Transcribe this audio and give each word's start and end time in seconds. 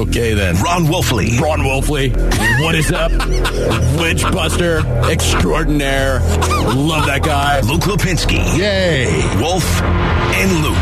Okay, 0.00 0.32
then. 0.32 0.56
Ron 0.56 0.84
Wolfley. 0.86 1.38
Ron 1.38 1.60
Wolfley. 1.60 2.10
What 2.62 2.74
is 2.74 2.90
up? 2.90 3.12
Witchbuster 4.00 4.82
extraordinaire. 5.10 6.20
Love 6.74 7.04
that 7.04 7.22
guy. 7.22 7.60
Luke 7.60 7.82
Lapinski. 7.82 8.38
Yay. 8.58 9.04
Wolf 9.38 9.82
and 9.82 10.62
Luke. 10.62 10.76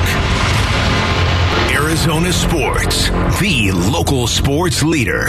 Arizona 1.73 2.33
Sports, 2.33 3.09
the 3.41 3.73
local 3.91 4.29
sports 4.29 4.85
leader. 4.85 5.27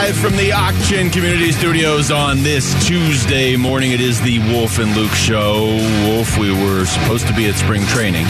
Live 0.00 0.16
from 0.16 0.34
the 0.36 0.50
Auction 0.52 1.10
Community 1.10 1.52
Studios 1.52 2.10
on 2.10 2.42
this 2.42 2.72
Tuesday 2.86 3.54
morning, 3.54 3.92
it 3.92 4.00
is 4.00 4.18
the 4.22 4.38
Wolf 4.50 4.78
and 4.78 4.96
Luke 4.96 5.10
show. 5.12 5.66
Wolf, 6.08 6.38
we 6.38 6.50
were 6.50 6.86
supposed 6.86 7.26
to 7.26 7.34
be 7.34 7.46
at 7.50 7.54
spring 7.54 7.84
training, 7.84 8.24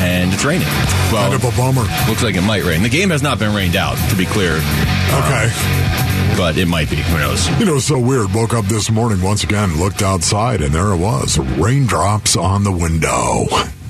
and 0.00 0.32
it's 0.32 0.46
raining. 0.46 0.66
Well, 1.12 1.30
Kind 1.30 1.34
of 1.34 1.44
a 1.44 1.56
bummer. 1.58 1.82
looks 2.08 2.22
like 2.22 2.36
it 2.36 2.40
might 2.40 2.64
rain. 2.64 2.82
The 2.82 2.88
game 2.88 3.10
has 3.10 3.22
not 3.22 3.38
been 3.38 3.54
rained 3.54 3.76
out, 3.76 3.96
to 4.08 4.16
be 4.16 4.24
clear, 4.24 4.58
uh, 4.58 5.22
Okay. 5.26 6.36
but 6.38 6.56
it 6.56 6.66
might 6.66 6.88
be. 6.88 6.96
Who 6.96 7.18
knows? 7.18 7.46
You 7.60 7.66
know, 7.66 7.78
so 7.78 7.98
weird. 7.98 8.32
Woke 8.32 8.54
up 8.54 8.64
this 8.64 8.90
morning 8.90 9.20
once 9.20 9.44
again, 9.44 9.78
looked 9.78 10.00
outside, 10.00 10.62
and 10.62 10.74
there 10.74 10.90
it 10.90 10.96
was. 10.96 11.38
Raindrops 11.38 12.34
on 12.34 12.64
the 12.64 12.72
window. 12.72 13.44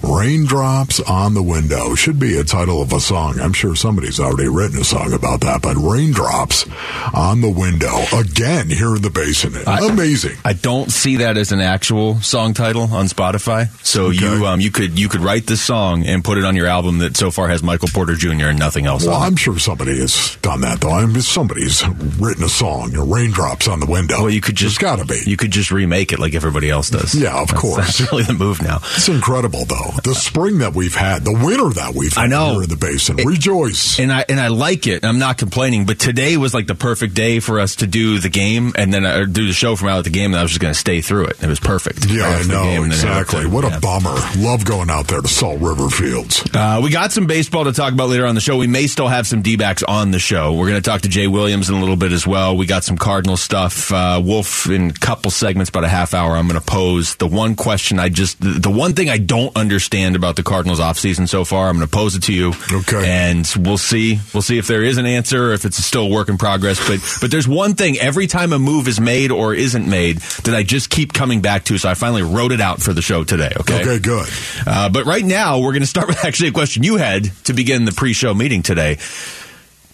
Raindrops 0.09 1.01
on 1.01 1.35
the 1.35 1.43
window. 1.43 1.95
Should 1.97 2.19
be 2.21 2.39
a 2.39 2.45
title 2.45 2.81
of 2.81 2.93
a 2.93 3.01
song. 3.01 3.41
I'm 3.41 3.53
sure 3.53 3.75
somebody's 3.75 4.21
already 4.21 4.49
written 4.49 4.79
a 4.81 4.85
song 4.85 5.13
about 5.13 5.41
that, 5.41 5.63
but 5.63 5.77
raindrops 5.77 6.65
on 7.13 7.41
the 7.41 7.51
window. 7.51 7.93
Again, 8.17 8.69
here 8.71 8.95
in 8.95 9.03
the 9.03 9.11
basin. 9.11 9.55
Amazing. 9.67 10.37
I 10.45 10.53
don't 10.53 10.93
see 10.93 11.17
that 11.17 11.37
as 11.37 11.51
an 11.51 11.61
actual 11.61 12.21
song 12.21 12.55
title 12.55 12.83
on 12.83 13.07
Spotify. 13.07 13.69
So 13.85 14.07
Okay. 14.07 14.19
you 14.19 14.47
um, 14.47 14.61
you 14.61 14.71
could 14.71 14.97
you 14.99 15.09
could 15.09 15.23
write 15.23 15.47
this 15.47 15.61
song 15.61 16.05
and 16.07 16.23
put 16.23 16.39
it 16.39 16.45
on 16.45 16.55
your 16.55 16.67
album 16.69 16.99
that 16.99 17.17
so 17.17 17.31
far 17.33 17.49
has 17.49 17.63
Michael 17.65 17.89
Porter 17.93 18.15
Jr. 18.15 18.47
and 18.47 18.59
nothing 18.59 18.87
else. 18.87 19.05
Well, 19.05 19.17
on 19.17 19.23
it. 19.23 19.27
I'm 19.27 19.37
sure 19.37 19.59
somebody 19.59 19.99
has 19.99 20.37
done 20.41 20.61
that, 20.61 20.81
though. 20.81 20.91
I 20.93 21.05
mean, 21.07 21.21
somebody's 21.23 21.87
written 22.21 22.45
a 22.45 22.49
song, 22.49 22.93
raindrops 22.93 23.67
on 23.67 23.81
the 23.81 23.87
window. 23.87 24.21
Well, 24.23 24.31
you 24.31 24.41
could 24.41 24.57
just 24.57 24.79
gotta 24.79 25.05
be. 25.05 25.19
You 25.27 25.37
could 25.37 25.51
just 25.51 25.73
remake 25.73 26.13
it 26.13 26.21
like 26.21 26.35
everybody 26.35 26.71
else 26.71 26.91
does. 26.91 27.15
Yeah, 27.15 27.41
of 27.41 27.49
That's- 27.49 27.61
course. 27.61 27.99
That's 27.99 28.13
really 28.13 28.23
the 28.25 28.35
move 28.35 28.63
now. 28.63 28.77
It's 28.95 29.09
incredible, 29.09 29.65
though. 29.65 29.91
The 30.05 30.15
spring 30.15 30.59
that 30.59 30.75
we've 30.75 30.95
had, 30.95 31.25
the 31.25 31.33
winter 31.33 31.71
that 31.75 31.95
we've 31.95 32.13
had 32.13 32.25
I 32.25 32.27
know. 32.29 32.55
here 32.55 32.63
in 32.65 32.69
the 32.69 32.77
basin. 32.77 33.17
Rejoice. 33.17 33.99
And 33.99 34.13
I 34.13 34.25
and 34.29 34.39
I 34.41 34.49
like 34.49 34.87
it. 34.87 35.05
I'm 35.05 35.19
not 35.19 35.39
complaining, 35.39 35.87
but 35.87 35.99
today 35.99 36.37
was 36.37 36.55
like 36.55 36.67
the 36.67 36.75
perfect 36.75 37.15
day 37.15 37.41
for 37.41 37.61
us 37.61 37.77
to 37.77 37.87
do 37.87 38.19
the 38.19 38.29
game 38.29 38.73
and 38.77 38.93
then 38.93 39.05
uh, 39.05 39.25
do 39.25 39.47
the 39.47 39.53
show 39.53 39.77
from 39.77 39.89
out 39.89 39.99
at 39.99 40.05
the 40.05 40.11
game, 40.11 40.33
and 40.33 40.39
I 40.39 40.43
was 40.43 40.51
just 40.53 40.61
going 40.61 40.73
to 40.75 40.79
stay 40.79 41.01
through 41.01 41.27
it. 41.27 41.43
It 41.43 41.49
was 41.49 41.61
perfect. 41.61 42.07
Yeah, 42.07 42.25
I 42.29 42.43
know 42.47 42.63
game, 42.65 42.83
and 42.85 42.93
then 42.93 42.99
head 42.99 43.11
up 43.11 43.23
exactly. 43.23 43.43
to- 43.45 43.51
What 43.51 43.65
a 43.65 43.81
bummer. 43.81 44.15
Love 44.39 44.65
going 44.65 44.91
out 44.91 45.07
there 45.09 45.21
to 45.21 45.29
Salt 45.29 45.61
River 45.61 45.89
Fields. 45.89 46.45
Uh, 46.55 46.81
we 46.83 46.91
got 46.91 47.13
some 47.13 47.27
baseball 47.27 47.65
to 47.65 47.73
talk 47.73 47.93
about 47.93 48.09
later 48.09 48.27
on 48.27 48.35
the 48.35 48.41
show. 48.41 48.57
We 48.57 48.67
may 48.67 48.87
still 48.87 49.09
have 49.09 49.27
some 49.27 49.43
D 49.43 49.57
backs 49.57 49.83
on 49.83 50.11
the 50.11 50.19
show. 50.19 50.53
We're 50.55 50.69
going 50.69 50.83
to 50.83 50.89
talk 50.89 51.03
to 51.03 51.09
Jay 51.09 51.27
Williams 51.27 51.69
in 51.69 51.77
a 51.77 51.81
little 51.81 51.97
bit 51.97 52.13
as 52.13 52.27
well. 52.27 52.57
We 52.57 52.67
got 52.67 52.85
some 52.85 52.97
Cardinal 52.99 53.37
stuff. 53.37 53.93
Uh, 53.93 54.21
Wolf 54.25 54.69
in 54.69 54.91
a 54.91 54.93
couple 54.93 55.31
segments, 55.31 55.69
about 55.71 55.85
a 55.85 55.89
half 55.89 56.15
hour. 56.15 56.37
I'm 56.37 56.49
going 56.49 56.61
to 56.61 56.67
pose 56.67 57.17
the 57.17 57.27
one 57.27 57.55
question 57.57 57.99
I 57.99 58.09
just, 58.09 58.41
the, 58.41 58.51
the 58.51 58.71
one 58.71 58.93
thing 58.95 59.09
I 59.11 59.19
don't 59.19 59.55
understand 59.57 59.86
about 59.95 60.37
the 60.37 60.43
Cardinals 60.43 60.81
offseason 60.81 61.29
so 61.29 61.45
far. 61.45 61.69
I'm 61.69 61.77
going 61.77 61.87
to 61.87 61.91
pose 61.91 62.17
it 62.17 62.25
to 62.25 62.33
you. 62.33 62.53
Okay. 62.71 63.09
And 63.09 63.51
we'll 63.59 63.79
see. 63.79 64.19
We'll 64.35 64.43
see 64.43 64.59
if 64.59 64.67
there 64.67 64.83
is 64.83 64.99
an 64.99 65.07
answer 65.07 65.51
or 65.51 65.53
if 65.53 65.65
it's 65.65 65.77
still 65.77 66.07
a 66.07 66.09
work 66.09 66.29
in 66.29 66.39
progress. 66.39 66.79
But, 66.87 67.01
but 67.21 67.31
there's 67.31 67.49
one 67.49 67.75
thing 67.75 67.97
every 67.99 68.27
time 68.27 68.53
a 68.53 68.59
move 68.59 68.89
is 68.89 69.01
made 69.01 69.31
or 69.31 69.55
isn't 69.55 69.89
made 69.89 70.19
that 70.45 70.55
I 70.55 70.65
just 70.65 70.91
keep 70.91 71.13
coming 71.13 71.41
back 71.41 71.65
to. 71.65 71.79
So 71.79 71.89
I 71.89 71.95
finally 71.95 72.23
wrote 72.23 72.53
it 72.53 72.61
out 72.61 72.83
for 72.83 72.93
the 72.93 73.03
show 73.03 73.25
today. 73.25 73.53
Okay. 73.61 73.81
Okay, 73.81 73.99
good. 73.99 74.29
Uh, 74.67 74.89
but 74.89 75.05
right 75.07 75.25
now, 75.25 75.61
we're 75.61 75.73
going 75.73 75.81
to 75.83 75.87
start 75.87 76.09
with 76.09 76.25
actually 76.25 76.49
a 76.49 76.53
question 76.53 76.83
you 76.83 76.97
had 76.97 77.25
to 77.45 77.53
begin 77.53 77.85
the 77.85 77.93
pre-show 77.93 78.35
meeting 78.35 78.63
today. 78.63 78.99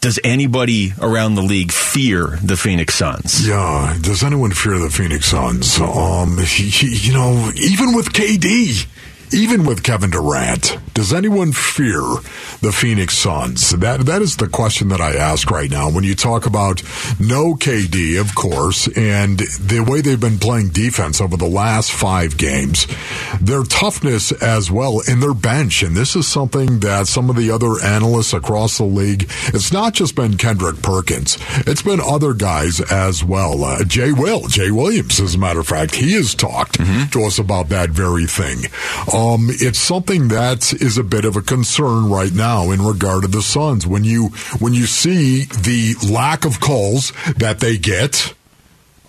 Does 0.00 0.18
anybody 0.24 0.92
around 1.00 1.36
the 1.36 1.42
league 1.42 1.70
fear 1.70 2.36
the 2.42 2.56
Phoenix 2.56 2.96
Suns? 2.96 3.46
Yeah. 3.46 3.96
Does 4.00 4.24
anyone 4.24 4.50
fear 4.50 4.76
the 4.80 4.90
Phoenix 4.90 5.26
Suns? 5.26 5.78
Um, 5.78 6.38
you 6.56 7.12
know, 7.12 7.52
even 7.54 7.94
with 7.94 8.12
KD, 8.12 8.84
even 9.34 9.64
with 9.64 9.82
Kevin 9.82 10.10
Durant, 10.10 10.76
does 10.94 11.12
anyone 11.12 11.52
fear 11.52 12.00
the 12.60 12.72
Phoenix 12.72 13.16
Suns? 13.16 13.70
That 13.70 14.06
that 14.06 14.20
is 14.22 14.36
the 14.36 14.48
question 14.48 14.88
that 14.88 15.00
I 15.00 15.14
ask 15.14 15.50
right 15.50 15.70
now. 15.70 15.90
When 15.90 16.04
you 16.04 16.14
talk 16.14 16.46
about 16.46 16.82
no 17.18 17.54
KD, 17.54 18.20
of 18.20 18.34
course, 18.34 18.88
and 18.96 19.38
the 19.38 19.84
way 19.86 20.00
they've 20.00 20.20
been 20.20 20.38
playing 20.38 20.68
defense 20.68 21.20
over 21.20 21.36
the 21.36 21.48
last 21.48 21.92
five 21.92 22.36
games, 22.36 22.86
their 23.40 23.62
toughness 23.62 24.32
as 24.32 24.70
well 24.70 25.00
in 25.08 25.20
their 25.20 25.34
bench, 25.34 25.82
and 25.82 25.96
this 25.96 26.14
is 26.14 26.28
something 26.28 26.80
that 26.80 27.06
some 27.06 27.30
of 27.30 27.36
the 27.36 27.50
other 27.50 27.82
analysts 27.82 28.32
across 28.34 28.78
the 28.78 28.84
league. 28.84 29.30
It's 29.48 29.72
not 29.72 29.94
just 29.94 30.14
been 30.14 30.36
Kendrick 30.36 30.82
Perkins; 30.82 31.38
it's 31.66 31.82
been 31.82 32.00
other 32.00 32.34
guys 32.34 32.80
as 32.80 33.24
well. 33.24 33.64
Uh, 33.64 33.84
Jay 33.84 34.12
Will, 34.12 34.46
Jay 34.48 34.70
Williams, 34.70 35.20
as 35.20 35.34
a 35.34 35.38
matter 35.38 35.60
of 35.60 35.66
fact, 35.68 35.94
he 35.94 36.12
has 36.12 36.34
talked 36.34 36.74
to 37.12 37.24
us 37.24 37.38
about 37.38 37.68
that 37.70 37.90
very 37.90 38.26
thing. 38.26 38.64
Um, 39.12 39.21
it's 39.48 39.78
something 39.78 40.28
that 40.28 40.72
is 40.72 40.98
a 40.98 41.02
bit 41.02 41.24
of 41.24 41.36
a 41.36 41.42
concern 41.42 42.10
right 42.10 42.32
now 42.32 42.70
in 42.70 42.82
regard 42.82 43.22
to 43.22 43.28
the 43.28 43.42
Suns. 43.42 43.86
When 43.86 44.04
you 44.04 44.28
when 44.58 44.74
you 44.74 44.86
see 44.86 45.44
the 45.44 45.94
lack 46.10 46.44
of 46.44 46.60
calls 46.60 47.12
that 47.36 47.60
they 47.60 47.76
get, 47.78 48.34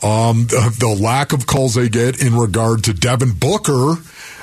um, 0.01 0.47
the, 0.47 0.75
the 0.79 0.87
lack 1.01 1.33
of 1.33 1.45
calls 1.47 1.75
they 1.75 1.89
get 1.89 2.21
in 2.21 2.35
regard 2.35 2.83
to 2.85 2.93
Devin 2.93 3.33
Booker 3.33 3.95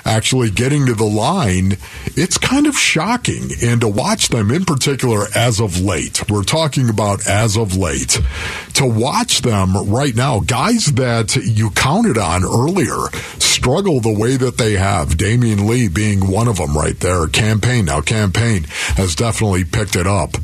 actually 0.04 0.50
getting 0.50 0.86
to 0.86 0.94
the 0.94 1.04
line, 1.04 1.76
it's 2.16 2.38
kind 2.38 2.66
of 2.66 2.76
shocking. 2.76 3.50
And 3.62 3.80
to 3.80 3.88
watch 3.88 4.28
them 4.28 4.50
in 4.50 4.64
particular 4.64 5.26
as 5.34 5.60
of 5.60 5.80
late, 5.80 6.28
we're 6.28 6.44
talking 6.44 6.88
about 6.88 7.26
as 7.26 7.56
of 7.56 7.76
late, 7.76 8.20
to 8.74 8.86
watch 8.86 9.42
them 9.42 9.90
right 9.90 10.14
now, 10.14 10.40
guys 10.40 10.86
that 10.86 11.36
you 11.36 11.70
counted 11.70 12.18
on 12.18 12.44
earlier 12.44 13.08
struggle 13.38 14.00
the 14.00 14.18
way 14.18 14.36
that 14.36 14.56
they 14.56 14.72
have. 14.72 15.10
Damion 15.10 15.68
Lee 15.68 15.88
being 15.88 16.30
one 16.30 16.48
of 16.48 16.56
them 16.56 16.76
right 16.76 16.98
there. 16.98 17.26
Cam 17.26 17.60
Payne 17.60 17.84
now, 17.84 18.00
Cam 18.00 18.32
Payne 18.32 18.64
has 18.96 19.14
definitely 19.14 19.64
picked 19.64 19.96
it 19.96 20.06
up. 20.06 20.36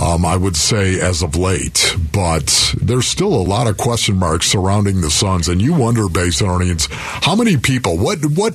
Um, 0.00 0.24
I 0.24 0.36
would 0.36 0.56
say 0.56 0.98
as 0.98 1.22
of 1.22 1.36
late, 1.36 1.94
but 2.12 2.74
there's 2.80 3.06
still 3.06 3.32
a 3.32 3.46
lot 3.46 3.68
of 3.68 3.76
question 3.76 4.16
marks 4.16 4.46
surrounding 4.46 5.00
the 5.00 5.10
Suns, 5.10 5.48
and 5.48 5.62
you 5.62 5.72
wonder, 5.72 6.02
Basinonians, 6.06 6.90
how 6.90 7.36
many 7.36 7.56
people, 7.56 7.96
what, 7.96 8.24
what, 8.24 8.54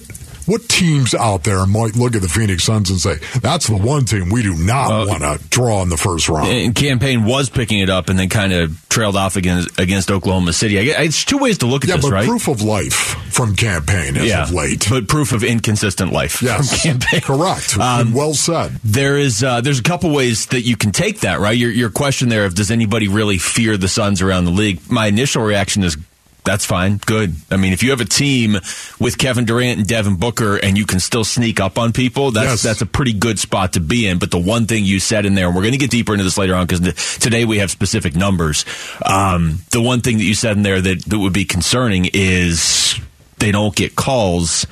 what 0.49 0.67
teams 0.67 1.13
out 1.13 1.43
there 1.43 1.65
might 1.65 1.95
look 1.95 2.15
at 2.15 2.21
the 2.21 2.27
Phoenix 2.27 2.63
Suns 2.63 2.89
and 2.89 2.99
say, 2.99 3.15
that's 3.39 3.67
the 3.67 3.77
one 3.77 4.05
team 4.05 4.29
we 4.29 4.41
do 4.41 4.55
not 4.55 5.07
want 5.07 5.21
to 5.21 5.39
draw 5.49 5.83
in 5.83 5.89
the 5.89 5.97
first 5.97 6.27
round? 6.27 6.49
And 6.49 6.73
Cam 6.73 6.99
Payne 6.99 7.23
was 7.23 7.49
picking 7.49 7.79
it 7.79 7.89
up 7.89 8.09
and 8.09 8.17
then 8.17 8.29
kind 8.29 8.51
of 8.51 8.89
trailed 8.89 9.15
off 9.15 9.35
against 9.35 9.79
against 9.79 10.09
Oklahoma 10.09 10.53
City. 10.53 10.79
I 10.79 11.03
it's 11.03 11.23
two 11.23 11.37
ways 11.37 11.59
to 11.59 11.67
look 11.67 11.83
at 11.83 11.89
yeah, 11.89 11.95
this, 11.97 12.05
but 12.05 12.11
right? 12.11 12.27
proof 12.27 12.47
of 12.47 12.61
life 12.61 12.93
from 13.31 13.55
Cam 13.55 13.85
Payne 13.85 14.17
as 14.17 14.25
yeah, 14.25 14.43
of 14.43 14.51
late. 14.51 14.87
but 14.89 15.07
proof 15.07 15.31
of 15.31 15.43
inconsistent 15.43 16.11
life 16.11 16.41
yes, 16.41 16.81
from 16.81 16.91
Cam 16.91 16.99
Payne. 16.99 17.21
correct. 17.21 17.77
Um, 17.89 18.13
well 18.13 18.33
said. 18.33 18.71
There 18.83 19.17
is 19.17 19.43
uh, 19.43 19.61
there's 19.61 19.79
a 19.79 19.83
couple 19.83 20.11
ways 20.11 20.47
that 20.47 20.61
you 20.61 20.75
can 20.75 20.91
take 20.91 21.21
that, 21.21 21.39
right? 21.39 21.57
Your 21.57 21.71
your 21.71 21.89
question 21.89 22.29
there 22.29 22.45
of 22.45 22.53
does 22.53 22.71
anybody 22.71 23.07
really 23.07 23.37
fear 23.37 23.77
the 23.77 23.87
Suns 23.87 24.21
around 24.21 24.45
the 24.45 24.51
league? 24.51 24.79
My 24.91 25.07
initial 25.07 25.41
reaction 25.43 25.83
is 25.83 25.97
that's 26.45 26.65
fine, 26.65 26.97
good. 27.05 27.35
I 27.51 27.57
mean, 27.57 27.73
if 27.73 27.83
you 27.83 27.91
have 27.91 28.01
a 28.01 28.05
team 28.05 28.57
with 28.99 29.17
Kevin 29.17 29.45
Durant 29.45 29.79
and 29.79 29.87
Devin 29.87 30.15
Booker 30.15 30.55
and 30.57 30.77
you 30.77 30.85
can 30.85 30.99
still 30.99 31.23
sneak 31.23 31.59
up 31.59 31.77
on 31.77 31.91
people, 31.93 32.31
that's 32.31 32.49
Yes. 32.49 32.61
that's 32.63 32.81
a 32.81 32.85
pretty 32.85 33.13
good 33.13 33.37
spot 33.39 33.73
to 33.73 33.79
be 33.79 34.07
in. 34.07 34.17
But 34.19 34.31
the 34.31 34.39
one 34.39 34.65
thing 34.65 34.85
you 34.85 34.99
said 34.99 35.25
in 35.25 35.35
there, 35.35 35.47
and 35.47 35.55
we're 35.55 35.61
going 35.61 35.73
to 35.73 35.77
get 35.77 35.91
deeper 35.91 36.13
into 36.13 36.23
this 36.23 36.37
later 36.37 36.55
on 36.55 36.65
because 36.65 37.17
today 37.19 37.45
we 37.45 37.59
have 37.59 37.69
specific 37.69 38.15
numbers. 38.15 38.65
Um, 39.05 39.59
the 39.71 39.81
one 39.81 40.01
thing 40.01 40.17
that 40.17 40.23
you 40.23 40.33
said 40.33 40.57
in 40.57 40.63
there 40.63 40.81
that, 40.81 41.05
that 41.05 41.19
would 41.19 41.33
be 41.33 41.45
concerning 41.45 42.09
is 42.13 42.99
they 43.37 43.51
don't 43.51 43.75
get 43.75 43.95
calls 43.95 44.65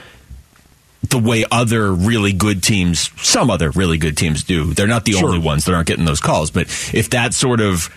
the 1.09 1.19
way 1.19 1.45
other 1.51 1.94
really 1.94 2.33
good 2.33 2.62
teams, 2.63 3.12
some 3.21 3.50
other 3.50 3.69
really 3.71 3.97
good 3.97 4.18
teams 4.18 4.44
do. 4.44 4.74
They're 4.74 4.88
not 4.88 5.06
the 5.06 5.13
Sure. 5.13 5.25
only 5.27 5.39
ones 5.39 5.65
that 5.65 5.74
aren't 5.74 5.88
getting 5.88 6.06
those 6.06 6.19
calls. 6.19 6.51
But 6.51 6.63
if 6.94 7.09
that 7.12 7.33
sort 7.33 7.62
of, 7.62 7.89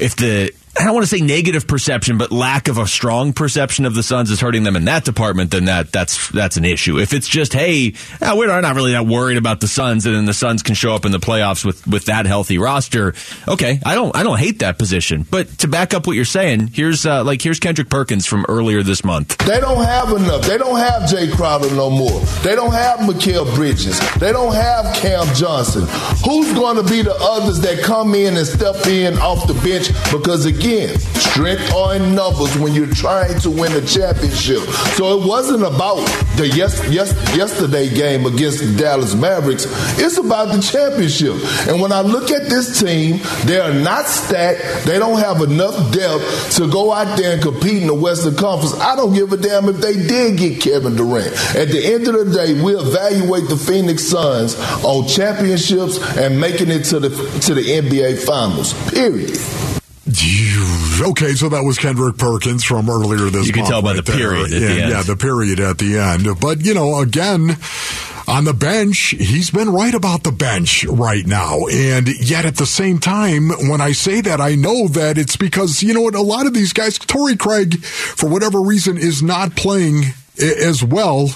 if 0.00 0.16
the, 0.16 0.50
I 0.78 0.84
don't 0.84 0.94
want 0.94 1.06
to 1.06 1.18
say 1.18 1.22
negative 1.22 1.66
perception, 1.66 2.16
but 2.16 2.32
lack 2.32 2.68
of 2.68 2.78
a 2.78 2.86
strong 2.86 3.34
perception 3.34 3.84
of 3.84 3.94
the 3.94 4.02
Suns 4.02 4.30
is 4.30 4.40
hurting 4.40 4.62
them 4.62 4.74
in 4.74 4.86
that 4.86 5.04
department, 5.04 5.50
then 5.50 5.66
that 5.66 5.92
that's 5.92 6.30
that's 6.30 6.56
an 6.56 6.64
issue. 6.64 6.98
If 6.98 7.12
it's 7.12 7.28
just, 7.28 7.52
hey, 7.52 7.92
uh, 8.22 8.34
we're 8.36 8.60
not 8.60 8.74
really 8.74 8.92
that 8.92 9.04
worried 9.04 9.36
about 9.36 9.60
the 9.60 9.68
Suns, 9.68 10.06
and 10.06 10.14
then 10.14 10.24
the 10.24 10.32
Suns 10.32 10.62
can 10.62 10.74
show 10.74 10.94
up 10.94 11.04
in 11.04 11.12
the 11.12 11.18
playoffs 11.18 11.62
with 11.62 11.86
with 11.86 12.06
that 12.06 12.24
healthy 12.24 12.56
roster, 12.56 13.14
okay, 13.46 13.80
I 13.84 13.94
don't 13.94 14.16
I 14.16 14.22
don't 14.22 14.38
hate 14.38 14.60
that 14.60 14.78
position. 14.78 15.26
But 15.30 15.58
to 15.58 15.68
back 15.68 15.92
up 15.92 16.06
what 16.06 16.16
you're 16.16 16.24
saying, 16.24 16.68
here's 16.68 17.04
uh, 17.04 17.22
like 17.22 17.42
here's 17.42 17.60
Kendrick 17.60 17.90
Perkins 17.90 18.26
from 18.26 18.46
earlier 18.48 18.82
this 18.82 19.04
month. 19.04 19.36
They 19.38 19.60
don't 19.60 19.84
have 19.84 20.08
enough. 20.08 20.42
They 20.46 20.56
don't 20.56 20.78
have 20.78 21.02
Jae 21.02 21.30
Crowder 21.36 21.70
no 21.74 21.90
more. 21.90 22.20
They 22.42 22.54
don't 22.54 22.72
have 22.72 23.00
Mikal 23.00 23.54
Bridges. 23.54 24.00
They 24.14 24.32
don't 24.32 24.54
have 24.54 24.96
Cam 24.96 25.26
Johnson. 25.34 25.82
Who's 26.24 26.50
going 26.54 26.76
to 26.82 26.90
be 26.90 27.02
the 27.02 27.14
others 27.20 27.60
that 27.60 27.82
come 27.82 28.14
in 28.14 28.38
and 28.38 28.46
step 28.46 28.86
in 28.86 29.18
off 29.18 29.46
the 29.46 29.54
bench 29.54 29.88
because 30.10 30.46
it 30.46 30.61
again, 30.62 30.96
strength 31.18 31.74
are 31.74 31.96
in 31.96 32.14
numbers 32.14 32.56
when 32.58 32.72
you're 32.72 32.86
trying 32.86 33.38
to 33.40 33.50
win 33.50 33.72
a 33.72 33.84
championship. 33.84 34.60
So 34.94 35.18
it 35.18 35.26
wasn't 35.26 35.64
about 35.64 36.04
the 36.36 36.48
yes, 36.54 36.80
yes, 36.88 37.12
yesterday 37.36 37.92
game 37.92 38.26
against 38.26 38.60
the 38.60 38.76
Dallas 38.76 39.14
Mavericks. 39.14 39.66
It's 39.98 40.18
about 40.18 40.54
the 40.54 40.62
championship. 40.62 41.34
And 41.68 41.80
when 41.80 41.90
I 41.90 42.02
look 42.02 42.30
at 42.30 42.48
this 42.48 42.80
team, 42.80 43.20
they 43.44 43.58
are 43.58 43.74
not 43.74 44.06
stacked. 44.06 44.86
They 44.86 44.98
don't 44.98 45.18
have 45.18 45.40
enough 45.42 45.92
depth 45.92 46.56
to 46.56 46.70
go 46.70 46.92
out 46.92 47.16
there 47.16 47.34
and 47.34 47.42
compete 47.42 47.82
in 47.82 47.88
the 47.88 47.94
Western 47.94 48.36
Conference. 48.36 48.78
I 48.78 48.94
don't 48.94 49.14
give 49.14 49.32
a 49.32 49.36
damn 49.36 49.68
if 49.68 49.78
they 49.78 49.94
did 49.94 50.38
get 50.38 50.60
Kevin 50.60 50.94
Durant. 50.94 51.32
At 51.56 51.68
the 51.68 51.92
end 51.92 52.06
of 52.06 52.14
the 52.14 52.32
day, 52.32 52.62
we 52.62 52.76
evaluate 52.76 53.48
the 53.48 53.56
Phoenix 53.56 54.04
Suns 54.04 54.54
on 54.84 55.08
championships 55.08 55.98
and 56.16 56.40
making 56.40 56.70
it 56.70 56.84
to 56.84 57.00
the 57.00 57.10
to 57.40 57.54
the 57.54 57.62
NBA 57.62 58.24
Finals. 58.24 58.74
Period. 58.90 59.71
Okay, 61.00 61.32
so 61.34 61.48
that 61.48 61.62
was 61.64 61.78
Kendrick 61.78 62.16
Perkins 62.16 62.64
from 62.64 62.88
earlier 62.88 63.30
this. 63.30 63.46
You 63.46 63.52
can 63.52 63.64
tell 63.64 63.82
by 63.82 63.94
right 63.94 64.04
the 64.04 64.12
period. 64.12 64.50
yeah, 64.50 64.58
the 64.58 64.74
yeah, 64.74 65.02
the 65.02 65.16
period 65.16 65.60
at 65.60 65.78
the 65.78 65.98
end. 65.98 66.26
But 66.40 66.64
you 66.64 66.74
know, 66.74 67.00
again, 67.00 67.56
on 68.28 68.44
the 68.44 68.54
bench, 68.54 69.14
he's 69.18 69.50
been 69.50 69.70
right 69.70 69.94
about 69.94 70.22
the 70.22 70.32
bench 70.32 70.84
right 70.84 71.26
now. 71.26 71.66
And 71.66 72.08
yet 72.20 72.44
at 72.44 72.56
the 72.56 72.66
same 72.66 72.98
time, 72.98 73.48
when 73.68 73.80
I 73.80 73.92
say 73.92 74.20
that, 74.20 74.40
I 74.40 74.54
know 74.54 74.88
that 74.88 75.18
it's 75.18 75.36
because, 75.36 75.82
you 75.82 75.94
know 75.94 76.02
what, 76.02 76.14
a 76.14 76.22
lot 76.22 76.46
of 76.46 76.54
these 76.54 76.72
guys, 76.72 76.98
Torrey 76.98 77.36
Craig, 77.36 77.82
for 77.84 78.28
whatever 78.28 78.60
reason, 78.60 78.96
is 78.96 79.22
not 79.22 79.56
playing 79.56 80.04
as 80.38 80.82
well 80.84 81.28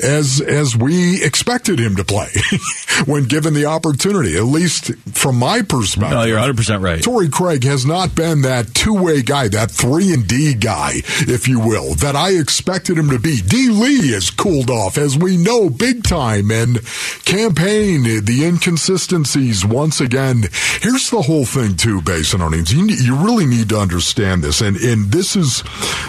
as 0.00 0.40
as 0.40 0.76
we 0.76 1.22
expected 1.24 1.78
him 1.78 1.96
to 1.96 2.04
play 2.04 2.28
when 3.06 3.24
given 3.24 3.54
the 3.54 3.66
opportunity. 3.66 4.36
At 4.36 4.44
least 4.44 4.94
from 5.12 5.36
my 5.36 5.62
perspective. 5.62 6.18
No, 6.18 6.24
you're 6.24 6.36
100 6.36 6.56
percent 6.56 6.82
right. 6.82 7.02
Torrey 7.02 7.28
Craig 7.28 7.64
has 7.64 7.84
not 7.84 8.14
been 8.14 8.42
that 8.42 8.74
two 8.74 8.94
way 8.94 9.22
guy, 9.22 9.48
that 9.48 9.70
three 9.70 10.12
and 10.12 10.26
D 10.26 10.54
guy, 10.54 10.92
if 11.20 11.48
you 11.48 11.60
will, 11.60 11.94
that 11.96 12.16
I 12.16 12.30
expected 12.30 12.98
him 12.98 13.10
to 13.10 13.18
be. 13.18 13.40
D 13.40 13.68
Lee 13.68 14.12
has 14.12 14.30
cooled 14.30 14.70
off, 14.70 14.98
as 14.98 15.16
we 15.16 15.36
know, 15.36 15.70
big 15.70 16.04
time, 16.04 16.50
and 16.50 16.84
Cam 17.24 17.54
Payne 17.54 18.24
the 18.24 18.44
inconsistencies 18.44 19.64
once 19.64 20.00
again. 20.00 20.44
Here's 20.80 21.10
the 21.10 21.22
whole 21.22 21.44
thing 21.44 21.76
too, 21.76 22.00
Basin 22.02 22.42
earnings. 22.42 22.72
You, 22.72 22.86
you 22.86 23.16
really 23.16 23.46
need 23.46 23.68
to 23.70 23.78
understand 23.78 24.42
this, 24.42 24.60
and 24.60 24.76
and 24.76 25.10
this 25.10 25.36
is 25.36 25.62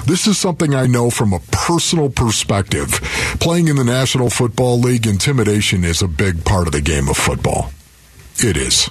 this 0.06 0.28
is 0.28 0.38
something 0.38 0.76
I 0.76 0.88
know 0.88 1.10
from 1.10 1.34
a 1.34 1.40
personal 1.52 2.10
perspective. 2.10 2.90
Playing 3.40 3.68
in 3.68 3.79
the 3.80 3.86
National 3.86 4.30
Football 4.30 4.80
League, 4.80 5.08
intimidation 5.08 5.84
is 5.84 6.02
a 6.02 6.08
big 6.08 6.44
part 6.44 6.68
of 6.68 6.74
the 6.74 6.82
game 6.82 7.08
of 7.08 7.16
football. 7.16 7.72
It 8.38 8.58
is. 8.58 8.90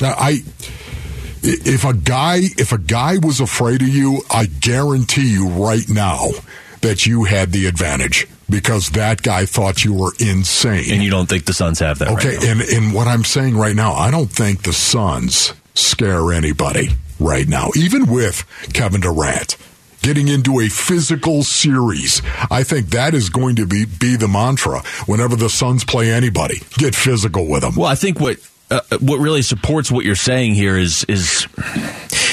Now, 0.00 0.14
I 0.18 0.42
if 1.42 1.84
a 1.84 1.94
guy 1.94 2.40
if 2.58 2.72
a 2.72 2.78
guy 2.78 3.16
was 3.22 3.40
afraid 3.40 3.82
of 3.82 3.88
you, 3.88 4.22
I 4.30 4.46
guarantee 4.46 5.32
you 5.32 5.48
right 5.48 5.88
now 5.88 6.28
that 6.82 7.06
you 7.06 7.24
had 7.24 7.52
the 7.52 7.66
advantage 7.66 8.26
because 8.50 8.90
that 8.90 9.22
guy 9.22 9.46
thought 9.46 9.84
you 9.84 9.94
were 9.94 10.12
insane. 10.18 10.92
And 10.92 11.02
you 11.02 11.10
don't 11.10 11.28
think 11.28 11.46
the 11.46 11.54
Suns 11.54 11.78
have 11.78 12.00
that 12.00 12.08
okay, 12.08 12.36
right 12.36 12.44
and 12.44 12.60
and 12.60 12.94
what 12.94 13.06
I'm 13.06 13.24
saying 13.24 13.56
right 13.56 13.76
now, 13.76 13.94
I 13.94 14.10
don't 14.10 14.30
think 14.30 14.62
the 14.62 14.72
Suns 14.74 15.54
scare 15.74 16.32
anybody 16.32 16.90
right 17.18 17.48
now, 17.48 17.70
even 17.76 18.06
with 18.10 18.44
Kevin 18.74 19.00
Durant 19.00 19.56
getting 20.04 20.28
into 20.28 20.60
a 20.60 20.68
physical 20.68 21.42
series. 21.42 22.20
I 22.50 22.62
think 22.62 22.90
that 22.90 23.14
is 23.14 23.30
going 23.30 23.56
to 23.56 23.66
be, 23.66 23.86
be 23.86 24.16
the 24.16 24.28
mantra 24.28 24.80
whenever 25.06 25.34
the 25.34 25.48
Suns 25.48 25.82
play 25.82 26.12
anybody. 26.12 26.60
Get 26.76 26.94
physical 26.94 27.48
with 27.48 27.62
them. 27.62 27.74
Well, 27.74 27.88
I 27.88 27.94
think 27.94 28.20
what 28.20 28.36
uh, 28.70 28.80
what 29.00 29.18
really 29.18 29.42
supports 29.42 29.90
what 29.90 30.04
you're 30.04 30.14
saying 30.14 30.54
here 30.54 30.76
is 30.76 31.04
is 31.04 31.46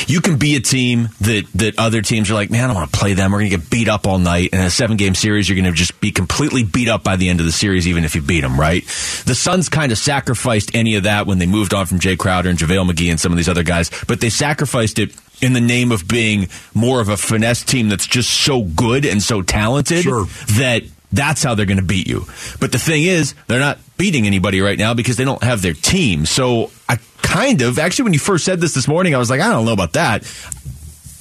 you 0.08 0.22
can 0.22 0.38
be 0.38 0.56
a 0.56 0.60
team 0.60 1.10
that 1.22 1.46
that 1.56 1.78
other 1.78 2.02
teams 2.02 2.30
are 2.30 2.34
like, 2.34 2.50
man, 2.50 2.64
I 2.64 2.68
don't 2.68 2.76
want 2.76 2.92
to 2.92 3.00
play 3.00 3.14
them. 3.14 3.32
We're 3.32 3.40
going 3.40 3.52
to 3.52 3.58
get 3.58 3.70
beat 3.70 3.88
up 3.88 4.08
all 4.08 4.18
night. 4.18 4.50
In 4.52 4.60
a 4.60 4.70
seven 4.70 4.98
game 4.98 5.16
series, 5.16 5.48
you're 5.48 5.56
going 5.56 5.72
to 5.72 5.78
just 5.78 6.00
be 6.02 6.12
completely 6.12 6.64
beat 6.64 6.90
up 6.90 7.04
by 7.04 7.16
the 7.16 7.30
end 7.30 7.40
of 7.40 7.46
the 7.46 7.52
series, 7.52 7.88
even 7.88 8.04
if 8.04 8.16
you 8.16 8.22
beat 8.22 8.42
them, 8.42 8.60
right? 8.60 8.84
The 9.26 9.36
Suns 9.36 9.70
kind 9.70 9.92
of 9.92 9.98
sacrificed 9.98 10.74
any 10.74 10.96
of 10.96 11.04
that 11.04 11.28
when 11.28 11.40
they 11.40 11.48
moved 11.48 11.74
on 11.74 11.86
from 11.86 12.00
Jae 12.00 12.18
Crowder 12.18 12.50
and 12.50 12.60
JaVale 12.60 12.92
McGee 12.92 13.12
and 13.12 13.20
some 13.20 13.32
of 13.32 13.38
these 13.38 13.50
other 13.50 13.64
guys, 13.64 13.92
but 14.08 14.20
they 14.20 14.30
sacrificed 14.30 15.00
it 15.00 15.14
in 15.42 15.54
the 15.54 15.62
name 15.62 15.92
of 15.92 16.08
being 16.08 16.48
more 16.74 17.02
of 17.02 17.10
a 17.10 17.18
finesse 17.18 17.64
team 17.64 17.90
that's 17.90 18.08
just 18.08 18.30
so 18.30 18.64
good 18.64 19.06
and 19.06 19.22
so 19.22 19.42
talented 19.42 20.04
sure. 20.04 20.26
that 20.58 20.84
that's 21.12 21.44
how 21.44 21.56
they're 21.56 21.66
going 21.66 21.78
to 21.78 21.84
beat 21.84 22.08
you. 22.08 22.26
But 22.60 22.72
the 22.72 22.80
thing 22.80 23.04
is, 23.04 23.36
they're 23.48 23.60
not 23.60 23.80
beating 23.98 24.26
anybody 24.26 24.62
right 24.62 24.78
now 24.78 24.94
because 24.94 25.18
they 25.18 25.26
don't 25.26 25.44
have 25.44 25.62
their 25.62 25.74
team. 25.74 26.26
So 26.26 26.72
I 26.88 26.98
kind 27.22 27.62
of, 27.62 27.80
actually, 27.80 28.04
when 28.04 28.14
you 28.14 28.20
first 28.20 28.46
said 28.46 28.62
this 28.62 28.74
this 28.74 28.88
morning, 28.88 29.14
I 29.14 29.18
was 29.18 29.30
like, 29.30 29.42
I 29.42 29.52
don't 29.52 29.66
know 29.66 29.74
about 29.74 29.94
that. 29.94 30.24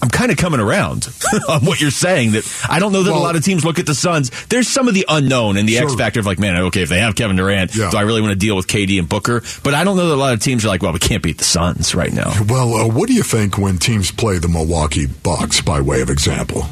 I'm 0.02 0.08
kind 0.08 0.30
of 0.30 0.38
coming 0.38 0.60
around 0.60 1.08
on 1.48 1.64
what 1.64 1.80
you're 1.80 1.90
saying. 1.90 2.32
That 2.32 2.66
I 2.68 2.78
don't 2.78 2.92
know 2.92 3.02
that 3.02 3.10
well, 3.10 3.20
a 3.20 3.22
lot 3.22 3.36
of 3.36 3.44
teams 3.44 3.64
look 3.64 3.78
at 3.78 3.86
the 3.86 3.94
Suns. 3.94 4.30
There's 4.46 4.68
some 4.68 4.88
of 4.88 4.94
the 4.94 5.04
unknown 5.08 5.56
and 5.56 5.68
the 5.68 5.74
sure. 5.74 5.84
X 5.84 5.94
factor 5.94 6.20
of 6.20 6.26
like, 6.26 6.38
man, 6.38 6.56
okay, 6.56 6.82
if 6.82 6.88
they 6.88 7.00
have 7.00 7.14
Kevin 7.14 7.36
Durant, 7.36 7.74
yeah. 7.76 7.90
do 7.90 7.96
I 7.96 8.02
really 8.02 8.20
want 8.20 8.32
to 8.32 8.38
deal 8.38 8.56
with 8.56 8.66
KD 8.66 8.98
and 8.98 9.08
Booker? 9.08 9.42
But 9.62 9.74
I 9.74 9.84
don't 9.84 9.96
know 9.96 10.08
that 10.08 10.14
a 10.14 10.16
lot 10.16 10.32
of 10.32 10.40
teams 10.40 10.64
are 10.64 10.68
like, 10.68 10.82
well, 10.82 10.92
we 10.92 10.98
can't 10.98 11.22
beat 11.22 11.38
the 11.38 11.44
Suns 11.44 11.94
right 11.94 12.12
now. 12.12 12.32
Well, 12.48 12.74
uh, 12.74 12.88
what 12.88 13.08
do 13.08 13.14
you 13.14 13.22
think 13.22 13.58
when 13.58 13.78
teams 13.78 14.10
play 14.10 14.38
the 14.38 14.48
Milwaukee 14.48 15.06
Bucks, 15.06 15.60
by 15.60 15.80
way 15.80 16.00
of 16.00 16.10
example? 16.10 16.64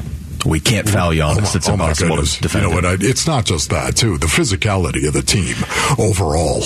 We 0.45 0.59
can't 0.59 0.87
foul 0.87 1.11
Giannis. 1.11 1.53
Oh, 1.53 1.57
it's 1.57 1.67
impossible 1.67 2.19
oh 2.19 2.23
to 2.23 2.41
defend. 2.41 2.63
You 2.63 2.69
know 2.69 2.75
what? 2.75 2.85
I, 2.85 2.95
it's 2.99 3.27
not 3.27 3.45
just 3.45 3.69
that 3.69 3.95
too. 3.95 4.17
The 4.17 4.27
physicality 4.27 5.07
of 5.07 5.13
the 5.13 5.21
team 5.21 5.55
overall 5.99 6.63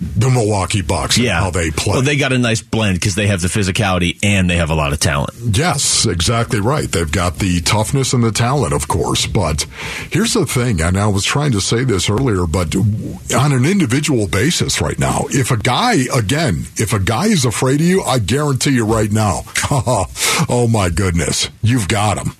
the 0.00 0.30
Milwaukee 0.30 0.82
Bucks 0.82 1.18
yeah. 1.18 1.40
how 1.40 1.50
they 1.50 1.70
play. 1.70 1.94
Well, 1.94 2.02
they 2.02 2.16
got 2.16 2.32
a 2.32 2.38
nice 2.38 2.62
blend 2.62 3.00
because 3.00 3.16
they 3.16 3.26
have 3.26 3.40
the 3.40 3.48
physicality 3.48 4.18
and 4.22 4.48
they 4.48 4.56
have 4.56 4.70
a 4.70 4.74
lot 4.74 4.92
of 4.92 5.00
talent. 5.00 5.34
Yes, 5.56 6.06
exactly 6.06 6.60
right. 6.60 6.90
They've 6.90 7.10
got 7.10 7.38
the 7.38 7.60
toughness 7.60 8.12
and 8.12 8.22
the 8.22 8.30
talent, 8.30 8.72
of 8.72 8.86
course. 8.86 9.26
But 9.26 9.66
here's 10.10 10.34
the 10.34 10.46
thing, 10.46 10.80
and 10.80 10.96
I 10.96 11.08
was 11.08 11.24
trying 11.24 11.52
to 11.52 11.60
say 11.60 11.82
this 11.82 12.08
earlier, 12.08 12.46
but 12.46 12.76
on 12.76 13.52
an 13.52 13.64
individual 13.64 14.28
basis 14.28 14.80
right 14.80 14.98
now, 14.98 15.24
if 15.30 15.50
a 15.50 15.56
guy, 15.56 15.96
again, 16.14 16.66
if 16.76 16.92
a 16.92 17.00
guy 17.00 17.26
is 17.26 17.44
afraid 17.44 17.80
of 17.80 17.86
you, 17.86 18.02
I 18.02 18.20
guarantee 18.20 18.70
you 18.70 18.86
right 18.86 19.10
now, 19.10 19.42
oh 19.70 20.68
my 20.70 20.90
goodness, 20.90 21.48
you've 21.60 21.88
got 21.88 22.18
him. 22.18 22.34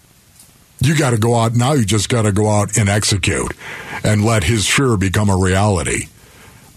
You 0.81 0.97
got 0.97 1.11
to 1.11 1.19
go 1.19 1.35
out 1.35 1.57
now. 1.57 1.73
You 1.73 1.85
just 1.85 2.09
got 2.09 2.23
to 2.23 2.31
go 2.31 2.49
out 2.49 2.79
and 2.79 2.89
execute 2.89 3.53
and 4.05 4.25
let 4.25 4.45
his 4.45 4.69
fear 4.69 4.97
become 4.97 5.29
a 5.29 5.37
reality. 5.37 6.07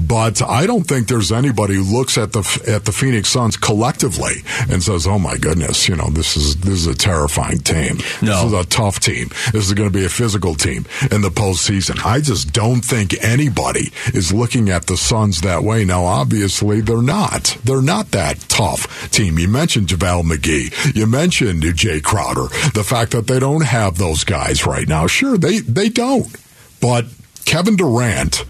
But 0.07 0.41
I 0.41 0.65
don't 0.65 0.83
think 0.83 1.07
there's 1.07 1.31
anybody 1.31 1.75
who 1.75 1.83
looks 1.83 2.17
at 2.17 2.33
the 2.33 2.39
at 2.67 2.85
the 2.85 2.91
Phoenix 2.91 3.29
Suns 3.29 3.57
collectively 3.57 4.43
and 4.69 4.81
says, 4.81 5.07
"Oh 5.07 5.19
my 5.19 5.37
goodness, 5.37 5.87
you 5.87 5.95
know 5.95 6.09
this 6.09 6.35
is 6.35 6.55
this 6.57 6.73
is 6.73 6.87
a 6.87 6.95
terrifying 6.95 7.59
team. 7.59 7.97
No. 8.21 8.43
This 8.43 8.45
is 8.45 8.53
a 8.53 8.69
tough 8.69 8.99
team. 8.99 9.29
This 9.51 9.67
is 9.67 9.73
going 9.73 9.89
to 9.89 9.97
be 9.97 10.05
a 10.05 10.09
physical 10.09 10.55
team 10.55 10.85
in 11.11 11.21
the 11.21 11.29
postseason." 11.29 12.03
I 12.05 12.19
just 12.19 12.51
don't 12.53 12.81
think 12.81 13.15
anybody 13.23 13.91
is 14.13 14.33
looking 14.33 14.69
at 14.69 14.87
the 14.87 14.97
Suns 14.97 15.41
that 15.41 15.63
way. 15.63 15.85
Now, 15.85 16.05
obviously, 16.05 16.81
they're 16.81 17.01
not. 17.01 17.57
They're 17.63 17.81
not 17.81 18.11
that 18.11 18.39
tough 18.47 19.11
team. 19.11 19.37
You 19.37 19.47
mentioned 19.47 19.87
JaVale 19.87 20.23
McGee. 20.23 20.95
You 20.95 21.07
mentioned 21.07 21.63
Jae 21.63 22.01
Crowder. 22.01 22.47
The 22.73 22.83
fact 22.83 23.11
that 23.11 23.27
they 23.27 23.39
don't 23.39 23.65
have 23.65 23.97
those 23.97 24.23
guys 24.23 24.65
right 24.65 24.87
now. 24.87 25.07
Sure, 25.07 25.37
they 25.37 25.59
they 25.59 25.89
don't. 25.89 26.35
But 26.79 27.05
Kevin 27.45 27.75
Durant 27.75 28.45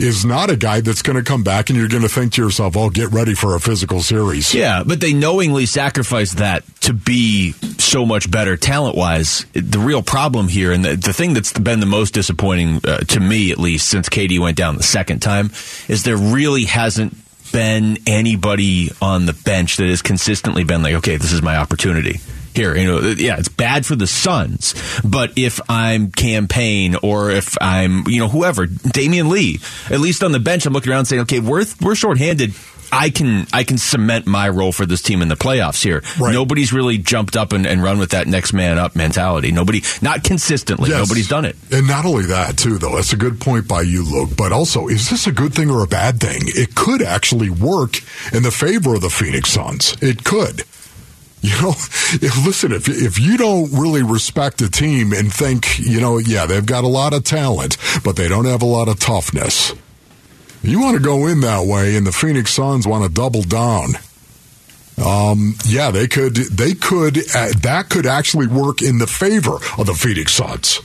is 0.00 0.24
not 0.24 0.50
a 0.50 0.56
guy 0.56 0.80
that's 0.80 1.02
going 1.02 1.16
to 1.16 1.22
come 1.22 1.42
back 1.44 1.68
and 1.68 1.78
you're 1.78 1.88
going 1.88 2.02
to 2.02 2.08
think 2.08 2.32
to 2.34 2.42
yourself, 2.42 2.76
"Oh, 2.76 2.90
get 2.90 3.10
ready 3.10 3.34
for 3.34 3.54
a 3.54 3.60
physical 3.60 4.00
series." 4.02 4.54
Yeah, 4.54 4.82
but 4.84 5.00
they 5.00 5.12
knowingly 5.12 5.66
sacrificed 5.66 6.38
that 6.38 6.64
to 6.82 6.92
be 6.92 7.52
so 7.78 8.06
much 8.06 8.30
better 8.30 8.56
talent 8.56 8.96
wise. 8.96 9.44
The 9.52 9.78
real 9.78 10.02
problem 10.02 10.48
here, 10.48 10.72
and 10.72 10.84
the, 10.84 10.96
the 10.96 11.12
thing 11.12 11.34
that's 11.34 11.52
been 11.52 11.80
the 11.80 11.86
most 11.86 12.14
disappointing 12.14 12.80
uh, 12.84 12.98
to 12.98 13.20
me, 13.20 13.52
at 13.52 13.58
least 13.58 13.88
since 13.88 14.08
KD 14.08 14.40
went 14.40 14.56
down 14.56 14.76
the 14.76 14.82
second 14.82 15.20
time, 15.20 15.50
is 15.88 16.04
there 16.04 16.16
really 16.16 16.64
hasn't 16.64 17.16
been 17.52 17.98
anybody 18.06 18.90
on 19.02 19.26
the 19.26 19.32
bench 19.32 19.76
that 19.76 19.88
has 19.88 20.02
consistently 20.02 20.64
been 20.64 20.82
like, 20.82 20.94
"Okay, 20.94 21.16
this 21.16 21.32
is 21.32 21.42
my 21.42 21.56
opportunity." 21.56 22.20
Here. 22.54 22.76
You 22.76 22.86
know, 22.86 23.00
yeah, 23.16 23.38
it's 23.38 23.48
bad 23.48 23.86
for 23.86 23.96
the 23.96 24.06
Suns, 24.06 24.74
but 25.04 25.32
if 25.36 25.60
I'm 25.68 26.10
Cam 26.10 26.48
Payne 26.48 26.96
or 26.96 27.30
if 27.30 27.56
I'm, 27.60 28.04
you 28.08 28.18
know, 28.18 28.28
whoever, 28.28 28.66
Damion 28.66 29.30
Lee, 29.30 29.60
at 29.88 30.00
least 30.00 30.22
on 30.24 30.32
the 30.32 30.40
bench, 30.40 30.66
I'm 30.66 30.72
looking 30.72 30.92
around 30.92 31.06
saying, 31.06 31.22
okay, 31.22 31.40
we're 31.40 31.64
we're 31.80 31.94
shorthanded. 31.94 32.54
I 32.92 33.10
can 33.10 33.46
I 33.52 33.64
can 33.64 33.78
cement 33.78 34.26
my 34.26 34.48
role 34.48 34.72
for 34.72 34.86
this 34.86 35.02
team 35.02 35.22
in 35.22 35.28
the 35.28 35.36
playoffs 35.36 35.82
here. 35.82 36.02
Right. 36.18 36.32
Nobody's 36.32 36.72
really 36.72 36.98
jumped 36.98 37.36
up 37.36 37.52
and, 37.52 37.66
and, 37.66 37.82
run 37.82 37.98
with 37.98 38.10
that 38.10 38.26
next 38.26 38.52
man 38.52 38.78
up 38.78 38.96
mentality. 38.96 39.52
Nobody, 39.52 39.82
not 40.02 40.24
consistently. 40.24 40.90
Yes. 40.90 40.98
Nobody's 40.98 41.28
done 41.28 41.44
it. 41.44 41.56
And 41.72 41.86
not 41.86 42.04
only 42.04 42.26
that, 42.26 42.56
too, 42.56 42.78
though. 42.78 42.96
That's 42.96 43.12
a 43.12 43.16
good 43.16 43.40
point 43.40 43.68
by 43.68 43.82
you, 43.82 44.04
Luke. 44.04 44.30
But 44.36 44.52
also, 44.52 44.88
is 44.88 45.08
this 45.08 45.26
a 45.26 45.32
good 45.32 45.54
thing 45.54 45.70
or 45.70 45.82
a 45.82 45.86
bad 45.86 46.20
thing? 46.20 46.42
It 46.44 46.74
could 46.74 47.02
actually 47.02 47.50
work 47.50 47.98
in 48.32 48.42
the 48.42 48.50
favor 48.50 48.94
of 48.96 49.00
the 49.00 49.10
Phoenix 49.10 49.50
Suns. 49.50 49.96
It 50.02 50.24
could. 50.24 50.64
You 51.40 51.60
know, 51.62 51.70
if, 51.76 52.44
listen, 52.44 52.72
if, 52.72 52.88
if 52.88 53.18
you 53.18 53.36
don't 53.36 53.72
really 53.72 54.02
respect 54.02 54.60
a 54.60 54.70
team 54.70 55.12
and 55.12 55.32
think, 55.32 55.78
you 55.78 56.00
know, 56.00 56.18
yeah, 56.18 56.46
they've 56.46 56.64
got 56.64 56.84
a 56.84 56.88
lot 56.88 57.14
of 57.14 57.24
talent, 57.24 57.76
but 58.04 58.16
they 58.16 58.28
don't 58.28 58.44
have 58.44 58.62
a 58.62 58.66
lot 58.66 58.88
of 58.88 58.98
toughness, 58.98 59.74
you 60.62 60.80
want 60.80 60.96
to 60.96 61.02
go 61.02 61.26
in 61.26 61.40
that 61.40 61.66
way, 61.66 61.96
and 61.96 62.06
the 62.06 62.12
Phoenix 62.12 62.52
Suns 62.52 62.86
want 62.86 63.04
to 63.04 63.10
double 63.10 63.42
down. 63.42 63.94
Um, 65.02 65.54
yeah, 65.64 65.90
they 65.90 66.06
could. 66.06 66.36
They 66.36 66.74
could. 66.74 67.16
Uh, 67.34 67.52
that 67.62 67.86
could 67.88 68.04
actually 68.04 68.46
work 68.46 68.82
in 68.82 68.98
the 68.98 69.06
favor 69.06 69.54
of 69.78 69.86
the 69.86 69.94
Phoenix 69.94 70.34
Suns. 70.34 70.80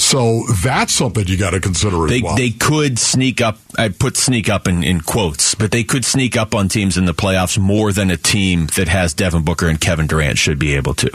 So 0.00 0.42
that's 0.62 0.92
something 0.92 1.26
you 1.26 1.36
got 1.36 1.50
to 1.50 1.60
consider 1.60 2.04
as 2.04 2.10
They 2.10 2.22
well. 2.22 2.36
they 2.36 2.50
could 2.50 2.98
sneak 2.98 3.40
up. 3.40 3.58
I 3.78 3.88
put 3.88 4.16
sneak 4.16 4.48
up 4.48 4.66
in, 4.68 4.82
in 4.82 5.00
quotes, 5.00 5.54
but 5.54 5.70
they 5.70 5.84
could 5.84 6.04
sneak 6.04 6.36
up 6.36 6.54
on 6.54 6.68
teams 6.68 6.96
in 6.96 7.04
the 7.04 7.14
playoffs 7.14 7.58
more 7.58 7.92
than 7.92 8.10
a 8.10 8.16
team 8.16 8.66
that 8.76 8.88
has 8.88 9.14
Devin 9.14 9.42
Booker 9.42 9.68
and 9.68 9.80
Kevin 9.80 10.06
Durant 10.06 10.38
should 10.38 10.58
be 10.58 10.74
able 10.74 10.94
to. 10.94 11.10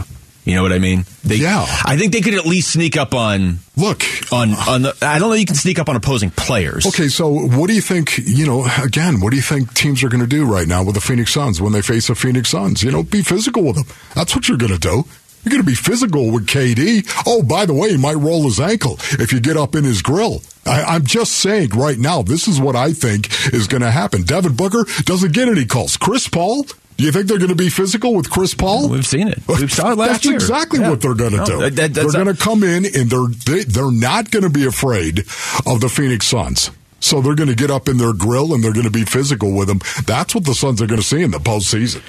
You 0.45 0.55
know 0.55 0.63
what 0.63 0.71
I 0.73 0.79
mean? 0.79 1.05
They, 1.23 1.35
Yeah. 1.35 1.63
I 1.85 1.95
think 1.97 2.11
they 2.11 2.21
could 2.21 2.33
at 2.33 2.45
least 2.45 2.71
sneak 2.73 2.97
up 2.97 3.13
on 3.13 3.59
Look, 3.77 4.03
on 4.31 4.53
on 4.55 4.81
the. 4.81 4.95
I 5.01 5.19
don't 5.19 5.29
know. 5.29 5.35
You 5.35 5.45
can 5.45 5.55
sneak 5.55 5.77
up 5.77 5.89
on 5.89 5.95
opposing 5.95 6.31
players. 6.31 6.87
Okay, 6.87 7.07
so 7.07 7.27
what 7.29 7.67
do 7.67 7.73
you 7.75 7.81
think? 7.81 8.17
You 8.17 8.47
know, 8.47 8.65
again, 8.83 9.19
what 9.21 9.29
do 9.29 9.35
you 9.35 9.43
think 9.43 9.73
teams 9.75 10.01
are 10.03 10.09
going 10.09 10.21
to 10.23 10.27
do 10.27 10.45
right 10.51 10.67
now 10.67 10.83
with 10.83 10.95
the 10.95 11.01
Phoenix 11.01 11.33
Suns 11.33 11.61
when 11.61 11.71
they 11.71 11.81
face 11.83 12.07
the 12.07 12.15
Phoenix 12.15 12.49
Suns? 12.49 12.81
You 12.81 12.91
know, 12.91 13.03
be 13.03 13.21
physical 13.21 13.63
with 13.63 13.75
them. 13.75 13.85
That's 14.15 14.33
what 14.35 14.47
you're 14.47 14.57
going 14.57 14.71
to 14.73 14.79
do. 14.79 15.05
You're 15.43 15.51
going 15.51 15.63
to 15.63 15.67
be 15.67 15.75
physical 15.75 16.31
with 16.31 16.47
KD. 16.47 17.07
Oh, 17.25 17.41
by 17.43 17.65
the 17.65 17.73
way, 17.73 17.91
he 17.91 17.97
might 17.97 18.15
roll 18.15 18.43
his 18.43 18.59
ankle 18.59 18.97
if 19.13 19.31
you 19.31 19.39
get 19.39 19.57
up 19.57 19.73
in 19.75 19.83
his 19.83 20.01
grill. 20.01 20.41
I, 20.65 20.83
I'm 20.83 21.05
just 21.05 21.33
saying 21.33 21.69
right 21.69 21.97
now, 21.97 22.21
this 22.21 22.47
is 22.47 22.59
what 22.59 22.75
I 22.75 22.91
think 22.93 23.27
is 23.53 23.67
going 23.67 23.81
to 23.81 23.91
happen. 23.91 24.23
Devin 24.23 24.55
Booker 24.55 24.85
doesn't 25.03 25.33
get 25.33 25.47
any 25.47 25.65
calls. 25.65 25.97
Chris 25.97 26.27
Paul. 26.27 26.63
Do 26.97 27.05
you 27.05 27.13
think 27.13 27.27
they're 27.27 27.37
going 27.37 27.47
to 27.47 27.55
be 27.55 27.69
physical 27.69 28.13
with 28.13 28.29
Chris 28.29 28.53
Paul? 28.53 28.89
We've 28.89 29.07
seen 29.07 29.29
it. 29.29 29.39
We 29.47 29.67
saw 29.69 29.93
it 29.93 29.97
last 29.97 30.09
That's 30.09 30.25
year. 30.25 30.33
exactly 30.35 30.81
Yeah. 30.81 30.89
what 30.89 30.99
they're 30.99 31.13
going 31.13 31.31
to 31.31 31.37
No, 31.37 31.45
do. 31.45 31.57
that- 31.61 31.75
that- 31.77 31.93
they're 31.93 32.03
that's 32.03 32.15
going 32.15 32.27
to 32.27 32.33
come 32.35 32.61
in 32.61 32.85
and 32.85 33.09
they're 33.09 33.27
they, 33.45 33.63
they're 33.63 33.89
not 33.91 34.31
going 34.31 34.43
to 34.43 34.49
be 34.49 34.65
afraid 34.65 35.19
of 35.65 35.79
the 35.79 35.87
Phoenix 35.87 36.27
Suns. 36.27 36.71
So 36.99 37.21
they're 37.21 37.35
going 37.35 37.49
to 37.49 37.55
get 37.55 37.71
up 37.71 37.87
in 37.87 37.97
their 37.97 38.13
grill 38.13 38.53
and 38.53 38.63
they're 38.63 38.73
going 38.73 38.85
to 38.85 38.91
be 38.91 39.05
physical 39.05 39.55
with 39.55 39.67
them. 39.67 39.79
That's 40.05 40.35
what 40.35 40.45
the 40.45 40.53
Suns 40.53 40.81
are 40.81 40.87
going 40.87 40.99
to 41.01 41.05
see 41.05 41.21
in 41.21 41.31
the 41.31 41.39
postseason. 41.39 42.01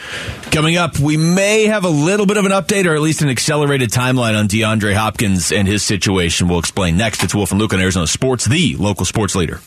Coming 0.50 0.76
up, 0.76 0.98
we 0.98 1.16
may 1.16 1.66
have 1.66 1.84
a 1.84 1.88
little 1.88 2.26
bit 2.26 2.36
of 2.36 2.44
an 2.44 2.52
update 2.52 2.86
or 2.86 2.94
at 2.94 3.00
least 3.00 3.22
an 3.22 3.28
accelerated 3.28 3.90
timeline 3.90 4.38
on 4.38 4.48
DeAndre 4.48 4.94
Hopkins 4.94 5.52
and 5.52 5.66
his 5.68 5.82
situation. 5.82 6.48
We'll 6.48 6.58
explain 6.58 6.96
next. 6.96 7.22
It's 7.22 7.34
Wolf 7.34 7.50
and 7.50 7.60
Luke 7.60 7.72
on 7.72 7.80
Arizona 7.80 8.06
Sports, 8.06 8.44
the 8.46 8.76
local 8.76 9.04
sports 9.04 9.34
leader. 9.34 9.60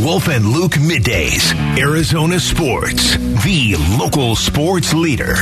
Wolf 0.00 0.28
and 0.28 0.46
Luke 0.46 0.72
middays. 0.74 1.52
Arizona 1.78 2.38
Sports, 2.38 3.16
the 3.16 3.76
local 3.98 4.36
sports 4.36 4.94
leader. 4.94 5.34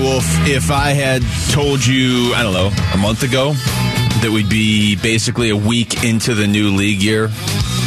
Wolf, 0.00 0.24
if 0.46 0.70
I 0.70 0.90
had 0.90 1.22
told 1.50 1.84
you, 1.84 2.32
I 2.34 2.42
don't 2.42 2.52
know, 2.52 2.70
a 2.94 2.98
month 2.98 3.22
ago 3.22 3.52
that 4.22 4.30
we'd 4.32 4.48
be 4.48 4.96
basically 4.96 5.50
a 5.50 5.56
week 5.56 6.04
into 6.04 6.34
the 6.34 6.46
new 6.46 6.74
league 6.74 7.02
year 7.02 7.24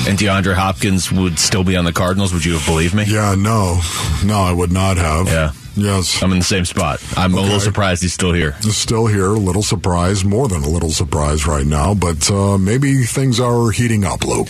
and 0.07 0.17
DeAndre 0.17 0.55
Hopkins 0.55 1.11
would 1.11 1.37
still 1.39 1.63
be 1.63 1.75
on 1.75 1.85
the 1.85 1.93
Cardinals, 1.93 2.33
would 2.33 2.43
you 2.43 2.53
have 2.53 2.65
believed 2.65 2.93
me? 2.93 3.03
Yeah, 3.05 3.35
no, 3.37 3.79
no, 4.25 4.41
I 4.41 4.51
would 4.51 4.71
not 4.71 4.97
have. 4.97 5.27
Yeah. 5.27 5.51
Yes. 5.81 6.21
I'm 6.21 6.31
in 6.31 6.39
the 6.39 6.43
same 6.45 6.65
spot. 6.65 7.01
I'm 7.17 7.33
a 7.33 7.41
little 7.41 7.59
surprised 7.59 8.01
he's 8.01 8.13
still 8.13 8.33
here. 8.33 8.53
Still 8.61 9.07
here, 9.07 9.27
a 9.27 9.39
little 9.39 9.63
surprised, 9.63 10.25
more 10.25 10.47
than 10.47 10.63
a 10.63 10.69
little 10.69 10.91
surprised 10.91 11.47
right 11.47 11.65
now, 11.65 11.93
but 11.93 12.29
uh, 12.29 12.57
maybe 12.57 13.03
things 13.03 13.39
are 13.39 13.71
heating 13.71 14.05
up, 14.05 14.23
Luke. 14.23 14.47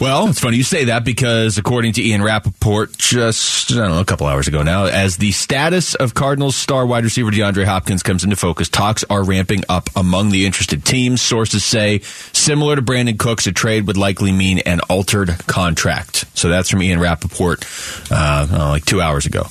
Well, 0.00 0.28
it's 0.28 0.40
funny 0.40 0.56
you 0.56 0.62
say 0.62 0.84
that 0.86 1.04
because 1.04 1.58
according 1.58 1.94
to 1.94 2.02
Ian 2.02 2.22
Rapoport, 2.22 2.96
just 2.98 3.72
I 3.72 3.76
don't 3.76 3.90
know, 3.90 4.00
a 4.00 4.04
couple 4.04 4.26
hours 4.26 4.48
ago 4.48 4.62
now, 4.62 4.86
as 4.86 5.16
the 5.16 5.32
status 5.32 5.94
of 5.94 6.14
Cardinals 6.14 6.56
star 6.56 6.86
wide 6.86 7.04
receiver 7.04 7.30
DeAndre 7.30 7.64
Hopkins 7.64 8.02
comes 8.02 8.24
into 8.24 8.36
focus, 8.36 8.68
talks 8.68 9.04
are 9.10 9.22
ramping 9.22 9.62
up 9.68 9.90
among 9.96 10.30
the 10.30 10.46
interested 10.46 10.84
teams. 10.84 11.20
Sources 11.20 11.64
say, 11.64 12.00
similar 12.32 12.76
to 12.76 12.82
Brandin 12.82 13.18
Cooks, 13.18 13.46
a 13.46 13.52
trade 13.52 13.86
would 13.86 13.96
likely 13.96 14.32
mean 14.32 14.60
an 14.60 14.80
altered 14.88 15.30
contract. 15.46 16.24
So 16.34 16.48
that's 16.48 16.70
from 16.70 16.82
Ian 16.82 17.00
Rapoport, 17.00 17.64
uh, 18.10 18.46
know, 18.50 18.68
like 18.70 18.84
two 18.84 19.00
hours 19.00 19.26
ago. 19.26 19.46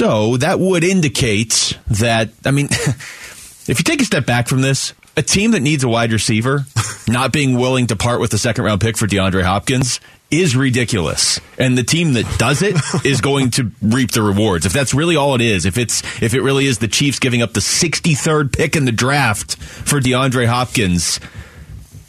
So 0.00 0.38
that 0.38 0.58
would 0.58 0.82
indicate 0.82 1.78
that, 1.88 2.30
I 2.46 2.52
mean, 2.52 2.68
if 2.72 3.74
you 3.76 3.84
take 3.84 4.00
a 4.00 4.06
step 4.06 4.24
back 4.24 4.48
from 4.48 4.62
this, 4.62 4.94
a 5.14 5.20
team 5.20 5.50
that 5.50 5.60
needs 5.60 5.84
a 5.84 5.90
wide 5.90 6.10
receiver 6.10 6.64
not 7.08 7.34
being 7.34 7.58
willing 7.58 7.86
to 7.88 7.96
part 7.96 8.18
with 8.18 8.30
the 8.30 8.38
second 8.38 8.64
round 8.64 8.80
pick 8.80 8.96
for 8.96 9.06
DeAndre 9.06 9.42
Hopkins 9.42 10.00
is 10.30 10.56
ridiculous. 10.56 11.38
And 11.58 11.76
the 11.76 11.82
team 11.82 12.14
that 12.14 12.24
does 12.38 12.62
it 12.62 12.76
is 13.04 13.20
going 13.20 13.50
to 13.50 13.72
reap 13.82 14.12
the 14.12 14.22
rewards. 14.22 14.64
If 14.64 14.72
that's 14.72 14.94
really 14.94 15.16
all 15.16 15.34
it 15.34 15.42
is, 15.42 15.66
if 15.66 15.76
it's 15.76 16.02
if 16.22 16.32
it 16.32 16.40
really 16.40 16.64
is 16.64 16.78
the 16.78 16.88
Chiefs 16.88 17.18
giving 17.18 17.42
up 17.42 17.52
the 17.52 17.60
63rd 17.60 18.56
pick 18.56 18.76
in 18.76 18.86
the 18.86 18.92
draft 18.92 19.56
for 19.58 20.00
DeAndre 20.00 20.46
Hopkins, 20.46 21.20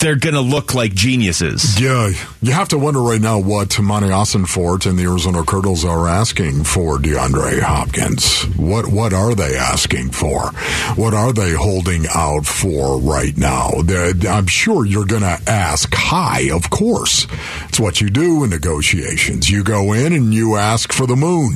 they're 0.02 0.16
going 0.16 0.34
to 0.34 0.42
look 0.42 0.74
like 0.74 0.96
geniuses. 0.96 1.80
Yeah, 1.80 2.12
you 2.42 2.52
have 2.52 2.70
to 2.70 2.78
wonder 2.80 3.02
right 3.02 3.22
now 3.22 3.40
what 3.40 3.80
Monty 3.80 4.10
Fort 4.46 4.88
and 4.88 4.98
the 4.98 5.04
Arizona 5.04 5.44
Cardinals 5.44 5.86
are 5.86 6.08
asking 6.08 6.64
for 6.64 6.98
DeAndre 6.98 7.62
Hopkins. 7.62 8.44
What 8.58 8.88
what 8.88 9.14
are 9.14 9.36
they 9.36 9.56
asking 9.56 10.10
for? 10.10 10.50
What 10.96 11.14
are 11.14 11.32
they 11.32 11.54
holding 11.54 12.06
out 12.14 12.48
for 12.48 13.00
right 13.00 13.38
now? 13.38 13.70
They're, 13.84 14.14
I'm 14.28 14.48
sure 14.48 14.86
you're 14.86 15.06
going 15.06 15.22
to 15.22 15.40
ask 15.48 15.94
high, 15.94 16.50
of 16.52 16.72
course. 16.72 17.28
It's 17.70 17.80
what 17.80 18.02
you 18.02 18.10
do 18.10 18.44
in 18.44 18.50
negotiations. 18.50 19.50
You 19.50 19.64
go 19.64 19.94
in 19.94 20.14
and 20.14 20.34
you 20.34 20.56
ask 20.56 20.92
for 20.92 21.06
the 21.06 21.16
moon, 21.16 21.56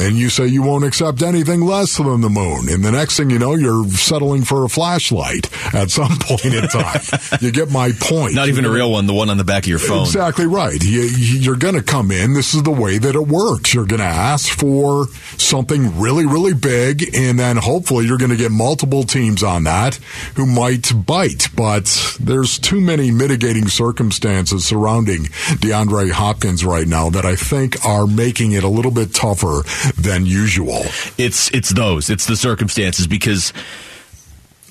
and 0.00 0.16
you 0.16 0.28
say 0.28 0.46
you 0.46 0.62
won't 0.62 0.84
accept 0.84 1.22
anything 1.22 1.60
less 1.60 1.96
than 1.96 2.20
the 2.20 2.28
moon. 2.28 2.68
And 2.68 2.84
the 2.84 2.90
next 2.92 3.16
thing 3.16 3.30
you 3.30 3.38
know, 3.38 3.54
you're 3.54 3.86
settling 3.90 4.44
for 4.44 4.64
a 4.64 4.68
flashlight 4.68 5.48
at 5.72 5.90
some 5.90 6.18
point 6.20 6.44
in 6.46 6.66
time. 6.68 7.00
you 7.40 7.52
get 7.52 7.70
my 7.76 7.92
point. 7.92 8.34
Not 8.34 8.48
even 8.48 8.64
a 8.64 8.70
real 8.70 8.90
one, 8.90 9.06
the 9.06 9.12
one 9.12 9.28
on 9.28 9.36
the 9.36 9.44
back 9.44 9.64
of 9.64 9.68
your 9.68 9.78
phone. 9.78 10.02
Exactly 10.02 10.46
right. 10.46 10.82
You, 10.82 11.02
you're 11.02 11.56
going 11.56 11.74
to 11.74 11.82
come 11.82 12.10
in. 12.10 12.32
This 12.32 12.54
is 12.54 12.62
the 12.62 12.70
way 12.70 12.98
that 12.98 13.14
it 13.14 13.26
works. 13.26 13.74
You're 13.74 13.86
going 13.86 14.00
to 14.00 14.06
ask 14.06 14.48
for 14.48 15.06
something 15.36 15.98
really, 16.00 16.26
really 16.26 16.54
big, 16.54 17.14
and 17.14 17.38
then 17.38 17.56
hopefully 17.56 18.06
you're 18.06 18.18
going 18.18 18.30
to 18.30 18.36
get 18.36 18.50
multiple 18.50 19.02
teams 19.04 19.42
on 19.42 19.64
that 19.64 19.96
who 20.36 20.46
might 20.46 20.92
bite. 21.06 21.48
But 21.54 22.16
there's 22.18 22.58
too 22.58 22.80
many 22.80 23.10
mitigating 23.10 23.68
circumstances 23.68 24.64
surrounding 24.64 25.24
DeAndre 25.60 26.10
Hopkins 26.10 26.64
right 26.64 26.86
now 26.86 27.10
that 27.10 27.24
I 27.24 27.36
think 27.36 27.84
are 27.84 28.06
making 28.06 28.52
it 28.52 28.64
a 28.64 28.68
little 28.68 28.90
bit 28.90 29.14
tougher 29.14 29.62
than 30.00 30.24
usual. 30.24 30.82
It's 31.18 31.52
it's 31.52 31.70
those. 31.70 32.08
It's 32.10 32.26
the 32.26 32.36
circumstances 32.36 33.06
because 33.06 33.52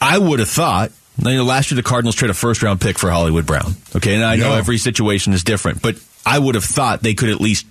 I 0.02 0.18
would 0.18 0.40
have 0.40 0.50
thought. 0.50 0.92
You 1.18 1.36
know, 1.38 1.44
last 1.44 1.72
year 1.72 1.76
the 1.78 1.84
Cardinals 1.84 2.16
traded 2.16 2.36
a 2.36 2.38
first 2.40 2.62
round 2.62 2.82
pick 2.82 3.00
for 3.00 3.10
Hollywood 3.10 3.46
Brown. 3.46 3.76
Okay, 3.96 4.16
and 4.16 4.24
I 4.24 4.36
know 4.36 4.52
Yeah. 4.52 4.58
every 4.58 4.78
situation 4.78 5.34
is 5.34 5.44
different, 5.44 5.82
but 5.82 5.96
I 6.26 6.38
would 6.40 6.56
have 6.56 6.66
thought 6.66 7.02
they 7.02 7.14
could 7.14 7.30
at 7.30 7.40
least 7.40 7.66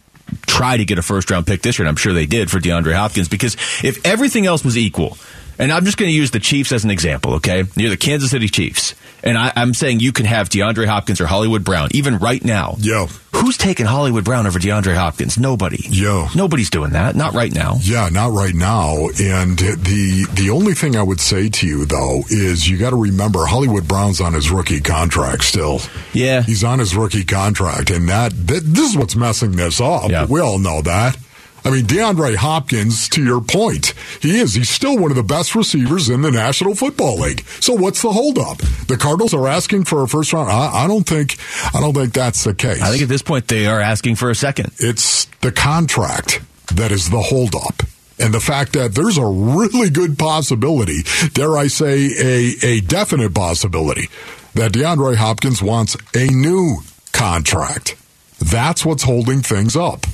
try 0.47 0.77
to 0.77 0.85
get 0.85 0.99
a 0.99 1.03
first 1.03 1.31
round 1.31 1.47
pick 1.47 1.63
this 1.63 1.79
year, 1.79 1.85
and 1.85 1.91
I'm 1.91 1.97
sure 1.97 2.13
they 2.15 2.27
did 2.27 2.51
for 2.51 2.59
DeAndre 2.59 2.95
Hopkins 2.95 3.29
because 3.29 3.55
if 3.83 4.05
everything 4.07 4.47
else 4.47 4.65
was 4.65 4.79
equal, 4.79 5.19
and 5.59 5.71
I'm 5.73 5.85
just 5.85 5.99
going 5.99 6.09
to 6.11 6.15
use 6.17 6.31
the 6.31 6.41
Chiefs 6.41 6.73
as 6.73 6.85
an 6.85 6.91
example, 6.91 7.35
okay? 7.35 7.65
You're 7.77 7.91
the 7.91 7.97
Kansas 7.97 8.31
City 8.31 8.49
Chiefs, 8.49 8.95
and 9.25 9.37
I, 9.37 9.53
I'm 9.57 9.75
saying 9.75 10.01
you 10.01 10.13
can 10.13 10.27
have 10.27 10.49
DeAndre 10.49 10.87
Hopkins 10.87 11.21
or 11.21 11.27
Hollywood 11.27 11.65
Brown 11.65 11.89
even 11.93 12.19
right 12.19 12.45
now. 12.45 12.77
Yeah. 12.79 13.09
Who's 13.35 13.57
taking 13.59 13.87
Hollywood 13.87 14.25
Brown 14.25 14.47
over 14.47 14.61
DeAndre 14.61 14.95
Hopkins? 14.95 15.39
Nobody. 15.39 15.83
Yeah. 15.89 16.29
Nobody's 16.37 16.71
doing 16.71 16.93
that. 16.93 17.17
Not 17.17 17.35
right 17.35 17.53
now. 17.53 17.79
Yeah, 17.81 18.09
not 18.11 18.31
right 18.31 18.55
now. 18.55 19.09
And 19.21 19.59
the 19.59 20.27
the 20.33 20.51
only 20.51 20.75
thing 20.75 20.95
I 20.95 21.03
would 21.03 21.21
say 21.21 21.49
to 21.49 21.67
you 21.67 21.85
though 21.85 22.23
is 22.29 22.69
you 22.69 22.79
got 22.79 22.91
to 22.91 22.97
remember 22.97 23.45
Hollywood 23.47 23.89
Brown's 23.89 24.21
on 24.21 24.35
his 24.35 24.51
rookie 24.51 24.81
contract 24.81 25.43
still. 25.43 25.81
Yeah. 26.13 26.43
He's 26.43 26.63
on 26.63 26.79
his 26.79 26.95
rookie 26.95 27.25
contract, 27.25 27.91
and 27.91 28.09
that, 28.09 28.33
that 28.47 28.63
this 28.65 28.91
is 28.91 28.97
what's 28.97 29.17
messing 29.17 29.53
this 29.53 29.81
up. 29.81 30.11
Yeah. 30.11 30.27
We 30.27 30.41
all 30.41 30.59
know 30.59 30.83
that. 30.83 31.17
I 31.65 31.71
mean, 31.71 31.87
DeAndre 31.87 32.37
Hopkins, 32.37 33.09
to 33.11 33.25
your 33.25 33.41
point, 33.41 33.95
he 34.21 34.39
is. 34.39 34.55
He's 34.55 34.69
still 34.69 34.99
one 34.99 35.11
of 35.11 35.17
the 35.17 35.23
best 35.23 35.55
receivers 35.55 36.11
in 36.11 36.21
the 36.21 36.31
National 36.31 36.75
Football 36.75 37.21
League. 37.21 37.41
So 37.61 37.73
what's 37.73 38.03
the 38.03 38.13
holdup? 38.13 38.59
The 38.87 38.99
Cardinals 38.99 39.33
are 39.33 39.49
asking 39.49 39.85
for 39.85 40.03
a 40.03 40.09
first 40.09 40.33
round. 40.35 40.51
I, 40.51 40.85
I 40.85 40.87
don't 40.87 41.09
think. 41.09 41.39
I 41.75 41.81
don't 41.81 41.95
think 41.95 42.13
that's 42.13 42.45
the 42.45 42.55
case. 42.55 42.83
I 42.83 42.91
think 42.91 43.03
at 43.03 43.09
this 43.09 43.23
point 43.23 43.49
they 43.49 43.67
are 43.67 43.81
asking 43.81 44.17
for 44.17 44.29
a 44.29 44.35
second. 44.35 44.73
It's 44.79 45.25
the 45.41 45.53
contract 45.53 46.43
that 46.75 46.93
is 46.93 47.09
the 47.09 47.23
holdup. 47.23 47.83
And 48.19 48.33
the 48.33 48.41
fact 48.41 48.75
that 48.75 48.95
there's 48.95 49.19
a 49.19 49.27
really 49.27 49.91
good 49.91 50.19
possibility, 50.19 50.99
dare 51.33 51.57
I 51.57 51.67
say, 51.67 52.11
a, 52.17 52.55
a 52.63 52.81
definite 52.81 53.35
possibility, 53.35 54.09
that 54.55 54.73
DeAndre 54.73 55.17
Hopkins 55.17 55.63
wants 55.63 55.97
a 56.15 56.27
new 56.29 56.77
contract. 57.13 57.97
That's 58.39 58.85
what's 58.85 59.03
holding 59.03 59.41
things 59.41 59.77
up. 59.77 60.07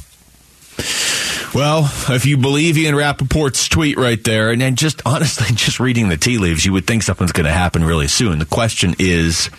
Well, 1.55 1.91
if 2.09 2.27
you 2.27 2.37
believe 2.37 2.79
Ian 2.79 2.95
Rapoport's 2.95 3.69
tweet 3.69 3.97
right 3.97 4.23
there, 4.23 4.51
and 4.51 4.61
then 4.61 4.77
just 4.77 5.03
honestly, 5.05 5.49
just 5.55 5.81
reading 5.81 6.09
the 6.09 6.17
tea 6.17 6.39
leaves, 6.39 6.65
you 6.65 6.73
would 6.73 6.87
think 6.87 7.03
something's 7.03 7.33
going 7.33 7.47
to 7.47 7.53
happen 7.53 7.85
really 7.85 8.09
soon. 8.09 8.39
The 8.39 8.47
question 8.47 8.95
is, 8.99 9.51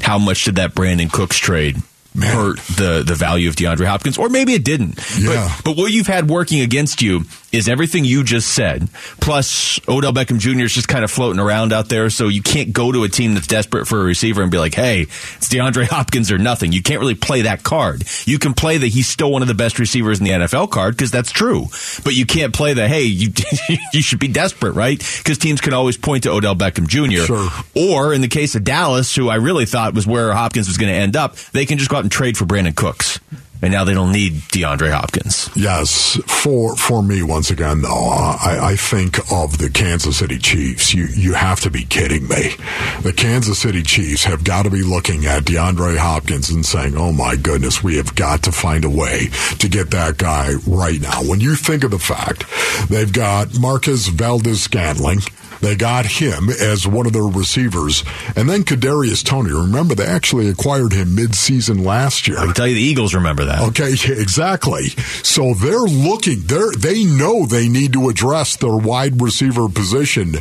how 0.00 0.18
much 0.18 0.44
did 0.44 0.56
that 0.56 0.74
Brandin 0.74 1.12
Cooks 1.12 1.38
trade 1.38 1.76
hurt 2.18 2.58
the, 2.60 3.02
the 3.06 3.14
value 3.14 3.48
of 3.48 3.56
DeAndre 3.56 3.86
Hopkins? 3.86 4.18
Or 4.18 4.28
maybe 4.28 4.54
it 4.54 4.64
didn't. 4.64 4.98
Yeah. 5.18 5.52
But, 5.56 5.64
but 5.64 5.76
what 5.76 5.92
you've 5.92 6.06
had 6.06 6.28
working 6.28 6.60
against 6.60 7.02
you 7.02 7.24
is 7.52 7.68
everything 7.68 8.04
you 8.04 8.22
just 8.22 8.48
said, 8.48 8.88
plus 9.20 9.80
Odell 9.88 10.12
Beckham 10.12 10.38
Jr. 10.38 10.64
is 10.64 10.72
just 10.72 10.88
kind 10.88 11.04
of 11.04 11.10
floating 11.10 11.40
around 11.40 11.72
out 11.72 11.88
there, 11.88 12.10
so 12.10 12.28
you 12.28 12.42
can't 12.42 12.72
go 12.72 12.92
to 12.92 13.02
a 13.04 13.08
team 13.08 13.34
that's 13.34 13.46
desperate 13.46 13.86
for 13.86 14.00
a 14.00 14.04
receiver 14.04 14.42
and 14.42 14.50
be 14.50 14.58
like, 14.58 14.74
hey, 14.74 15.02
it's 15.02 15.48
DeAndre 15.48 15.86
Hopkins 15.90 16.30
or 16.30 16.38
nothing. 16.38 16.72
You 16.72 16.82
can't 16.82 17.00
really 17.00 17.14
play 17.14 17.42
that 17.42 17.62
card. 17.62 18.04
You 18.24 18.38
can 18.38 18.54
play 18.54 18.78
that 18.78 18.86
he's 18.86 19.08
still 19.08 19.30
one 19.30 19.42
of 19.42 19.48
the 19.48 19.54
best 19.54 19.78
receivers 19.78 20.20
in 20.20 20.24
the 20.24 20.30
NFL 20.30 20.70
card, 20.70 20.96
because 20.96 21.10
that's 21.10 21.32
true. 21.32 21.66
But 22.04 22.14
you 22.14 22.26
can't 22.26 22.54
play 22.54 22.74
the, 22.74 22.86
hey, 22.86 23.02
you, 23.02 23.32
you 23.92 24.02
should 24.02 24.20
be 24.20 24.28
desperate, 24.28 24.72
right? 24.72 24.98
Because 25.18 25.38
teams 25.38 25.60
can 25.60 25.74
always 25.74 25.96
point 25.96 26.22
to 26.24 26.30
Odell 26.30 26.54
Beckham 26.54 26.86
Jr. 26.86 27.24
Sure. 27.24 27.48
Or 27.74 28.14
in 28.14 28.20
the 28.20 28.28
case 28.28 28.54
of 28.54 28.64
Dallas, 28.64 29.14
who 29.14 29.28
I 29.28 29.36
really 29.36 29.66
thought 29.66 29.94
was 29.94 30.06
where 30.06 30.32
Hopkins 30.32 30.68
was 30.68 30.76
going 30.76 30.92
to 30.92 30.98
end 30.98 31.16
up, 31.16 31.36
they 31.52 31.66
can 31.66 31.78
just 31.78 31.90
go 31.90 31.96
out 31.96 32.04
and 32.04 32.12
trade 32.12 32.36
for 32.36 32.44
Brandin 32.44 32.76
Cooks 32.76 33.18
and 33.62 33.72
now 33.72 33.84
they 33.84 33.94
don't 33.94 34.12
need 34.12 34.32
DeAndre 34.32 34.90
Hopkins. 34.90 35.50
Yes, 35.54 36.16
for 36.26 36.76
for 36.76 37.02
me 37.02 37.22
once 37.22 37.50
again 37.50 37.82
though, 37.82 38.08
I, 38.08 38.58
I 38.72 38.76
think 38.76 39.18
of 39.30 39.58
the 39.58 39.70
Kansas 39.70 40.18
City 40.18 40.38
Chiefs. 40.38 40.94
You 40.94 41.04
you 41.06 41.34
have 41.34 41.60
to 41.60 41.70
be 41.70 41.84
kidding 41.84 42.26
me. 42.28 42.54
The 43.02 43.12
Kansas 43.14 43.58
City 43.58 43.82
Chiefs 43.82 44.24
have 44.24 44.44
got 44.44 44.64
to 44.64 44.70
be 44.70 44.82
looking 44.82 45.26
at 45.26 45.44
DeAndre 45.44 45.96
Hopkins 45.96 46.50
and 46.50 46.64
saying, 46.64 46.96
"Oh 46.96 47.12
my 47.12 47.36
goodness, 47.36 47.82
we 47.82 47.96
have 47.96 48.14
got 48.14 48.42
to 48.44 48.52
find 48.52 48.84
a 48.84 48.90
way 48.90 49.28
to 49.58 49.68
get 49.68 49.90
that 49.90 50.16
guy 50.16 50.54
right 50.66 51.00
now." 51.00 51.22
When 51.22 51.40
you 51.40 51.54
think 51.54 51.84
of 51.84 51.90
the 51.90 51.98
fact 51.98 52.44
they've 52.88 53.12
got 53.12 53.58
Marquez 53.58 54.08
Valdes-Scantling 54.08 55.20
they 55.60 55.76
got 55.76 56.06
him 56.06 56.48
as 56.48 56.86
one 56.86 57.06
of 57.06 57.12
their 57.12 57.22
receivers. 57.22 58.04
And 58.36 58.48
then 58.48 58.64
Kadarius 58.64 59.24
Toney. 59.24 59.52
Remember, 59.52 59.94
they 59.94 60.06
actually 60.06 60.48
acquired 60.48 60.92
him 60.92 61.14
mid-season 61.14 61.84
last 61.84 62.26
year. 62.26 62.38
I 62.38 62.46
can 62.46 62.54
tell 62.54 62.66
you 62.66 62.74
the 62.74 62.80
Eagles 62.80 63.14
remember 63.14 63.44
that. 63.44 63.60
Okay, 63.68 63.92
exactly. 64.08 64.88
So 65.22 65.54
they're 65.54 65.78
looking, 65.80 66.40
they're, 66.42 66.72
they 66.72 67.04
know 67.04 67.46
they 67.46 67.68
need 67.68 67.92
to 67.94 68.08
address 68.08 68.56
their 68.56 68.76
wide 68.76 69.20
receiver 69.20 69.68
position. 69.68 70.34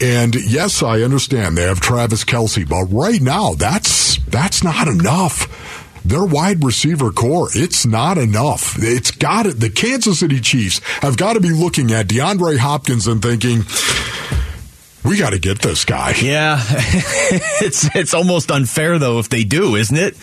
And 0.00 0.34
yes, 0.34 0.82
I 0.82 1.02
understand 1.02 1.56
they 1.56 1.62
have 1.62 1.80
Travis 1.80 2.24
Kelce, 2.24 2.68
but 2.68 2.84
right 2.84 3.20
now 3.20 3.54
that's, 3.54 4.18
that's 4.24 4.62
not 4.62 4.88
enough 4.88 5.48
their 6.04 6.24
wide 6.24 6.64
receiver 6.64 7.10
core, 7.12 7.48
it's 7.52 7.86
not 7.86 8.18
enough. 8.18 8.76
It's 8.78 9.10
got 9.10 9.46
it. 9.46 9.60
The 9.60 9.70
Kansas 9.70 10.20
City 10.20 10.40
Chiefs 10.40 10.80
have 11.02 11.16
got 11.16 11.34
to 11.34 11.40
be 11.40 11.50
looking 11.50 11.92
at 11.92 12.08
DeAndre 12.08 12.58
Hopkins 12.58 13.06
and 13.06 13.22
thinking, 13.22 13.64
we 15.04 15.16
got 15.16 15.30
to 15.30 15.38
get 15.38 15.60
this 15.60 15.84
guy. 15.84 16.14
Yeah, 16.20 16.58
it's 17.60 17.94
it's 17.96 18.14
almost 18.14 18.50
unfair 18.50 18.98
though 18.98 19.18
if 19.18 19.28
they 19.28 19.44
do, 19.44 19.76
isn't 19.76 19.96
it? 19.96 20.16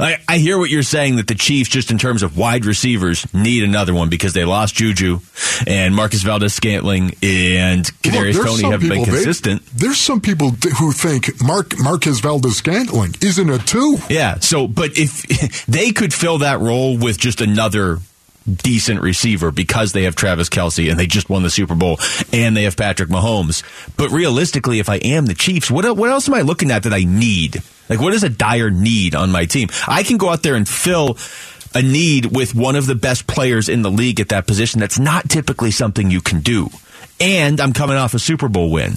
I, 0.00 0.16
I 0.26 0.38
hear 0.38 0.58
what 0.58 0.70
you're 0.70 0.82
saying 0.82 1.16
that 1.16 1.26
the 1.26 1.34
Chiefs, 1.34 1.68
just 1.68 1.90
in 1.90 1.98
terms 1.98 2.22
of 2.22 2.36
wide 2.36 2.64
receivers, 2.64 3.32
need 3.34 3.62
another 3.62 3.94
one 3.94 4.08
because 4.08 4.32
they 4.32 4.44
lost 4.44 4.74
Juju 4.74 5.20
and 5.66 5.94
Marquez 5.94 6.22
Valdes-Scantling 6.22 7.14
and 7.22 7.84
Kadarius 8.02 8.44
Toney 8.44 8.62
haven't 8.62 8.80
people, 8.80 8.96
been 8.96 9.04
consistent. 9.04 9.64
They, 9.66 9.86
there's 9.86 9.98
some 9.98 10.20
people 10.20 10.50
who 10.50 10.92
think 10.92 11.40
Mark 11.42 11.78
Marquez 11.78 12.20
Valdes-Scantling 12.20 13.16
isn't 13.20 13.50
a 13.50 13.58
two. 13.58 13.98
Yeah. 14.08 14.38
So, 14.40 14.66
but 14.66 14.92
if 14.98 15.66
they 15.66 15.92
could 15.92 16.12
fill 16.12 16.38
that 16.38 16.60
role 16.60 16.96
with 16.96 17.18
just 17.18 17.40
another 17.40 17.98
decent 18.46 19.00
receiver 19.00 19.50
because 19.50 19.92
they 19.92 20.04
have 20.04 20.14
Travis 20.14 20.48
Kelce 20.48 20.90
and 20.90 20.98
they 20.98 21.06
just 21.06 21.30
won 21.30 21.42
the 21.42 21.50
Super 21.50 21.74
Bowl 21.74 21.98
and 22.32 22.56
they 22.56 22.64
have 22.64 22.76
Patrick 22.76 23.08
Mahomes. 23.08 23.62
But 23.96 24.10
realistically, 24.10 24.78
if 24.78 24.88
I 24.88 24.96
am 24.96 25.26
the 25.26 25.34
Chiefs, 25.34 25.70
what 25.70 25.96
what 25.96 26.10
else 26.10 26.28
am 26.28 26.34
I 26.34 26.42
looking 26.42 26.70
at 26.70 26.82
that 26.84 26.92
I 26.92 27.04
need? 27.04 27.62
Like, 27.88 28.00
what 28.00 28.14
is 28.14 28.22
a 28.22 28.28
dire 28.28 28.70
need 28.70 29.14
on 29.14 29.30
my 29.30 29.44
team? 29.44 29.68
I 29.86 30.02
can 30.02 30.16
go 30.16 30.30
out 30.30 30.42
there 30.42 30.54
and 30.54 30.68
fill 30.68 31.18
a 31.74 31.82
need 31.82 32.26
with 32.26 32.54
one 32.54 32.76
of 32.76 32.86
the 32.86 32.94
best 32.94 33.26
players 33.26 33.68
in 33.68 33.82
the 33.82 33.90
league 33.90 34.20
at 34.20 34.28
that 34.30 34.46
position. 34.46 34.80
That's 34.80 34.98
not 34.98 35.28
typically 35.28 35.70
something 35.70 36.10
you 36.10 36.20
can 36.20 36.40
do. 36.40 36.68
And 37.20 37.60
I'm 37.60 37.72
coming 37.72 37.96
off 37.96 38.14
a 38.14 38.18
Super 38.18 38.48
Bowl 38.48 38.70
win. 38.70 38.94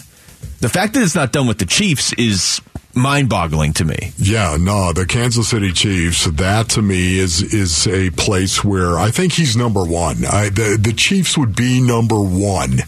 The 0.59 0.69
fact 0.69 0.93
that 0.93 1.03
it's 1.03 1.15
not 1.15 1.31
done 1.31 1.47
with 1.47 1.59
the 1.59 1.65
Chiefs 1.65 2.13
is 2.13 2.61
mind 2.97 3.29
boggling 3.29 3.73
to 3.73 3.85
me. 3.85 4.11
Yeah, 4.17 4.57
no, 4.59 4.91
the 4.91 5.05
Kansas 5.05 5.47
City 5.47 5.71
Chiefs, 5.71 6.25
that 6.25 6.69
to 6.69 6.81
me 6.81 7.19
is 7.19 7.41
is 7.53 7.87
a 7.87 8.09
place 8.11 8.63
where 8.63 8.97
I 8.97 9.11
think 9.11 9.33
he's 9.33 9.55
number 9.55 9.85
one. 9.85 10.25
I, 10.25 10.49
the 10.49 10.77
the 10.81 10.93
Chiefs 10.93 11.37
would 11.37 11.55
be 11.55 11.79
number 11.79 12.19
one 12.19 12.79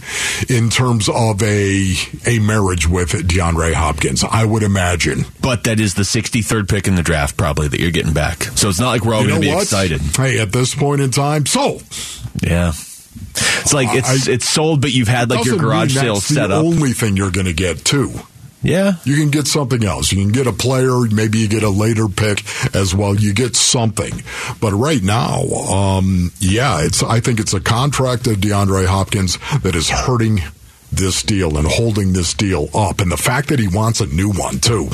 in 0.50 0.70
terms 0.70 1.08
of 1.08 1.42
a 1.44 1.94
a 2.26 2.40
marriage 2.40 2.88
with 2.88 3.12
DeAndre 3.12 3.74
Hopkins, 3.74 4.24
I 4.24 4.46
would 4.46 4.64
imagine. 4.64 5.26
But 5.42 5.64
that 5.66 5.80
is 5.80 5.94
the 5.94 6.04
63rd 6.04 6.68
pick 6.68 6.88
in 6.88 6.96
the 6.96 7.04
draft, 7.04 7.38
probably, 7.38 7.68
that 7.68 7.80
you're 7.80 7.92
getting 7.92 8.14
back. 8.14 8.44
So 8.44 8.70
it's 8.70 8.80
not 8.80 8.90
like 8.90 9.06
we're 9.06 9.14
all 9.14 9.24
going 9.24 9.36
to 9.36 9.42
be 9.42 9.54
what? 9.54 9.64
excited. 9.64 10.02
Hey, 10.02 10.40
at 10.40 10.52
this 10.52 10.76
point 10.76 11.02
in 11.02 11.12
time, 11.12 11.46
so. 11.46 11.80
Yeah. 12.42 12.74
It's 13.62 13.74
like 13.74 13.90
it's 13.92 14.28
I, 14.28 14.32
it's 14.32 14.48
sold, 14.48 14.82
but 14.82 14.92
you've 14.92 15.08
had 15.08 15.30
like 15.30 15.46
your 15.46 15.58
garage 15.58 15.94
sale 15.94 16.18
set 16.18 16.52
up. 16.52 16.64
Only 16.64 16.94
thing 16.94 17.18
you're 17.18 17.32
going 17.32 17.48
to 17.48 17.54
get 17.54 17.86
too. 17.86 18.14
Yeah. 18.62 18.94
You 19.06 19.16
can 19.16 19.30
get 19.30 19.48
something 19.48 19.84
else. 19.84 20.12
You 20.12 20.22
can 20.22 20.32
get 20.32 20.48
a 20.48 20.52
player, 20.52 21.00
maybe 21.12 21.40
you 21.40 21.48
get 21.48 21.64
a 21.64 21.70
later 21.70 22.08
pick 22.08 22.44
as 22.76 22.94
well. 22.94 23.16
You 23.16 23.34
get 23.34 23.56
something. 23.56 24.22
But 24.60 24.74
right 24.74 25.02
now, 25.02 25.44
um, 25.44 26.32
yeah, 26.40 26.82
it's 26.82 27.02
I 27.02 27.20
think 27.20 27.40
it's 27.40 27.54
a 27.54 27.62
contract 27.62 28.28
of 28.28 28.38
DeAndre 28.38 28.86
Hopkins 28.86 29.38
that 29.62 29.76
is 29.76 29.90
hurting 29.90 30.42
this 30.92 31.24
deal 31.24 31.58
and 31.58 31.68
holding 31.68 32.14
this 32.14 32.34
deal 32.34 32.68
up. 32.74 33.00
And 33.00 33.12
the 33.12 33.18
fact 33.18 33.50
that 33.50 33.60
he 33.60 33.68
wants 33.68 34.02
a 34.02 34.08
new 34.08 34.32
one 34.32 34.60
too 34.60 34.90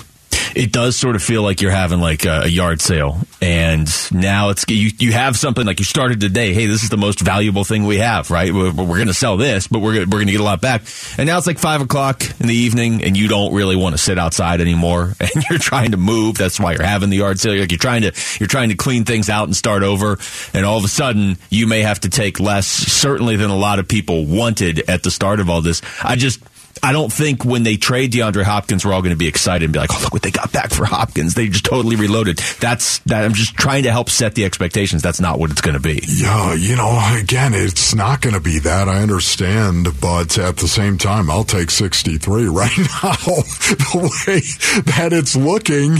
it 0.55 0.71
does 0.71 0.95
sort 0.95 1.15
of 1.15 1.21
feel 1.23 1.43
like 1.43 1.61
you're 1.61 1.71
having 1.71 1.99
like 1.99 2.25
a, 2.25 2.49
yard 2.49 2.79
sale, 2.79 3.19
and 3.41 3.87
now 4.11 4.49
it's 4.49 4.65
you. 4.69 4.89
You 4.97 5.11
have 5.11 5.35
something 5.37 5.65
like 5.65 5.79
you 5.79 5.85
started 5.85 6.21
today. 6.21 6.53
Hey, 6.53 6.67
this 6.67 6.83
is 6.83 6.89
the 6.89 6.97
most 6.97 7.19
valuable 7.19 7.63
thing 7.63 7.85
we 7.85 7.97
have, 7.97 8.31
right? 8.31 8.53
We're, 8.53 8.71
we're 8.71 8.95
going 8.95 9.07
to 9.07 9.13
sell 9.13 9.35
this, 9.35 9.67
but 9.67 9.79
we're 9.79 9.99
we're 9.99 10.05
going 10.05 10.27
to 10.27 10.31
get 10.31 10.41
a 10.41 10.45
lot 10.45 10.61
back. 10.61 10.83
And 11.17 11.27
now 11.27 11.37
it's 11.37 11.47
like 11.47 11.59
five 11.59 11.81
o'clock 11.81 12.23
in 12.39 12.47
the 12.47 12.55
evening, 12.55 13.03
and 13.03 13.17
you 13.17 13.27
don't 13.27 13.53
really 13.53 13.75
want 13.75 13.93
to 13.93 13.97
sit 13.97 14.17
outside 14.17 14.61
anymore, 14.61 15.13
and 15.19 15.43
you're 15.49 15.59
trying 15.59 15.91
to 15.91 15.97
move. 15.97 16.37
That's 16.37 16.59
why 16.59 16.73
you're 16.73 16.83
having 16.83 17.09
the 17.09 17.17
yard 17.17 17.39
sale. 17.39 17.59
Like 17.59 17.71
you're 17.71 17.77
trying 17.77 18.03
to 18.03 18.13
you're 18.39 18.47
trying 18.47 18.69
to 18.69 18.75
clean 18.75 19.03
things 19.03 19.29
out 19.29 19.45
and 19.45 19.55
start 19.55 19.83
over, 19.83 20.17
and 20.53 20.65
all 20.65 20.77
of 20.77 20.85
a 20.85 20.89
sudden 20.89 21.37
you 21.49 21.67
may 21.67 21.81
have 21.81 21.99
to 22.01 22.09
take 22.09 22.39
less, 22.39 22.67
certainly 22.67 23.35
than 23.35 23.49
a 23.49 23.57
lot 23.57 23.79
of 23.79 23.87
people 23.87 24.25
wanted 24.25 24.89
at 24.89 25.03
the 25.03 25.11
start 25.11 25.39
of 25.39 25.49
all 25.49 25.61
this. 25.61 25.81
I 26.03 26.15
just 26.15 26.39
I 26.83 26.91
don't 26.91 27.11
think 27.11 27.43
when 27.45 27.63
they 27.63 27.77
trade 27.77 28.11
DeAndre 28.11 28.43
Hopkins, 28.43 28.85
we're 28.85 28.93
all 28.93 29.01
going 29.01 29.13
to 29.13 29.17
be 29.17 29.27
excited 29.27 29.63
and 29.65 29.73
be 29.73 29.79
like, 29.79 29.89
"Oh, 29.93 29.99
look 30.03 30.13
what 30.13 30.21
they 30.21 30.31
got 30.31 30.51
back 30.51 30.71
for 30.71 30.85
Hopkins! 30.85 31.33
They 31.33 31.47
just 31.47 31.65
totally 31.65 31.95
reloaded." 31.95 32.37
That's 32.59 32.99
that. 32.99 33.23
I'm 33.25 33.33
just 33.33 33.55
trying 33.55 33.83
to 33.83 33.91
help 33.91 34.09
set 34.09 34.35
the 34.35 34.45
expectations. 34.45 35.01
That's 35.01 35.19
not 35.19 35.39
what 35.39 35.51
it's 35.51 35.61
going 35.61 35.75
to 35.75 35.79
be. 35.81 36.01
Yeah, 36.07 36.53
you 36.53 36.75
know, 36.75 36.99
again, 37.19 37.53
it's 37.53 37.95
not 37.95 38.21
going 38.21 38.35
to 38.35 38.41
be 38.41 38.59
that. 38.59 38.87
I 38.89 39.01
understand, 39.01 39.87
but 40.01 40.37
at 40.37 40.57
the 40.57 40.67
same 40.67 40.97
time, 40.97 41.29
I'll 41.31 41.43
take 41.43 41.71
63 41.71 42.47
right 42.47 42.77
now. 42.77 42.85
the 43.15 44.11
way 44.27 44.41
that 44.93 45.13
it's 45.13 45.35
looking, 45.35 45.97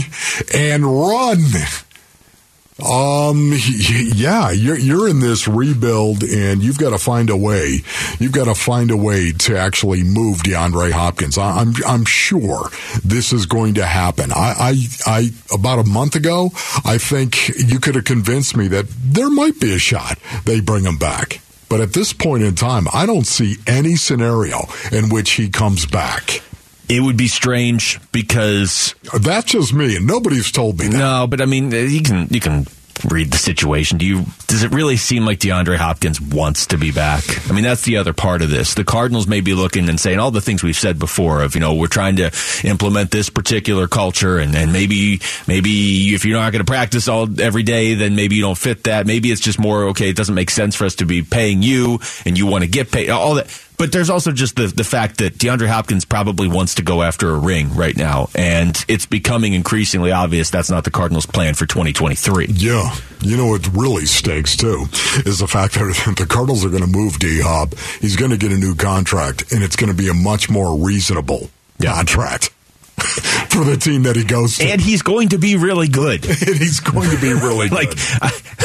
and 0.54 0.84
run. 0.84 1.38
Um, 2.84 3.52
yeah, 4.14 4.50
you're 4.50 4.78
you're 4.78 5.08
in 5.08 5.20
this 5.20 5.48
rebuild, 5.48 6.22
and 6.22 6.62
you've 6.62 6.78
got 6.78 6.90
to 6.90 6.98
find 6.98 7.30
a 7.30 7.36
way. 7.36 7.78
You've 8.18 8.32
got 8.32 8.44
to 8.44 8.54
find 8.54 8.90
a 8.90 8.96
way 8.96 9.32
to 9.32 9.56
actually 9.56 10.04
move 10.04 10.38
DeAndre 10.38 10.90
Hopkins. 10.90 11.38
I, 11.38 11.62
am 11.62 11.68
I'm, 11.68 11.74
I'm 11.86 12.04
sure 12.04 12.68
this 13.02 13.32
is 13.32 13.46
going 13.46 13.74
to 13.74 13.86
happen. 13.86 14.30
I, 14.30 14.54
I 14.58 14.74
I 15.06 15.30
about 15.54 15.78
a 15.78 15.84
month 15.84 16.16
ago, 16.16 16.50
I 16.84 16.98
think 16.98 17.48
you 17.48 17.80
could 17.80 17.94
have 17.94 18.04
convinced 18.04 18.56
me 18.56 18.68
that 18.68 18.86
there 18.88 19.30
might 19.30 19.58
be 19.58 19.74
a 19.74 19.78
shot 19.78 20.18
they 20.44 20.60
bring 20.60 20.84
him 20.84 20.98
back. 20.98 21.40
But 21.68 21.80
at 21.80 21.94
this 21.94 22.12
point 22.12 22.44
in 22.44 22.54
time, 22.54 22.86
I 22.92 23.06
don't 23.06 23.26
see 23.26 23.56
any 23.66 23.96
scenario 23.96 24.60
in 24.92 25.08
which 25.08 25.32
he 25.32 25.48
comes 25.48 25.84
back. 25.84 26.42
It 26.88 27.00
would 27.00 27.16
be 27.16 27.28
strange 27.28 28.00
because 28.12 28.94
that's 29.18 29.52
just 29.52 29.74
me, 29.74 29.96
and 29.96 30.06
nobody's 30.06 30.52
told 30.52 30.78
me 30.78 30.88
that. 30.88 30.96
No, 30.96 31.26
but 31.26 31.40
I 31.40 31.46
mean, 31.46 31.72
uh, 31.72 31.78
you 31.78 32.02
can 32.02 32.28
you 32.30 32.40
can 32.40 32.66
read 33.04 33.30
the 33.30 33.38
situation. 33.38 33.98
Do 33.98 34.06
you 34.06 34.24
does 34.46 34.62
it 34.62 34.72
really 34.72 34.96
seem 34.96 35.24
like 35.24 35.38
DeAndre 35.38 35.76
Hopkins 35.76 36.20
wants 36.20 36.66
to 36.66 36.78
be 36.78 36.92
back? 36.92 37.24
I 37.48 37.52
mean, 37.52 37.64
that's 37.64 37.82
the 37.82 37.96
other 37.98 38.12
part 38.12 38.42
of 38.42 38.50
this. 38.50 38.74
The 38.74 38.84
Cardinals 38.84 39.26
may 39.26 39.40
be 39.40 39.54
looking 39.54 39.88
and 39.88 40.00
saying 40.00 40.18
all 40.18 40.30
the 40.30 40.40
things 40.40 40.62
we've 40.62 40.76
said 40.76 40.98
before 40.98 41.42
of, 41.42 41.54
you 41.54 41.60
know, 41.60 41.74
we're 41.74 41.86
trying 41.88 42.16
to 42.16 42.30
implement 42.64 43.10
this 43.10 43.28
particular 43.28 43.88
culture 43.88 44.38
and, 44.38 44.54
and 44.54 44.72
maybe 44.72 45.20
maybe 45.46 46.14
if 46.14 46.24
you're 46.24 46.38
not 46.38 46.52
going 46.52 46.64
to 46.64 46.70
practice 46.70 47.08
all 47.08 47.28
every 47.40 47.62
day, 47.62 47.94
then 47.94 48.16
maybe 48.16 48.36
you 48.36 48.42
don't 48.42 48.58
fit 48.58 48.84
that. 48.84 49.06
Maybe 49.06 49.30
it's 49.30 49.40
just 49.40 49.58
more 49.58 49.84
okay, 49.88 50.10
it 50.10 50.16
doesn't 50.16 50.34
make 50.34 50.50
sense 50.50 50.74
for 50.74 50.84
us 50.84 50.96
to 50.96 51.06
be 51.06 51.22
paying 51.22 51.62
you 51.62 52.00
and 52.24 52.38
you 52.38 52.46
want 52.46 52.64
to 52.64 52.70
get 52.70 52.90
paid. 52.90 53.10
All 53.10 53.34
that 53.34 53.46
but 53.78 53.92
there's 53.92 54.10
also 54.10 54.32
just 54.32 54.56
the 54.56 54.66
the 54.66 54.84
fact 54.84 55.18
that 55.18 55.34
DeAndre 55.34 55.68
Hopkins 55.68 56.04
probably 56.04 56.48
wants 56.48 56.74
to 56.76 56.82
go 56.82 57.02
after 57.02 57.30
a 57.30 57.38
ring 57.38 57.74
right 57.74 57.96
now, 57.96 58.28
and 58.34 58.84
it's 58.88 59.06
becoming 59.06 59.52
increasingly 59.54 60.12
obvious 60.12 60.50
that's 60.50 60.70
not 60.70 60.84
the 60.84 60.90
Cardinals' 60.90 61.26
plan 61.26 61.54
for 61.54 61.66
2023. 61.66 62.46
Yeah, 62.50 62.94
you 63.20 63.36
know 63.36 63.46
what 63.46 63.66
really 63.74 64.06
stinks 64.06 64.56
too 64.56 64.86
is 65.24 65.38
the 65.38 65.48
fact 65.48 65.74
that 65.74 66.14
the 66.18 66.26
Cardinals 66.26 66.64
are 66.64 66.70
going 66.70 66.82
to 66.82 66.88
move 66.88 67.18
D 67.18 67.40
Hop. 67.40 67.74
He's 68.00 68.16
going 68.16 68.30
to 68.30 68.38
get 68.38 68.52
a 68.52 68.58
new 68.58 68.74
contract, 68.74 69.52
and 69.52 69.62
it's 69.62 69.76
going 69.76 69.90
to 69.90 69.96
be 69.96 70.08
a 70.08 70.14
much 70.14 70.50
more 70.50 70.78
reasonable 70.78 71.50
yeah. 71.78 71.94
contract. 71.94 72.50
for 73.50 73.64
the 73.64 73.76
team 73.76 74.04
that 74.04 74.16
he 74.16 74.24
goes 74.24 74.56
to. 74.56 74.64
And 74.64 74.80
he's 74.80 75.02
going 75.02 75.30
to 75.30 75.38
be 75.38 75.56
really 75.56 75.88
good. 75.88 76.24
and 76.28 76.56
he's 76.56 76.80
going 76.80 77.10
to 77.10 77.20
be 77.20 77.32
really 77.32 77.68
like, 77.70 77.90
good. 77.90 77.98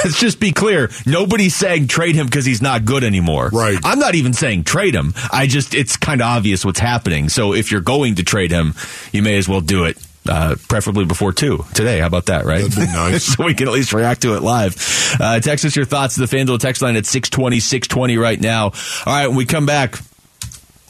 let's 0.03 0.19
just 0.19 0.39
be 0.39 0.51
clear. 0.53 0.89
Nobody's 1.05 1.55
saying 1.55 1.87
trade 1.87 2.15
him 2.15 2.27
because 2.27 2.45
he's 2.45 2.61
not 2.61 2.85
good 2.85 3.03
anymore. 3.03 3.49
Right. 3.51 3.77
I'm 3.83 3.99
not 3.99 4.15
even 4.15 4.33
saying 4.33 4.63
trade 4.63 4.95
him. 4.95 5.13
I 5.31 5.47
just, 5.47 5.73
it's 5.73 5.97
kind 5.97 6.21
of 6.21 6.27
obvious 6.27 6.63
what's 6.63 6.79
happening. 6.79 7.27
So 7.29 7.53
if 7.53 7.71
you're 7.71 7.81
going 7.81 8.15
to 8.15 8.23
trade 8.23 8.51
him, 8.51 8.73
you 9.11 9.21
may 9.21 9.37
as 9.37 9.49
well 9.49 9.61
do 9.61 9.85
it. 9.85 9.97
Uh, 10.29 10.55
preferably 10.69 11.03
before 11.03 11.33
two 11.33 11.65
today. 11.73 11.99
How 11.99 12.05
about 12.05 12.27
that, 12.27 12.45
right? 12.45 12.61
That'd 12.61 12.75
be 12.75 12.85
nice. 12.85 13.23
so 13.23 13.43
we 13.43 13.55
can 13.55 13.67
at 13.67 13.73
least 13.73 13.91
react 13.91 14.21
to 14.21 14.35
it 14.35 14.43
live. 14.43 14.75
Uh, 15.19 15.39
text 15.39 15.65
us 15.65 15.75
your 15.75 15.85
thoughts 15.85 16.13
to 16.13 16.19
the 16.23 16.27
FanDuel 16.27 16.59
text 16.59 16.83
line 16.83 16.95
at 16.95 17.07
620, 17.07 17.59
620 17.59 18.17
right 18.17 18.39
now. 18.39 18.65
All 18.65 18.73
right, 19.07 19.25
when 19.25 19.35
we 19.35 19.45
come 19.45 19.65
back, 19.65 19.97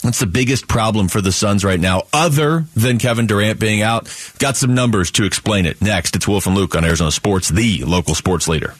What's 0.01 0.19
the 0.19 0.25
biggest 0.25 0.67
problem 0.67 1.09
for 1.09 1.21
the 1.21 1.31
Suns 1.31 1.63
right 1.63 1.79
now, 1.79 2.03
other 2.11 2.65
than 2.75 2.97
Kevin 2.97 3.27
Durant 3.27 3.59
being 3.59 3.83
out? 3.83 4.09
Got 4.39 4.57
some 4.57 4.73
numbers 4.73 5.11
to 5.11 5.25
explain 5.25 5.67
it. 5.67 5.79
Next, 5.79 6.15
it's 6.15 6.27
Wolf 6.27 6.47
and 6.47 6.55
Luke 6.55 6.75
on 6.75 6.83
Arizona 6.83 7.11
Sports, 7.11 7.49
the 7.49 7.83
local 7.85 8.15
sports 8.15 8.47
leader. 8.47 8.73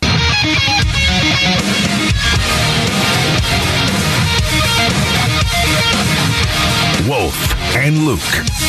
Wolf 7.08 7.36
and 7.76 8.06
Luke, 8.06 8.20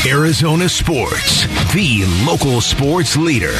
Arizona 0.07 0.69
Sports, 0.69 1.47
the 1.73 2.05
local 2.27 2.61
sports 2.61 3.17
leader. 3.17 3.57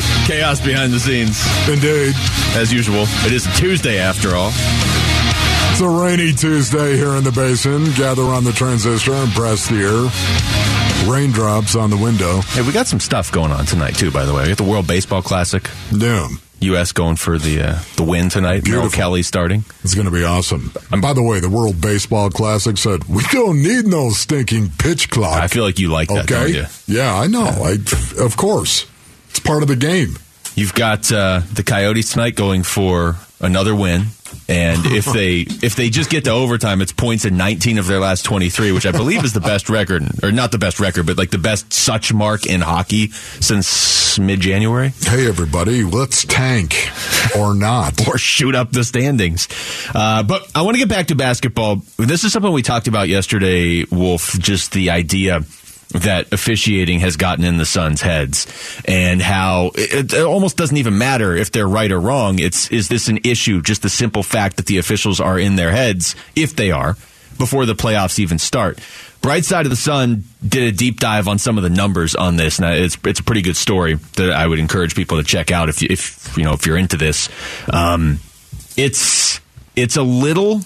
Right, 0.00 0.26
chaos 0.26 0.60
behind 0.60 0.92
the 0.92 1.00
scenes, 1.00 1.40
Indeed. 1.68 2.14
as 2.56 2.72
usual. 2.72 3.04
It 3.26 3.32
is 3.32 3.46
a 3.46 3.52
Tuesday 3.52 3.98
after 3.98 4.34
all. 4.34 4.50
It's 5.70 5.80
a 5.80 5.88
rainy 5.88 6.32
Tuesday 6.32 6.96
here 6.96 7.14
in 7.14 7.24
the 7.24 7.32
basin. 7.32 7.84
Gather 7.92 8.22
on 8.22 8.44
the 8.44 8.52
transistor 8.52 9.12
and 9.12 9.30
press 9.32 9.68
the 9.68 9.76
ear. 9.76 10.10
Raindrops 11.12 11.76
on 11.76 11.90
the 11.90 11.96
window. 11.96 12.40
Hey, 12.40 12.62
we 12.62 12.72
got 12.72 12.86
some 12.86 13.00
stuff 13.00 13.30
going 13.30 13.52
on 13.52 13.64
tonight 13.66 13.94
too. 13.94 14.10
By 14.10 14.24
the 14.24 14.34
way, 14.34 14.42
we 14.42 14.48
got 14.48 14.58
the 14.58 14.64
World 14.64 14.86
Baseball 14.86 15.22
Classic. 15.22 15.68
Damn. 15.96 16.40
U.S. 16.60 16.90
going 16.90 17.14
for 17.14 17.38
the 17.38 17.62
uh, 17.62 17.78
the 17.94 18.02
win 18.02 18.28
tonight. 18.30 18.64
Merrill 18.66 18.82
Beautiful. 18.82 18.90
Kelly 18.90 19.22
starting. 19.22 19.64
It's 19.84 19.94
going 19.94 20.06
to 20.06 20.10
be 20.12 20.24
awesome. 20.24 20.72
And 20.90 21.00
by 21.00 21.12
the 21.12 21.22
way, 21.22 21.38
the 21.38 21.48
World 21.48 21.80
Baseball 21.80 22.30
Classic 22.30 22.76
said, 22.76 23.04
we 23.04 23.22
don't 23.30 23.62
need 23.62 23.86
no 23.86 24.10
stinking 24.10 24.70
pitch 24.76 25.08
clock. 25.08 25.40
I 25.40 25.46
feel 25.46 25.62
like 25.62 25.78
you 25.78 25.88
like 25.88 26.08
that, 26.08 26.28
okay. 26.30 26.64
Yeah, 26.88 27.14
I 27.14 27.28
know. 27.28 27.44
I, 27.46 27.76
of 28.20 28.36
course. 28.36 28.86
It's 29.30 29.40
part 29.40 29.62
of 29.62 29.68
the 29.68 29.76
game. 29.76 30.18
You've 30.54 30.74
got 30.74 31.12
uh, 31.12 31.42
the 31.52 31.62
Coyotes 31.62 32.12
tonight 32.12 32.34
going 32.34 32.64
for 32.64 33.16
another 33.40 33.74
win, 33.76 34.06
and 34.48 34.86
if 34.86 35.04
they 35.12 35.40
if 35.62 35.76
they 35.76 35.88
just 35.90 36.10
get 36.10 36.24
to 36.24 36.30
overtime, 36.30 36.82
it's 36.82 36.92
points 36.92 37.24
in 37.24 37.36
19 37.36 37.78
of 37.78 37.86
their 37.86 38.00
last 38.00 38.24
23, 38.24 38.72
which 38.72 38.86
I 38.86 38.92
believe 38.92 39.24
is 39.24 39.32
the 39.32 39.40
best 39.40 39.68
record, 39.70 40.02
or 40.22 40.32
not 40.32 40.50
the 40.50 40.58
best 40.58 40.80
record, 40.80 41.06
but 41.06 41.16
like 41.16 41.30
the 41.30 41.38
best 41.38 41.72
such 41.72 42.12
mark 42.12 42.46
in 42.46 42.60
hockey 42.60 43.10
since 43.10 44.18
mid 44.18 44.40
January, 44.40 44.88
Hey, 45.00 45.28
everybody, 45.28 45.84
let's 45.84 46.24
tank 46.24 46.90
or 47.36 47.54
not. 47.54 48.08
or 48.08 48.18
shoot 48.18 48.54
up 48.54 48.72
the 48.72 48.82
standings. 48.82 49.46
Uh, 49.94 50.22
but 50.24 50.50
I 50.54 50.62
want 50.62 50.74
to 50.74 50.78
get 50.78 50.88
back 50.88 51.06
to 51.08 51.14
basketball. 51.14 51.82
This 51.96 52.24
is 52.24 52.32
something 52.32 52.50
we 52.52 52.62
talked 52.62 52.88
about 52.88 53.08
yesterday, 53.08 53.84
Wolf. 53.84 54.36
Just 54.38 54.72
the 54.72 54.90
idea 54.90 55.42
that 55.90 56.32
officiating 56.32 57.00
has 57.00 57.16
gotten 57.16 57.44
in 57.44 57.56
the 57.56 57.64
Suns' 57.64 58.02
heads, 58.02 58.46
and 58.84 59.22
how 59.22 59.70
it, 59.74 60.12
it 60.12 60.24
almost 60.24 60.56
doesn't 60.56 60.76
even 60.76 60.98
matter 60.98 61.34
if 61.34 61.50
they're 61.50 61.68
right 61.68 61.90
or 61.90 62.00
wrong. 62.00 62.38
It's 62.38 62.70
is 62.70 62.88
this 62.88 63.08
an 63.08 63.20
issue? 63.24 63.62
Just 63.62 63.82
the 63.82 63.88
simple 63.88 64.22
fact 64.22 64.56
that 64.56 64.66
the 64.66 64.78
officials 64.78 65.20
are 65.20 65.38
in 65.38 65.56
their 65.56 65.70
heads, 65.70 66.14
if 66.36 66.54
they 66.54 66.70
are, 66.70 66.96
before 67.38 67.64
the 67.64 67.74
playoffs 67.74 68.18
even 68.18 68.38
start. 68.38 68.78
Bright 69.20 69.44
Side 69.44 69.66
of 69.66 69.70
the 69.70 69.76
Sun 69.76 70.24
did 70.46 70.72
a 70.72 70.76
deep 70.76 71.00
dive 71.00 71.26
on 71.26 71.38
some 71.38 71.56
of 71.56 71.64
the 71.64 71.70
numbers 71.70 72.14
on 72.14 72.36
this, 72.36 72.58
and 72.58 72.68
it's 72.74 72.96
it's 73.04 73.20
a 73.20 73.24
pretty 73.24 73.42
good 73.42 73.56
story 73.56 73.94
that 74.16 74.30
I 74.30 74.46
would 74.46 74.58
encourage 74.58 74.94
people 74.94 75.16
to 75.16 75.24
check 75.24 75.50
out 75.50 75.68
if 75.68 75.82
you, 75.82 75.88
if 75.90 76.36
you 76.36 76.44
know 76.44 76.52
if 76.52 76.66
you're 76.66 76.76
into 76.76 76.96
this. 76.96 77.28
Um, 77.72 78.20
it's 78.76 79.40
it's 79.74 79.96
a 79.96 80.02
little 80.02 80.60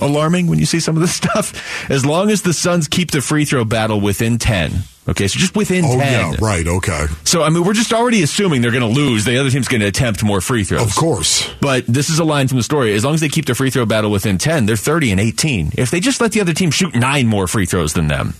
alarming 0.00 0.46
when 0.46 0.58
you 0.58 0.66
see 0.66 0.80
some 0.80 0.96
of 0.96 1.02
this 1.02 1.14
stuff. 1.22 1.90
As 1.90 2.04
long 2.06 2.30
as 2.30 2.42
the 2.42 2.52
Suns 2.52 2.88
keep 2.88 3.10
the 3.10 3.20
free 3.20 3.44
throw 3.44 3.64
battle 3.64 4.00
within 4.00 4.38
ten. 4.38 4.84
Okay, 5.08 5.26
so 5.26 5.36
just 5.40 5.56
within 5.56 5.84
Oh, 5.84 5.98
10. 5.98 6.32
yeah, 6.32 6.36
right. 6.40 6.64
Okay. 6.64 7.06
So, 7.24 7.42
I 7.42 7.48
mean, 7.50 7.64
we're 7.64 7.72
just 7.72 7.92
already 7.92 8.22
assuming 8.22 8.62
they're 8.62 8.70
going 8.70 8.88
to 8.88 9.00
lose. 9.00 9.24
The 9.24 9.36
other 9.36 9.50
team's 9.50 9.66
going 9.66 9.80
to 9.80 9.88
attempt 9.88 10.22
more 10.22 10.40
free 10.40 10.62
throws. 10.62 10.80
Of 10.80 10.94
course. 10.94 11.52
But 11.60 11.86
this 11.88 12.08
is 12.08 12.20
a 12.20 12.24
line 12.24 12.46
from 12.46 12.58
the 12.58 12.62
story. 12.62 12.94
As 12.94 13.04
long 13.04 13.14
as 13.14 13.20
they 13.20 13.28
keep 13.28 13.46
the 13.46 13.56
free 13.56 13.70
throw 13.70 13.84
battle 13.84 14.12
within 14.12 14.38
10, 14.38 14.66
they're 14.66 14.76
30 14.76 15.10
and 15.10 15.18
18. 15.20 15.72
If 15.76 15.90
they 15.90 15.98
just 15.98 16.20
let 16.20 16.30
the 16.30 16.40
other 16.40 16.52
team 16.54 16.70
shoot 16.70 16.94
nine 16.94 17.26
more 17.26 17.48
free 17.48 17.66
throws 17.66 17.94
than 17.94 18.06
them, 18.06 18.34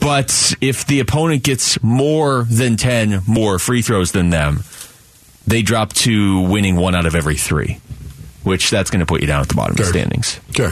but 0.00 0.54
if 0.60 0.86
the 0.86 1.00
opponent 1.00 1.42
gets 1.42 1.82
more 1.82 2.44
than 2.48 2.76
10 2.76 3.22
more 3.26 3.58
free 3.58 3.82
throws 3.82 4.12
than 4.12 4.30
them, 4.30 4.62
they 5.48 5.62
drop 5.62 5.92
to 5.94 6.42
winning 6.42 6.76
one 6.76 6.94
out 6.94 7.06
of 7.06 7.16
every 7.16 7.36
three, 7.36 7.80
which 8.46 8.70
that's 8.70 8.90
going 8.90 9.00
to 9.00 9.06
put 9.06 9.20
you 9.20 9.26
down 9.26 9.42
at 9.42 9.48
the 9.48 9.54
bottom 9.54 9.72
of 9.72 9.76
the 9.78 9.84
standings. 9.84 10.38
Okay. 10.50 10.68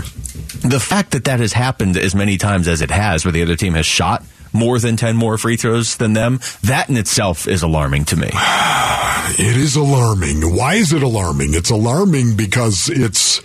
The 0.66 0.78
fact 0.78 1.10
that 1.10 1.24
that 1.24 1.40
has 1.40 1.52
happened 1.52 1.96
as 1.96 2.14
many 2.14 2.38
times 2.38 2.68
as 2.68 2.80
it 2.80 2.90
has, 2.90 3.24
where 3.24 3.32
the 3.32 3.42
other 3.42 3.56
team 3.56 3.74
has 3.74 3.84
shot 3.84 4.22
more 4.52 4.78
than 4.78 4.96
10 4.96 5.16
more 5.16 5.36
free 5.36 5.56
throws 5.56 5.96
than 5.96 6.12
them, 6.12 6.38
that 6.62 6.88
in 6.88 6.96
itself 6.96 7.48
is 7.48 7.62
alarming 7.62 8.04
to 8.06 8.16
me. 8.16 8.30
It 9.36 9.56
is 9.56 9.74
alarming. 9.74 10.54
Why 10.54 10.74
is 10.74 10.92
it 10.92 11.02
alarming? 11.02 11.54
It's 11.54 11.70
alarming 11.70 12.36
because 12.36 12.90
it's 12.90 13.40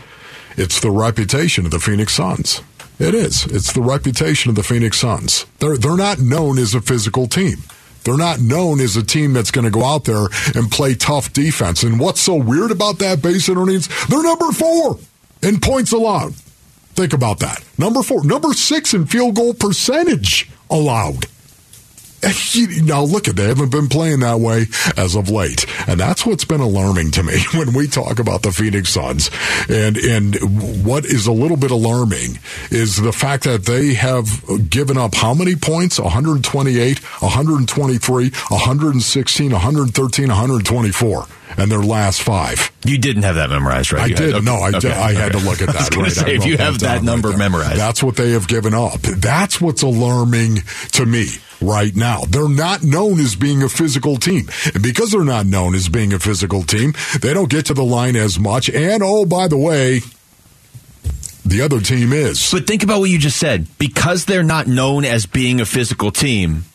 it's 0.58 0.82
the 0.82 0.92
reputation 0.92 1.64
of 1.64 1.72
the 1.72 1.80
Phoenix 1.80 2.14
Suns. 2.14 2.62
It 3.00 3.16
is. 3.16 3.46
It's 3.46 3.72
the 3.72 3.82
reputation 3.82 4.50
of 4.50 4.56
the 4.58 4.62
Phoenix 4.62 5.00
Suns. 5.00 5.46
They're 5.60 5.78
they're 5.78 5.96
not 5.96 6.20
known 6.20 6.60
as 6.60 6.76
a 6.76 6.82
physical 6.82 7.28
team. 7.28 7.60
They're 8.10 8.18
not 8.18 8.40
known 8.40 8.80
as 8.80 8.98
a 8.98 9.04
team 9.04 9.34
that's 9.34 9.52
going 9.52 9.66
to 9.66 9.70
go 9.70 9.84
out 9.86 10.06
there 10.06 10.26
and 10.56 10.72
play 10.72 10.96
tough 10.96 11.32
defense. 11.32 11.84
And 11.84 12.00
what's 12.00 12.20
so 12.20 12.34
weird 12.34 12.72
about 12.72 12.98
that 12.98 13.22
base 13.22 13.48
earnings? 13.50 13.88
They're 14.08 14.24
number 14.24 14.52
four 14.52 14.98
in 15.44 15.60
points 15.60 15.92
allowed. 15.92 16.34
Think 16.96 17.14
about 17.14 17.38
that. 17.42 17.64
Number 17.78 18.02
four, 18.02 18.26
number 18.26 18.54
six 18.54 18.96
in 18.96 19.06
field 19.06 19.36
goal 19.36 19.54
percentage 19.54 20.50
allowed. 20.72 21.28
Now 22.84 23.04
look 23.04 23.28
at 23.28 23.36
they 23.36 23.48
haven't 23.48 23.72
been 23.72 23.88
playing 23.88 24.20
that 24.22 24.40
way 24.40 24.66
as 24.98 25.16
of 25.16 25.30
late, 25.30 25.66
and 25.88 26.00
that's 26.00 26.26
what's 26.26 26.46
been 26.46 26.60
alarming 26.62 27.12
to 27.12 27.24
me 27.24 27.40
when 27.54 27.74
we 27.74 27.88
talk 27.88 28.20
about 28.20 28.42
the 28.42 28.52
Phoenix 28.52 28.90
Suns. 28.90 29.30
And 29.70 29.98
and 29.98 30.36
what 30.86 31.06
is 31.06 31.28
a 31.28 31.32
little 31.32 31.58
bit 31.58 31.72
alarming 31.72 32.40
is 32.72 32.98
the 32.98 33.14
fact 33.14 33.44
that 33.46 33.66
they 33.66 33.94
have 33.94 34.70
given 34.70 34.98
up 34.98 35.16
how 35.16 35.34
many 35.34 35.56
points? 35.56 36.00
128, 36.00 37.00
123, 37.00 38.30
116, 38.30 39.52
113, 39.52 40.28
124, 40.28 41.26
and 41.58 41.72
their 41.72 41.80
last 41.80 42.22
five. 42.22 42.72
You 42.86 42.98
didn't 42.98 43.24
have 43.24 43.36
that 43.36 43.50
memorized, 43.50 43.92
right? 43.94 44.04
I 44.04 44.06
You 44.08 44.16
had- 44.16 44.22
did. 44.24 44.36
okay, 44.36 44.46
no, 44.46 44.56
I, 44.56 44.70
okay, 44.70 44.80
did, 44.80 44.92
I 44.92 45.14
had 45.14 45.36
okay. 45.36 45.40
to 45.44 45.50
look 45.50 45.62
at 45.62 45.70
I 45.70 45.72
that. 45.74 45.92
gonna 45.92 46.04
right. 46.08 46.18
I 46.26 46.30
if 46.32 46.46
you 46.46 46.58
have 46.58 46.80
that 46.80 47.04
number 47.04 47.30
right 47.30 47.38
memorized. 47.38 47.78
that's 47.80 48.04
what 48.04 48.16
they 48.16 48.32
have 48.32 48.48
given 48.48 48.74
up. 48.74 49.00
That's 49.02 49.62
what's 49.62 49.82
alarming 49.84 50.58
to 50.94 51.06
me 51.06 51.28
right 51.62 51.96
now. 51.96 52.22
They're 52.28 52.50
not 52.50 52.84
known 52.84 53.20
as 53.20 53.36
being 53.36 53.64
a 53.64 53.70
physical 53.70 54.18
team. 54.18 54.50
And 54.74 54.84
because 54.84 55.12
they're 55.12 55.24
not 55.24 55.46
known 55.46 55.76
as 55.76 55.90
being 55.90 56.14
a 56.14 56.20
physical 56.20 56.64
team, 56.64 56.94
they 57.22 57.34
don't 57.34 57.50
get 57.50 57.66
to 57.68 57.74
the 57.74 57.84
line 57.84 58.16
as 58.16 58.40
much. 58.40 58.70
And 58.70 59.04
oh, 59.04 59.26
by 59.26 59.48
the 59.48 59.58
way, 59.58 60.02
the 61.46 61.62
other 61.62 61.80
team 61.80 62.14
is. 62.14 62.52
But 62.52 62.68
think 62.68 62.84
about 62.84 63.00
what 63.00 63.10
you 63.10 63.18
just 63.18 63.38
said. 63.38 63.68
Because 63.78 64.26
they're 64.26 64.44
not 64.44 64.68
known 64.68 65.06
as 65.06 65.26
being 65.26 65.60
a 65.60 65.66
physical 65.66 66.12
team, 66.12 66.66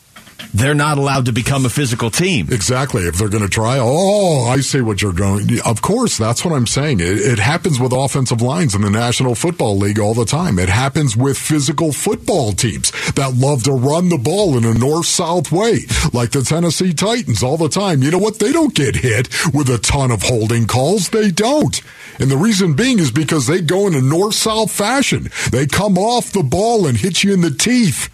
they're 0.54 0.74
not 0.74 0.98
allowed 0.98 1.26
to 1.26 1.32
become 1.32 1.66
a 1.66 1.68
physical 1.68 2.10
team. 2.10 2.46
Exactly. 2.50 3.02
If 3.02 3.16
they're 3.16 3.28
going 3.28 3.42
to 3.42 3.48
try, 3.48 3.78
oh, 3.80 4.46
I 4.46 4.60
see 4.60 4.80
what 4.80 5.02
you're 5.02 5.12
going. 5.12 5.48
Of 5.66 5.82
course, 5.82 6.16
that's 6.16 6.44
what 6.44 6.54
I'm 6.54 6.68
saying. 6.68 7.00
It, 7.00 7.18
it 7.18 7.38
happens 7.40 7.80
with 7.80 7.92
offensive 7.92 8.40
lines 8.40 8.74
in 8.74 8.82
the 8.82 8.90
National 8.90 9.34
Football 9.34 9.76
League 9.78 9.98
all 9.98 10.14
the 10.14 10.24
time. 10.24 10.60
It 10.60 10.68
happens 10.68 11.16
with 11.16 11.36
physical 11.36 11.92
football 11.92 12.52
teams 12.52 12.92
that 13.14 13.34
love 13.34 13.64
to 13.64 13.72
run 13.72 14.10
the 14.10 14.18
ball 14.18 14.56
in 14.56 14.64
a 14.64 14.74
north-south 14.74 15.50
way, 15.50 15.80
like 16.12 16.30
the 16.30 16.42
Tennessee 16.42 16.94
Titans 16.94 17.42
all 17.42 17.56
the 17.56 17.68
time. 17.68 18.02
You 18.02 18.12
know 18.12 18.18
what? 18.18 18.38
They 18.38 18.52
don't 18.52 18.74
get 18.74 18.94
hit 18.94 19.28
with 19.52 19.68
a 19.68 19.78
ton 19.78 20.12
of 20.12 20.22
holding 20.22 20.68
calls. 20.68 21.08
They 21.08 21.32
don't. 21.32 21.80
And 22.20 22.30
the 22.30 22.36
reason 22.36 22.74
being 22.74 23.00
is 23.00 23.10
because 23.10 23.48
they 23.48 23.60
go 23.60 23.88
in 23.88 23.94
a 23.94 24.00
north-south 24.00 24.70
fashion. 24.70 25.30
They 25.50 25.66
come 25.66 25.98
off 25.98 26.30
the 26.30 26.44
ball 26.44 26.86
and 26.86 26.96
hit 26.96 27.24
you 27.24 27.34
in 27.34 27.40
the 27.40 27.50
teeth. 27.50 28.08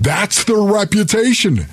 That's 0.00 0.42
their 0.42 0.60
reputation. 0.60 1.66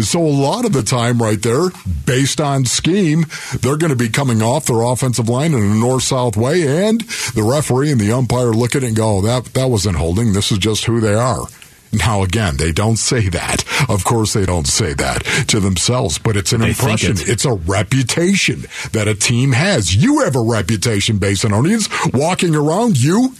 So 0.00 0.20
a 0.20 0.26
lot 0.26 0.64
of 0.64 0.72
the 0.72 0.82
time 0.82 1.22
right 1.22 1.40
there, 1.40 1.68
based 2.04 2.40
on 2.40 2.64
scheme, 2.64 3.26
they're 3.60 3.76
going 3.76 3.90
to 3.92 3.96
be 3.96 4.08
coming 4.08 4.42
off 4.42 4.66
their 4.66 4.82
offensive 4.82 5.28
line 5.28 5.54
in 5.54 5.62
a 5.62 5.74
north-south 5.74 6.36
way, 6.36 6.86
and 6.88 7.00
the 7.34 7.44
referee 7.44 7.92
and 7.92 8.00
the 8.00 8.10
umpire 8.12 8.50
look 8.50 8.74
at 8.74 8.82
it 8.82 8.88
and 8.88 8.96
go, 8.96 9.18
oh, 9.18 9.20
that, 9.22 9.44
that 9.54 9.66
wasn't 9.70 9.96
holding. 9.96 10.32
This 10.32 10.50
is 10.50 10.58
just 10.58 10.84
who 10.86 11.00
they 11.00 11.14
are. 11.14 11.44
Now, 11.92 12.24
again, 12.24 12.56
they 12.56 12.72
don't 12.72 12.96
say 12.96 13.28
that. 13.28 13.62
Of 13.88 14.04
course, 14.04 14.32
they 14.32 14.44
don't 14.44 14.66
say 14.66 14.94
that 14.94 15.22
to 15.46 15.60
themselves, 15.60 16.18
but 16.18 16.36
it's 16.36 16.52
an 16.52 16.62
They 16.62 16.70
impression. 16.70 17.12
it. 17.12 17.28
It's 17.28 17.44
a 17.44 17.52
reputation 17.54 18.64
that 18.90 19.06
a 19.06 19.14
team 19.14 19.52
has. 19.52 19.94
You 19.94 20.24
have 20.24 20.34
a 20.34 20.42
reputation, 20.42 21.18
Basinonians. 21.20 21.88
Walking 22.12 22.56
around 22.56 23.00
you, 23.00 23.34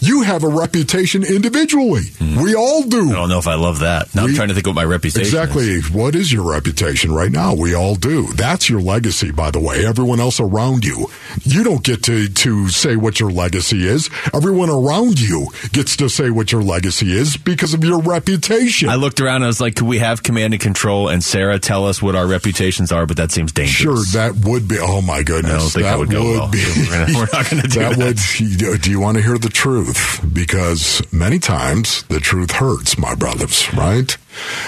you 0.00 0.22
have 0.22 0.44
a 0.44 0.48
reputation 0.48 1.24
individually. 1.24 2.04
Hmm. 2.18 2.42
We 2.42 2.54
all 2.54 2.82
do. 2.82 3.10
I 3.10 3.14
don't 3.14 3.28
know 3.28 3.38
if 3.38 3.46
I 3.46 3.54
love 3.54 3.80
that. 3.80 4.14
Now 4.14 4.24
I'm 4.24 4.34
trying 4.34 4.48
to 4.48 4.54
think 4.54 4.66
what 4.66 4.74
my 4.76 4.84
reputation 4.84 5.22
is. 5.22 5.28
Exactly. 5.28 5.80
What 5.92 6.14
is 6.14 6.32
your 6.32 6.50
reputation 6.50 7.12
right 7.12 7.30
now? 7.30 7.54
We 7.54 7.74
all 7.74 7.94
do. 7.94 8.26
That's 8.32 8.68
your 8.68 8.80
legacy, 8.80 9.30
by 9.30 9.50
the 9.50 9.60
way. 9.60 9.84
Everyone 9.86 10.20
else 10.20 10.40
around 10.40 10.84
you. 10.84 11.06
You 11.42 11.62
don't 11.64 11.84
get 11.84 12.02
to, 12.04 12.28
to 12.28 12.68
say 12.68 12.96
what 12.96 13.20
your 13.20 13.30
legacy 13.30 13.86
is. 13.86 14.10
Everyone 14.34 14.70
around 14.70 15.20
you 15.20 15.48
gets 15.72 15.96
to 15.96 16.08
say 16.08 16.30
what 16.30 16.52
your 16.52 16.62
legacy 16.62 17.12
is 17.12 17.36
because 17.36 17.74
of 17.74 17.84
your 17.84 18.00
reputation. 18.00 18.88
I 18.88 18.96
looked 18.96 19.20
around 19.20 19.36
and 19.36 19.44
I 19.44 19.48
was 19.48 19.60
like, 19.60 19.76
could 19.76 19.86
we 19.86 19.98
have 19.98 20.22
command 20.22 20.54
and 20.54 20.62
control 20.62 21.08
and 21.08 21.22
Sarah 21.22 21.58
tell 21.58 21.86
us 21.86 22.02
what 22.02 22.16
our 22.16 22.26
reputations 22.26 22.92
are? 22.92 23.06
But 23.06 23.16
that 23.18 23.30
seems 23.30 23.52
dangerous. 23.52 24.08
Sure, 24.10 24.20
that 24.20 24.44
would 24.46 24.68
be. 24.68 24.78
Oh 24.80 25.02
my 25.02 25.22
goodness, 25.22 25.52
I 25.52 25.58
don't 25.58 25.70
think 25.70 25.84
that 25.84 25.90
that 25.90 25.98
would 25.98 26.10
go 26.10 26.22
well. 26.24 26.50
be. 26.50 26.58
We're 27.14 27.28
not 27.32 27.50
gonna 27.50 27.62
do 27.62 27.80
that. 27.80 27.96
that. 27.96 27.98
Would 27.98 28.82
do 28.82 28.90
you 28.90 29.00
want 29.00 29.16
to 29.18 29.22
hear 29.22 29.38
the 29.38 29.48
truth? 29.48 29.89
Because 30.32 31.02
many 31.12 31.38
times 31.38 32.02
the 32.04 32.20
truth 32.20 32.52
hurts, 32.52 32.98
my 32.98 33.14
brothers. 33.14 33.72
Right. 33.74 34.16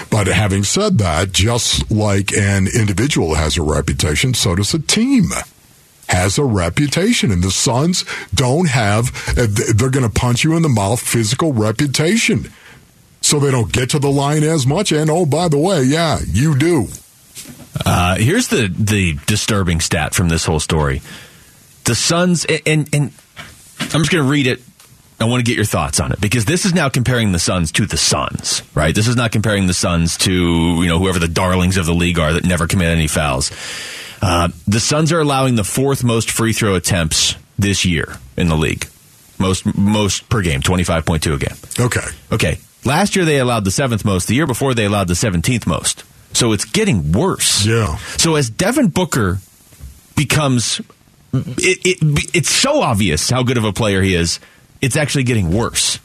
But 0.09 0.27
having 0.27 0.63
said 0.63 0.97
that, 0.99 1.31
just 1.31 1.91
like 1.91 2.33
an 2.33 2.67
individual 2.67 3.35
has 3.35 3.57
a 3.57 3.61
reputation, 3.61 4.33
so 4.33 4.55
does 4.55 4.73
a 4.73 4.79
team 4.79 5.25
has 6.09 6.37
a 6.37 6.43
reputation 6.43 7.31
and 7.31 7.41
the 7.41 7.49
Suns 7.49 8.05
don't 8.35 8.67
have 8.67 9.07
uh, 9.37 9.47
they're 9.49 9.89
going 9.89 10.07
to 10.07 10.09
punch 10.09 10.43
you 10.43 10.55
in 10.55 10.61
the 10.61 10.69
mouth 10.69 10.99
physical 10.99 11.53
reputation. 11.53 12.51
So 13.21 13.39
they 13.39 13.51
don't 13.51 13.71
get 13.71 13.91
to 13.91 13.99
the 13.99 14.11
line 14.11 14.43
as 14.43 14.67
much 14.67 14.91
and 14.91 15.09
oh 15.09 15.25
by 15.25 15.47
the 15.47 15.57
way, 15.57 15.83
yeah, 15.83 16.19
you 16.27 16.57
do. 16.57 16.87
Uh, 17.85 18.15
here's 18.15 18.49
the 18.49 18.67
the 18.67 19.17
disturbing 19.25 19.79
stat 19.79 20.13
from 20.13 20.29
this 20.29 20.45
whole 20.45 20.59
story: 20.59 21.01
the 21.85 21.95
Suns, 21.95 22.45
and 22.45 22.61
and, 22.65 22.89
and 22.93 23.11
I'm 23.79 24.01
just 24.01 24.11
going 24.11 24.23
to 24.23 24.29
read 24.29 24.47
it. 24.47 24.61
I 25.23 25.25
want 25.25 25.39
to 25.39 25.49
get 25.49 25.55
your 25.55 25.65
thoughts 25.65 25.99
on 25.99 26.11
it 26.11 26.19
because 26.19 26.45
this 26.45 26.65
is 26.65 26.73
now 26.73 26.89
comparing 26.89 27.31
the 27.31 27.39
Suns 27.39 27.71
to 27.73 27.85
the 27.85 27.97
Suns, 27.97 28.61
right? 28.75 28.93
This 28.93 29.07
is 29.07 29.15
not 29.15 29.31
comparing 29.31 29.67
the 29.67 29.73
Suns 29.73 30.17
to 30.19 30.31
you 30.31 30.87
know 30.87 30.99
whoever 30.99 31.17
the 31.17 31.27
darlings 31.27 31.77
of 31.77 31.85
the 31.85 31.93
league 31.93 32.19
are 32.19 32.33
that 32.33 32.43
never 32.43 32.67
commit 32.67 32.89
any 32.89 33.07
fouls. 33.07 33.51
Uh, 34.21 34.49
the 34.67 34.79
Suns 34.79 35.11
are 35.11 35.19
allowing 35.19 35.55
the 35.55 35.63
fourth 35.63 36.03
most 36.03 36.29
free 36.29 36.53
throw 36.53 36.75
attempts 36.75 37.35
this 37.57 37.85
year 37.85 38.17
in 38.35 38.49
the 38.49 38.55
league, 38.55 38.87
most 39.39 39.65
most 39.77 40.27
per 40.29 40.41
game, 40.41 40.61
twenty 40.61 40.83
five 40.83 41.05
point 41.05 41.23
two 41.23 41.33
a 41.33 41.37
game. 41.37 41.55
Okay. 41.79 42.05
Okay. 42.31 42.57
Last 42.85 43.15
year 43.15 43.23
they 43.23 43.39
allowed 43.39 43.63
the 43.63 43.71
seventh 43.71 44.03
most. 44.03 44.27
The 44.27 44.35
year 44.35 44.45
before 44.47 44.73
they 44.73 44.85
allowed 44.85 45.07
the 45.07 45.15
seventeenth 45.15 45.65
most. 45.65 46.03
So 46.33 46.51
it's 46.51 46.65
getting 46.65 47.13
worse. 47.13 47.65
Yeah. 47.65 47.95
So 48.17 48.35
as 48.35 48.49
Devin 48.49 48.89
Booker 48.89 49.39
becomes, 50.15 50.81
it, 51.31 51.79
it, 51.85 52.35
it's 52.35 52.49
so 52.49 52.81
obvious 52.81 53.29
how 53.29 53.43
good 53.43 53.57
of 53.57 53.63
a 53.63 53.71
player 53.71 54.01
he 54.01 54.15
is. 54.15 54.39
It's 54.83 54.97
actually 54.97 55.23
getting 55.23 55.49
worse. 55.49 55.99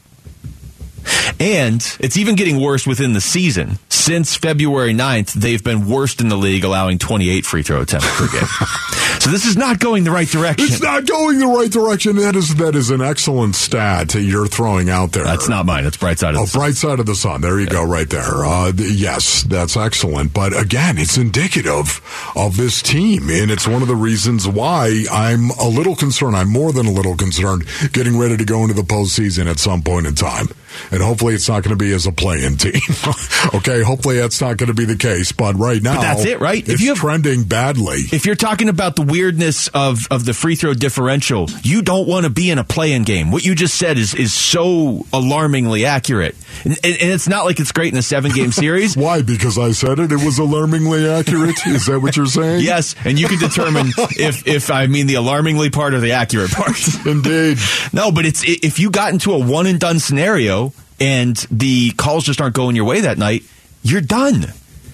And 1.41 1.85
it's 1.99 2.17
even 2.17 2.37
getting 2.37 2.61
worse 2.61 2.87
within 2.87 3.13
the 3.13 3.21
season. 3.21 3.79
Since 3.89 4.37
February 4.37 4.95
9th, 4.95 5.33
they've 5.33 5.63
been 5.63 5.89
worst 5.89 6.21
in 6.21 6.29
the 6.29 6.37
league, 6.37 6.63
allowing 6.63 6.99
28 6.99 7.45
free 7.45 7.63
throw 7.63 7.81
attempts 7.81 8.09
per 8.17 8.29
game. 8.29 8.49
so 9.21 9.31
this 9.31 9.45
is 9.45 9.57
not 9.57 9.79
going 9.79 10.05
the 10.05 10.11
right 10.11 10.29
direction. 10.29 10.67
It's 10.67 10.81
not 10.83 11.07
going 11.07 11.39
the 11.39 11.47
right 11.47 11.71
direction. 11.71 12.17
That 12.17 12.37
is 12.37 12.55
that 12.57 12.75
is 12.75 12.91
an 12.91 13.01
excellent 13.01 13.55
stat 13.57 14.11
that 14.11 14.23
you're 14.23 14.47
throwing 14.47 14.91
out 14.91 15.13
there. 15.13 15.25
That's 15.25 15.49
not 15.49 15.67
mine. 15.67 15.85
It's 15.87 15.97
bright 15.97 16.19
side 16.19 16.35
of 16.35 16.41
Oh, 16.41 16.45
the 16.45 16.47
sun. 16.51 16.61
bright 16.61 16.75
side 16.75 17.01
of 17.01 17.07
the 17.07 17.15
sun. 17.15 17.41
There 17.41 17.59
you 17.61 17.67
go, 17.67 17.85
right 17.85 18.09
there. 18.09 18.45
Uh, 18.45 18.73
yes, 18.77 19.43
that's 19.45 19.77
excellent. 19.77 20.33
But 20.35 20.59
again, 20.59 20.99
it's 20.99 21.17
indicative 21.19 22.01
of 22.37 22.57
this 22.57 22.83
team, 22.83 23.29
and 23.31 23.51
it's 23.51 23.67
one 23.67 23.83
of 23.83 23.89
the 23.89 23.97
reasons 23.97 24.47
why 24.47 25.05
I'm 25.11 25.51
a 25.61 25.69
little 25.69 25.97
concerned. 25.97 26.37
I'm 26.37 26.51
more 26.51 26.73
than 26.73 26.87
a 26.87 26.93
little 26.93 27.17
concerned 27.17 27.65
getting 27.93 28.19
ready 28.19 28.37
to 28.37 28.45
go 28.45 28.63
into 28.63 28.75
the 28.75 28.83
postseason 28.83 29.47
at 29.47 29.59
some 29.59 29.83
point 29.83 30.07
in 30.07 30.15
time. 30.15 30.49
And 30.91 31.03
hopefully, 31.03 31.35
it's 31.35 31.49
not 31.49 31.63
going 31.63 31.77
to 31.77 31.83
be 31.83 31.93
as 31.93 32.07
a 32.07 32.13
play-in 32.13 32.57
team. 32.57 32.81
okay, 33.55 33.83
hopefully 33.83 34.19
that's 34.19 34.41
not 34.41 34.57
going 34.57 34.69
to 34.69 34.75
be 34.75 34.85
the 34.85 34.97
case. 34.97 35.33
But 35.33 35.55
right 35.57 35.83
now, 35.83 36.01
that's 36.01 36.25
it, 36.25 36.41
right? 36.41 36.67
If 36.69 36.81
you 36.81 36.89
have- 36.91 36.99
trending 36.99 37.45
badly. 37.45 37.99
if 38.13 38.27
you're 38.27 38.35
talking 38.35 38.69
about 38.69 38.97
the 38.97 39.03
weirdness 39.03 39.69
of, 39.69 40.07
of 40.11 40.25
the 40.25 40.35
free 40.35 40.57
throw 40.57 40.75
differential, 40.75 41.49
you 41.63 41.83
don't 41.83 42.09
want 42.09 42.25
to 42.25 42.31
be 42.31 42.51
in 42.51 42.59
a 42.59 42.65
play-in 42.65 43.05
game. 43.05 43.31
What 43.31 43.45
you 43.45 43.55
just 43.55 43.75
said 43.77 43.99
is 43.99 44.15
is 44.15 44.33
so 44.35 45.07
alarmingly 45.13 45.85
accurate, 45.87 46.35
and, 46.65 46.75
and, 46.85 46.97
and 47.01 47.11
it's 47.13 47.29
not 47.29 47.45
like 47.45 47.61
it's 47.61 47.73
great 47.73 47.93
in 47.93 47.99
a 47.99 48.03
seven-game 48.03 48.53
series. 48.65 48.97
Why? 48.97 49.23
Because 49.23 49.59
I 49.59 49.73
said 49.73 49.99
it. 49.99 50.13
It 50.13 50.25
was 50.25 50.39
alarmingly 50.39 51.09
accurate. 51.09 51.67
Is 51.67 51.87
that 51.87 52.01
what 52.01 52.17
you're 52.17 52.27
saying? 52.27 52.61
yes, 52.65 52.95
and 53.05 53.19
you 53.19 53.29
can 53.29 53.39
determine 53.39 53.89
if 54.19 54.47
if 54.47 54.71
I 54.71 54.87
mean 54.87 55.07
the 55.07 55.15
alarmingly 55.15 55.71
part 55.71 55.95
or 55.95 56.01
the 56.01 56.13
accurate 56.13 56.51
part. 56.51 56.77
indeed. 57.07 57.59
no, 57.93 58.11
but 58.11 58.27
it's 58.27 58.43
if 58.47 58.79
you 58.79 58.91
got 58.91 59.13
into 59.13 59.33
a 59.33 59.39
one 59.39 59.67
and 59.67 59.79
done 59.79 59.99
scenario 59.99 60.68
and 61.01 61.37
the 61.51 61.91
calls 61.93 62.25
just 62.25 62.41
aren't 62.41 62.55
going 62.55 62.77
your 62.77 62.85
way 62.85 63.03
that 63.03 63.19
night, 63.19 63.43
you're 63.83 64.01
done. 64.01 64.47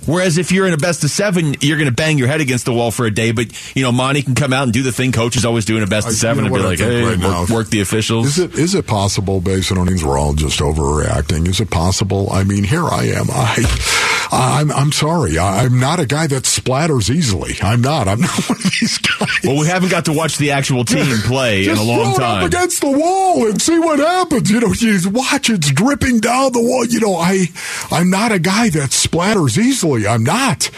Whereas 0.07 0.37
if 0.37 0.53
you're 0.53 0.67
in 0.67 0.75
a 0.75 0.77
best 0.77 1.03
of 1.03 1.09
seven, 1.09 1.55
you're 1.63 1.79
going 1.79 1.89
to 1.89 1.95
bang 1.95 2.19
your 2.19 2.29
head 2.29 2.43
against 2.43 2.67
the 2.67 2.75
wall 2.75 2.91
for 2.91 3.07
a 3.07 3.11
day. 3.11 3.33
But 3.33 3.47
you 3.75 3.83
know, 3.83 3.91
Monty 3.91 4.21
can 4.21 4.35
come 4.35 4.53
out 4.53 4.65
and 4.65 4.73
do 4.73 4.83
the 4.83 4.93
thing 4.93 5.13
coach 5.13 5.35
is 5.35 5.47
always 5.47 5.65
doing 5.65 5.83
a 5.83 5.87
best 5.87 6.07
I- 6.07 6.11
of 6.11 6.15
uh, 6.15 6.19
seven 6.19 6.45
you 6.45 6.51
know 6.51 6.57
and 6.57 6.63
be 6.63 6.69
like, 6.69 6.79
"Hey, 6.79 7.03
right 7.03 7.11
work, 7.19 7.49
now? 7.49 7.55
work 7.55 7.71
the 7.71 7.81
officials." 7.81 8.27
Is 8.27 8.39
it 8.39 8.55
is 8.59 8.75
it 8.75 8.87
possible, 8.87 9.41
based 9.41 9.73
on 9.73 9.87
things, 9.87 10.05
we're 10.05 10.19
all 10.19 10.35
just 10.35 10.61
overreacting? 10.61 11.49
Is 11.49 11.59
it 11.61 11.71
possible? 11.71 12.29
I 12.31 12.45
mean, 12.45 12.65
here 12.65 12.85
I 12.85 13.05
am. 13.05 13.29
I, 13.31 14.14
I'm 14.35 14.73
I'm 14.73 14.93
sorry. 14.93 15.39
I, 15.39 15.65
I'm 15.65 15.79
not 15.79 16.01
a 16.01 16.07
guy 16.07 16.27
that 16.27 16.43
splatters 16.43 17.09
easily. 17.09 17.55
I'm 17.63 17.81
not. 17.81 18.09
I'm 18.09 18.21
not 18.23 18.49
one 18.49 18.59
of 18.59 18.65
these 18.65 18.99
guys. 18.99 19.29
well, 19.45 19.59
we 19.61 19.67
haven't 19.67 19.91
got 19.91 20.07
to 20.07 20.13
watch 20.13 20.39
the 20.39 20.51
actual 20.51 20.85
team 20.85 21.17
play 21.19 21.69
in 21.69 21.77
a 21.77 21.83
long 21.83 22.17
time. 22.17 22.39
up 22.39 22.47
against 22.49 22.81
the 22.81 22.91
wall 22.91 23.47
and 23.47 23.63
see 23.63 23.79
what 23.79 24.01
happens. 24.01 24.51
You 24.51 24.61
know, 24.61 24.73
you 24.73 25.11
watch 25.11 25.51
it's 25.51 25.71
dripping 25.71 26.19
down 26.19 26.53
the 26.53 26.63
wall. 26.63 26.85
You 26.85 27.01
know, 27.01 27.17
I 27.17 27.47
I'm 27.91 28.11
not 28.11 28.33
a 28.33 28.39
guy 28.39 28.71
that 28.71 28.91
splatters 28.91 29.57
easily. 29.57 30.07
I'm 30.07 30.25
not. 30.25 30.71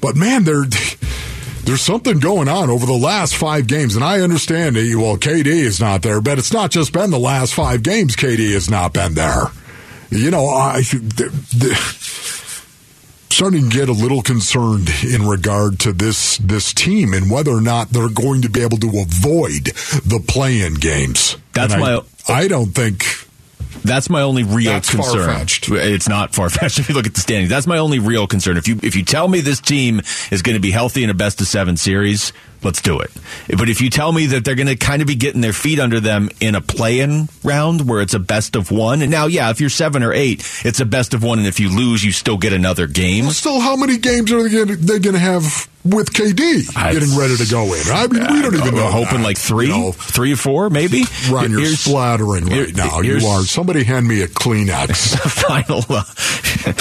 But 0.00 0.16
man, 0.16 0.44
there 0.44 0.64
there's 1.64 1.82
something 1.82 2.18
going 2.18 2.48
on 2.48 2.68
over 2.68 2.84
the 2.84 2.92
last 2.92 3.36
five 3.36 3.66
games, 3.66 3.94
and 3.94 4.04
I 4.04 4.20
understand 4.20 4.76
that. 4.76 4.94
Well, 4.96 5.16
KD 5.16 5.46
is 5.46 5.80
not 5.80 6.02
there, 6.02 6.20
but 6.20 6.38
it's 6.38 6.52
not 6.52 6.70
just 6.70 6.92
been 6.92 7.10
the 7.10 7.18
last 7.18 7.54
five 7.54 7.82
games. 7.82 8.16
KD 8.16 8.52
has 8.52 8.68
not 8.68 8.92
been 8.92 9.14
there. 9.14 9.46
You 10.10 10.30
know, 10.30 10.46
I. 10.46 10.82
The, 10.82 11.30
the, 11.56 12.43
starting 13.30 13.68
to 13.70 13.76
get 13.76 13.88
a 13.88 13.92
little 13.92 14.22
concerned 14.22 14.88
in 15.04 15.26
regard 15.26 15.78
to 15.80 15.92
this 15.92 16.38
this 16.38 16.72
team 16.72 17.12
and 17.12 17.30
whether 17.30 17.50
or 17.50 17.60
not 17.60 17.90
they're 17.90 18.08
going 18.08 18.42
to 18.42 18.48
be 18.48 18.60
able 18.62 18.78
to 18.78 18.88
avoid 18.88 19.64
the 20.04 20.22
play-in 20.26 20.74
games. 20.74 21.36
That's 21.52 21.74
And 21.74 21.82
I, 21.84 21.96
my- 21.96 22.02
I 22.28 22.48
don't 22.48 22.72
think 22.74 23.04
That's 23.84 24.08
my 24.08 24.22
only 24.22 24.44
real 24.44 24.72
That's 24.72 24.88
concern. 24.90 25.24
far-fetched. 25.26 25.68
It's 25.70 26.08
not 26.08 26.34
far 26.34 26.48
fetched 26.48 26.78
if 26.80 26.88
you 26.88 26.94
look 26.94 27.06
at 27.06 27.14
the 27.14 27.20
standings. 27.20 27.50
That's 27.50 27.66
my 27.66 27.78
only 27.78 27.98
real 27.98 28.26
concern. 28.26 28.56
If 28.56 28.66
you 28.68 28.78
if 28.82 28.94
you 28.96 29.04
tell 29.04 29.26
me 29.28 29.40
this 29.40 29.60
team 29.60 30.00
is 30.30 30.42
going 30.42 30.54
to 30.54 30.60
be 30.60 30.70
healthy 30.70 31.02
in 31.04 31.10
a 31.10 31.14
best 31.14 31.40
of 31.40 31.46
seven 31.48 31.76
series, 31.76 32.32
let's 32.64 32.82
do 32.82 33.00
it. 33.00 33.10
But 33.48 33.68
if 33.68 33.80
you 33.80 33.90
tell 33.90 34.12
me 34.12 34.26
that 34.26 34.44
they're 34.44 34.54
going 34.54 34.66
to 34.68 34.76
kind 34.76 35.02
of 35.02 35.08
be 35.08 35.14
getting 35.14 35.40
their 35.40 35.52
feet 35.52 35.78
under 35.78 36.00
them 36.00 36.30
in 36.40 36.54
a 36.54 36.60
play-in 36.60 37.28
round 37.42 37.88
where 37.88 38.00
it's 38.00 38.14
a 38.14 38.18
best 38.18 38.56
of 38.56 38.70
one, 38.70 39.02
and 39.02 39.10
now 39.10 39.26
yeah, 39.26 39.50
if 39.50 39.60
you're 39.60 39.70
seven 39.70 40.02
or 40.02 40.12
eight, 40.12 40.44
it's 40.64 40.80
a 40.80 40.86
best 40.86 41.14
of 41.14 41.22
one, 41.22 41.38
and 41.38 41.48
if 41.48 41.60
you 41.60 41.68
lose, 41.68 42.04
you 42.04 42.12
still 42.12 42.38
get 42.38 42.52
another 42.52 42.86
game. 42.86 43.30
still 43.30 43.60
how 43.60 43.76
many 43.76 43.98
games 43.98 44.32
are 44.32 44.42
they 44.42 44.50
going 44.50 44.80
they 44.80 44.98
going 44.98 45.14
to 45.14 45.18
have 45.18 45.68
with 45.84 46.12
KD 46.12 46.74
I- 46.76 46.92
getting 46.92 47.16
ready 47.16 47.36
to 47.36 47.46
go 47.50 47.72
in? 47.74 47.82
I 47.92 48.06
mean, 48.06 48.22
we 48.32 48.42
don't 48.42 48.54
even 48.54 48.74
We're 48.74 48.80
know. 48.80 48.90
hoping 48.90 49.18
that, 49.18 49.24
like 49.24 49.38
three, 49.38 49.66
you 49.66 49.72
know. 49.72 49.92
three 49.92 50.32
or 50.32 50.36
four, 50.36 50.70
maybe. 50.70 51.04
Ron, 51.30 51.50
you're 51.50 51.60
Here's- 51.60 51.80
splattering 51.80 52.46
right 52.46 52.52
here- 52.52 52.72
now. 52.74 53.00
You 53.00 53.16
are. 53.26 53.42
Somebody 53.42 53.84
hand 53.84 54.08
me 54.08 54.22
a 54.22 54.28
Kleenex. 54.28 55.16
final. 55.44 55.84
Uh, 55.88 56.02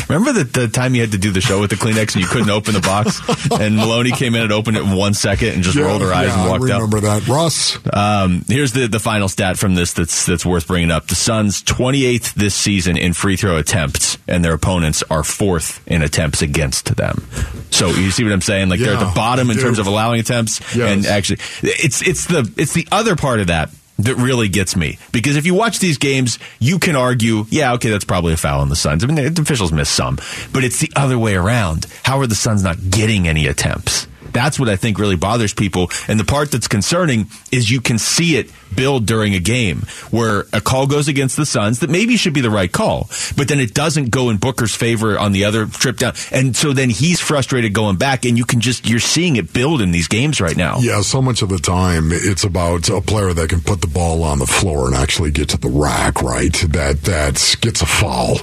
remember 0.09 0.31
the, 0.31 0.43
the 0.45 0.67
time 0.67 0.95
you 0.95 1.01
had 1.01 1.11
to 1.11 1.17
do 1.17 1.31
the 1.31 1.41
show 1.41 1.59
with 1.59 1.69
the 1.69 1.75
Kleenex 1.75 2.13
and 2.15 2.23
you 2.23 2.27
couldn't 2.27 2.49
open 2.49 2.73
the 2.73 2.81
box, 2.81 3.19
and 3.51 3.75
Maloney 3.75 4.11
came 4.11 4.35
in 4.35 4.41
and 4.43 4.51
opened 4.51 4.77
it 4.77 4.83
in 4.83 4.91
one 4.95 5.13
second 5.13 5.49
and 5.49 5.63
just 5.63 5.75
Yeah, 5.75 5.83
rolled 5.85 6.01
her 6.01 6.13
eyes 6.13 6.27
yeah, 6.29 6.41
and 6.41 6.49
walked 6.49 6.71
I 6.71 6.75
out. 6.75 6.81
remember 6.81 7.01
that, 7.01 7.27
Russ. 7.27 7.77
Um, 7.93 8.43
here's 8.47 8.71
the 8.73 8.87
the 8.87 8.99
final 8.99 9.27
stat 9.27 9.57
from 9.57 9.75
this 9.75 9.93
that's 9.93 10.25
that's 10.25 10.45
worth 10.45 10.67
bringing 10.67 10.91
up. 10.91 11.07
The 11.07 11.15
Suns 11.15 11.61
28th 11.63 12.33
this 12.35 12.55
season 12.55 12.97
in 12.97 13.13
free 13.13 13.35
throw 13.35 13.57
attempts, 13.57 14.17
and 14.27 14.43
their 14.45 14.53
opponents 14.53 15.03
are 15.09 15.23
fourth 15.23 15.85
in 15.87 16.01
attempts 16.01 16.41
against 16.41 16.95
them. 16.95 17.27
So 17.71 17.87
you 17.89 18.11
see 18.11 18.23
what 18.23 18.31
I'm 18.33 18.41
saying? 18.41 18.69
Like 18.69 18.79
they're 18.97 19.05
at 19.07 19.09
the 19.09 19.15
bottom 19.15 19.49
in 19.49 19.57
do. 19.57 19.61
terms 19.63 19.79
of 19.79 19.87
allowing 19.87 20.19
attempts, 20.19 20.59
Yes. 20.75 20.91
and 20.91 21.05
actually, 21.05 21.39
it's 21.61 22.01
it's 22.01 22.25
the 22.27 22.51
it's 22.57 22.73
the 22.73 22.87
other 22.91 23.15
part 23.15 23.39
of 23.39 23.47
that. 23.47 23.69
That 23.99 24.15
really 24.15 24.49
gets 24.49 24.75
me 24.75 24.97
because 25.11 25.35
if 25.37 25.45
you 25.45 25.53
watch 25.53 25.77
these 25.77 25.99
games, 25.99 26.39
you 26.59 26.79
can 26.79 26.95
argue, 26.95 27.45
yeah, 27.49 27.73
okay, 27.73 27.91
that's 27.91 28.03
probably 28.03 28.33
a 28.33 28.37
foul 28.37 28.61
on 28.61 28.69
the 28.69 28.75
Suns. 28.75 29.03
I 29.03 29.07
mean, 29.07 29.33
the 29.33 29.41
officials 29.41 29.71
miss 29.71 29.87
some, 29.87 30.17
but 30.51 30.63
it's 30.63 30.79
the 30.79 30.91
other 30.95 31.17
way 31.17 31.35
around. 31.35 31.85
How 32.01 32.19
are 32.19 32.25
the 32.27 32.33
Suns 32.35 32.63
not 32.63 32.89
getting 32.89 33.27
any 33.27 33.45
attempts? 33.45 34.07
That's 34.33 34.59
what 34.59 34.69
I 34.69 34.75
think 34.75 34.99
really 34.99 35.15
bothers 35.15 35.53
people. 35.53 35.89
And 36.07 36.19
the 36.19 36.25
part 36.25 36.51
that's 36.51 36.67
concerning 36.67 37.27
is 37.51 37.69
you 37.69 37.81
can 37.81 37.97
see 37.99 38.37
it 38.37 38.51
build 38.75 39.05
during 39.05 39.35
a 39.35 39.39
game 39.39 39.85
where 40.11 40.45
a 40.51 40.61
call 40.61 40.87
goes 40.87 41.07
against 41.07 41.37
the 41.37 41.45
Suns 41.45 41.79
that 41.79 41.89
maybe 41.89 42.17
should 42.17 42.33
be 42.33 42.41
the 42.41 42.49
right 42.49 42.71
call, 42.71 43.09
but 43.37 43.47
then 43.47 43.59
it 43.59 43.73
doesn't 43.73 44.09
go 44.09 44.29
in 44.29 44.37
Booker's 44.37 44.75
favor 44.75 45.17
on 45.17 45.31
the 45.31 45.45
other 45.45 45.65
trip 45.65 45.97
down. 45.97 46.13
And 46.31 46.55
so 46.55 46.73
then 46.73 46.89
he's 46.89 47.19
frustrated 47.19 47.73
going 47.73 47.97
back 47.97 48.25
and 48.25 48.37
you 48.37 48.45
can 48.45 48.61
just, 48.61 48.89
you're 48.89 48.99
seeing 48.99 49.35
it 49.35 49.53
build 49.53 49.81
in 49.81 49.91
these 49.91 50.07
games 50.07 50.41
right 50.41 50.57
now. 50.57 50.79
Yeah, 50.79 51.01
so 51.01 51.21
much 51.21 51.41
of 51.41 51.49
the 51.49 51.59
time 51.59 52.09
it's 52.11 52.43
about 52.43 52.89
a 52.89 53.01
player 53.01 53.33
that 53.33 53.49
can 53.49 53.61
put 53.61 53.81
the 53.81 53.87
ball 53.87 54.23
on 54.23 54.39
the 54.39 54.47
floor 54.47 54.87
and 54.87 54.95
actually 54.95 55.31
get 55.31 55.49
to 55.49 55.57
the 55.57 55.69
rack, 55.69 56.21
right? 56.21 56.53
That, 56.53 57.01
that 57.03 57.57
gets 57.61 57.81
a 57.81 57.85
foul. 57.85 58.37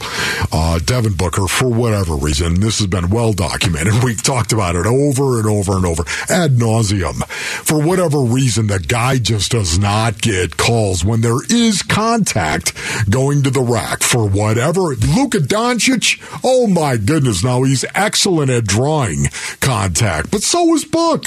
Uh, 0.52 0.78
Devin 0.78 1.14
Booker, 1.14 1.46
for 1.48 1.68
whatever 1.68 2.14
reason, 2.14 2.60
this 2.60 2.78
has 2.78 2.86
been 2.86 3.10
well 3.10 3.32
documented. 3.32 3.94
We've 4.04 4.22
talked 4.22 4.52
about 4.52 4.76
it 4.76 4.86
over 4.86 5.38
and 5.38 5.46
over 5.48 5.79
and 5.84 5.86
over 5.86 6.04
ad 6.28 6.56
nauseum. 6.56 7.24
For 7.64 7.80
whatever 7.82 8.20
reason, 8.20 8.66
the 8.66 8.78
guy 8.78 9.18
just 9.18 9.52
does 9.52 9.78
not 9.78 10.20
get 10.20 10.56
calls 10.56 11.04
when 11.04 11.20
there 11.20 11.42
is 11.48 11.82
contact 11.82 12.74
going 13.08 13.42
to 13.42 13.50
the 13.50 13.62
rack 13.62 14.02
for 14.02 14.28
whatever. 14.28 14.94
Luka 14.94 15.38
Doncic, 15.38 16.20
oh 16.44 16.66
my 16.66 16.96
goodness, 16.96 17.42
now 17.42 17.62
he's 17.62 17.84
excellent 17.94 18.50
at 18.50 18.64
drawing 18.64 19.26
contact, 19.60 20.30
but 20.30 20.42
so 20.42 20.74
is 20.74 20.84
Book. 20.84 21.26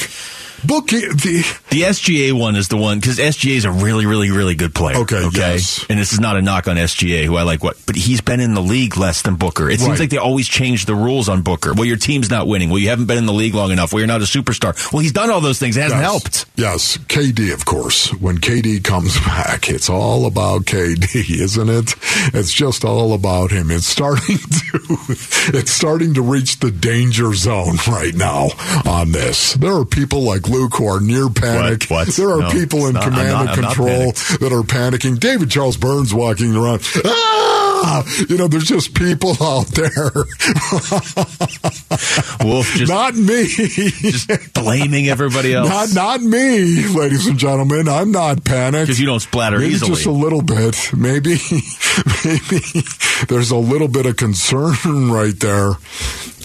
Book 0.65 0.87
the 0.87 1.59
the 1.69 1.81
SGA 1.81 2.33
one 2.37 2.55
is 2.55 2.67
the 2.67 2.77
one 2.77 2.99
because 2.99 3.17
SGA 3.17 3.55
is 3.55 3.65
a 3.65 3.71
really, 3.71 4.05
really, 4.05 4.31
really 4.31 4.55
good 4.55 4.73
player. 4.73 4.97
Okay, 4.97 5.17
okay, 5.25 5.37
yes. 5.53 5.85
and 5.89 5.99
this 5.99 6.13
is 6.13 6.19
not 6.19 6.37
a 6.37 6.41
knock 6.41 6.67
on 6.67 6.77
SGA, 6.77 7.25
who 7.25 7.35
I 7.35 7.43
like. 7.43 7.63
What, 7.63 7.77
but 7.85 7.95
he's 7.95 8.21
been 8.21 8.39
in 8.39 8.53
the 8.53 8.61
league 8.61 8.97
less 8.97 9.21
than 9.21 9.35
Booker. 9.35 9.69
It 9.69 9.79
seems 9.79 9.99
like 9.99 10.09
they 10.09 10.17
always 10.17 10.47
change 10.47 10.85
the 10.85 10.95
rules 10.95 11.27
on 11.29 11.41
Booker. 11.41 11.73
Well, 11.73 11.85
your 11.85 11.97
team's 11.97 12.29
not 12.29 12.47
winning. 12.47 12.69
Well, 12.69 12.79
you 12.79 12.89
haven't 12.89 13.05
been 13.05 13.17
in 13.17 13.25
the 13.25 13.33
league 13.33 13.53
long 13.55 13.71
enough. 13.71 13.91
Well, 13.93 13.99
you're 13.99 14.07
not 14.07 14.21
a 14.21 14.25
superstar. 14.25 14.91
Well, 14.93 15.01
he's 15.01 15.11
done 15.11 15.29
all 15.29 15.41
those 15.41 15.59
things. 15.59 15.75
It 15.77 15.81
hasn't 15.81 16.01
Yes. 16.01 16.09
helped. 16.11 16.45
Yes, 16.55 16.97
KD, 16.97 17.53
of 17.53 17.65
course. 17.65 18.13
When 18.13 18.37
KD 18.37 18.83
comes 18.83 19.19
back, 19.25 19.69
it's 19.69 19.89
all 19.89 20.25
about 20.25 20.61
KD, 20.65 21.39
isn't 21.41 21.69
it? 21.69 21.95
It's 22.33 22.53
just 22.53 22.85
all 22.85 23.13
about 23.13 23.51
him. 23.51 23.69
It's 23.71 23.85
starting 23.85 24.37
to, 24.37 24.79
it's 25.53 25.71
starting 25.71 26.13
to 26.15 26.21
reach 26.21 26.59
the 26.59 26.71
danger 26.71 27.33
zone 27.33 27.77
right 27.87 28.13
now 28.15 28.49
on 28.85 29.11
this. 29.11 29.53
There 29.53 29.73
are 29.73 29.85
people 29.85 30.21
like 30.21 30.47
Luke 30.53 30.75
who 30.75 30.87
are 30.87 30.99
near 31.01 31.29
panic. 31.29 31.85
What? 31.89 32.07
There 32.09 32.29
are 32.29 32.39
No, 32.41 32.49
people 32.51 32.85
in 32.87 32.93
not- 32.93 33.03
command 33.03 33.29
not- 33.31 33.57
and 33.57 33.65
control 33.67 34.11
that 34.39 34.51
are 34.53 34.61
panicking. 34.63 35.19
David 35.19 35.49
Charles 35.51 35.77
Burns 35.77 36.13
walking 36.13 36.55
around. 36.55 36.81
Ah! 37.05 38.03
You 38.29 38.37
know, 38.37 38.47
there's 38.47 38.63
just 38.63 38.93
people 38.93 39.31
out 39.41 39.65
there. 39.67 40.11
Wolf 42.43 42.67
just 42.75 42.89
not 42.89 43.13
me. 43.15 43.45
just 43.47 44.53
blaming 44.53 45.09
everybody 45.09 45.53
else. 45.55 45.69
Not 45.69 45.93
not 45.93 46.21
me, 46.21 46.87
ladies 46.87 47.27
and 47.27 47.37
gentlemen. 47.37 47.87
I'm 47.89 48.11
not 48.11 48.43
panicked. 48.45 48.87
because 48.87 48.99
you 48.99 49.05
don't 49.05 49.19
splatter 49.19 49.59
Maybe 49.59 49.73
easily. 49.73 49.91
just 49.91 50.05
a 50.05 50.11
little 50.11 50.41
bit. 50.41 50.91
Maybe 50.95 51.31
maybe 52.25 52.59
there's 53.27 53.51
a 53.51 53.57
little 53.57 53.87
bit 53.89 54.05
of 54.05 54.15
concern 54.15 55.11
right 55.11 55.37
there. 55.39 55.73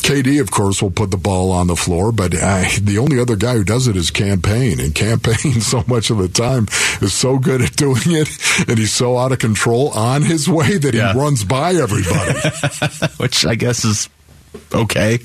KD, 0.08 0.40
of 0.40 0.50
course, 0.50 0.80
will 0.80 0.90
put 0.90 1.10
the 1.10 1.18
ball 1.18 1.52
on 1.52 1.66
the 1.66 1.76
floor, 1.76 2.12
but 2.12 2.32
uh, 2.34 2.64
the 2.80 2.96
only 2.96 3.20
other 3.20 3.36
guy 3.36 3.52
who 3.56 3.62
does 3.64 3.88
it 3.88 3.94
is 3.94 4.10
Cam 4.10 4.40
Payne. 4.40 4.80
And 4.80 4.94
Cam 4.94 5.20
Payne, 5.20 5.60
so 5.60 5.84
much 5.86 6.08
of 6.08 6.16
the 6.16 6.28
time, 6.28 6.66
is 7.02 7.12
so 7.12 7.38
good 7.38 7.60
at 7.60 7.76
doing 7.76 8.00
it, 8.06 8.28
and 8.66 8.78
he's 8.78 8.90
so 8.92 9.18
out 9.18 9.32
of 9.32 9.38
control 9.38 9.90
on 9.90 10.22
his 10.22 10.48
way 10.48 10.78
that 10.78 10.94
Yeah. 10.94 11.12
he 11.12 11.18
runs 11.18 11.44
by 11.44 11.74
everybody. 11.74 12.38
which 13.18 13.44
I 13.44 13.54
guess 13.54 13.84
is 13.84 14.08
okay. 14.74 15.18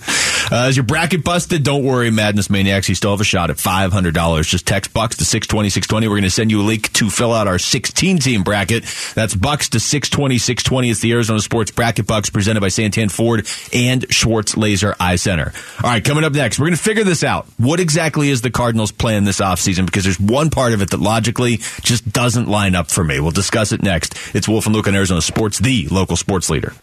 Uh, 0.52 0.72
your 0.74 0.84
bracket 0.84 1.24
busted, 1.24 1.64
don't 1.64 1.84
worry, 1.84 2.12
Madness 2.12 2.50
Maniacs. 2.50 2.90
You 2.90 2.96
still 2.96 3.12
have 3.12 3.22
a 3.22 3.24
shot 3.24 3.50
at 3.50 3.58
$500. 3.58 4.48
Just 4.48 4.68
text 4.68 4.94
Bucks 4.94 5.18
to 5.18 5.26
620 5.26 5.70
620. 5.70 6.08
We're 6.08 6.14
going 6.14 6.24
to 6.24 6.30
send 6.30 6.52
you 6.52 6.62
a 6.62 6.64
link 6.64 6.92
to 6.94 7.10
fill 7.10 7.34
out 7.34 7.48
our 7.48 7.60
16 7.60 8.20
team 8.20 8.44
bracket. 8.44 8.84
That's 9.16 9.36
Bucks 9.36 9.70
to 9.70 9.80
620 9.80 10.38
620. 10.38 10.90
It's 10.90 11.00
the 11.00 11.12
Arizona 11.12 11.40
Sports 11.40 11.72
Bracket 11.72 12.08
Bucks 12.08 12.30
presented 12.30 12.62
by 12.62 12.68
Santan 12.68 13.12
Ford 13.12 13.48
and 13.74 14.06
Schwartz 14.14 14.58
Laser 14.58 14.96
Eye 15.00 15.16
Center. 15.16 15.54
All 15.84 15.90
right, 15.90 16.04
coming 16.04 16.24
up 16.24 16.34
next, 16.34 16.60
we're 16.60 16.68
going 16.68 16.78
to 16.78 16.84
figure 16.84 17.04
this 17.04 17.24
out. 17.24 17.48
What 17.58 17.80
exactly 17.80 18.30
is 18.30 18.42
the 18.42 18.52
Cardinals 18.52 18.92
plan 18.92 19.24
this 19.24 19.40
offseason? 19.40 19.86
Because 19.86 20.04
there's 20.04 20.20
one 20.20 20.50
part 20.50 20.74
of 20.74 20.82
it 20.82 20.92
that 20.92 21.00
logically 21.00 21.58
just 21.82 22.12
doesn't 22.12 22.48
line 22.48 22.76
up 22.76 22.92
for 22.92 23.04
me. 23.04 23.20
We'll 23.20 23.32
discuss 23.32 23.72
it 23.72 23.82
next. 23.82 24.36
It's 24.36 24.48
Wolf 24.48 24.66
and 24.66 24.76
Luke 24.76 24.88
on 24.88 24.96
Arizona 24.96 25.22
Sports, 25.22 25.60
the 25.60 25.88
local 25.90 26.16
sports 26.16 26.50
leader. 26.50 26.74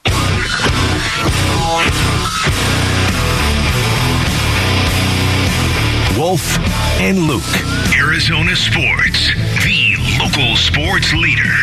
Wolf 6.17 6.59
and 7.01 7.19
Luke. 7.21 7.43
Arizona 7.97 8.55
Sports, 8.55 9.35
the 9.65 9.97
local 10.19 10.57
sports 10.57 11.13
leader. 11.15 11.55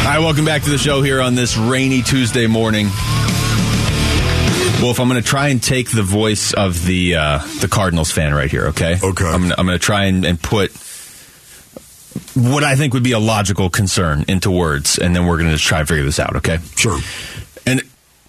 All 0.00 0.12
right, 0.12 0.20
welcome 0.20 0.44
back 0.44 0.62
to 0.62 0.70
the 0.70 0.78
show 0.78 1.02
here 1.02 1.20
on 1.20 1.34
this 1.34 1.56
rainy 1.56 2.02
Tuesday 2.02 2.46
morning. 2.46 2.86
Wolf, 4.80 5.00
I'm 5.00 5.08
going 5.08 5.20
to 5.20 5.28
try 5.28 5.48
and 5.48 5.60
take 5.60 5.90
the 5.90 6.02
voice 6.04 6.52
of 6.52 6.84
the 6.84 7.16
uh, 7.16 7.38
the 7.60 7.68
Cardinals 7.68 8.12
fan 8.12 8.32
right 8.32 8.50
here. 8.50 8.66
Okay. 8.68 8.98
Okay. 9.02 9.24
I'm, 9.24 9.50
I'm 9.52 9.66
going 9.66 9.78
to 9.78 9.84
try 9.84 10.04
and, 10.04 10.24
and 10.24 10.40
put 10.40 10.70
what 12.36 12.62
I 12.64 12.76
think 12.76 12.94
would 12.94 13.02
be 13.02 13.12
a 13.12 13.18
logical 13.18 13.70
concern 13.70 14.24
into 14.28 14.50
words, 14.50 14.98
and 14.98 15.16
then 15.16 15.26
we're 15.26 15.38
going 15.38 15.50
to 15.50 15.58
try 15.58 15.80
and 15.80 15.88
figure 15.88 16.04
this 16.04 16.20
out. 16.20 16.36
Okay. 16.36 16.58
Sure. 16.76 16.98
And 17.66 17.82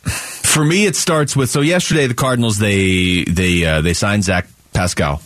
for 0.04 0.63
me, 0.63 0.86
it 0.86 0.96
starts 0.96 1.36
with 1.36 1.50
so 1.50 1.62
yesterday 1.62 2.08
the 2.08 2.13
Cardinals 2.13 2.58
they 2.58 3.24
they 3.26 3.65
uh, 3.65 3.82
they 3.82 3.93
signed 3.93 4.24
Zach 4.24 4.48
Pascal 4.74 5.22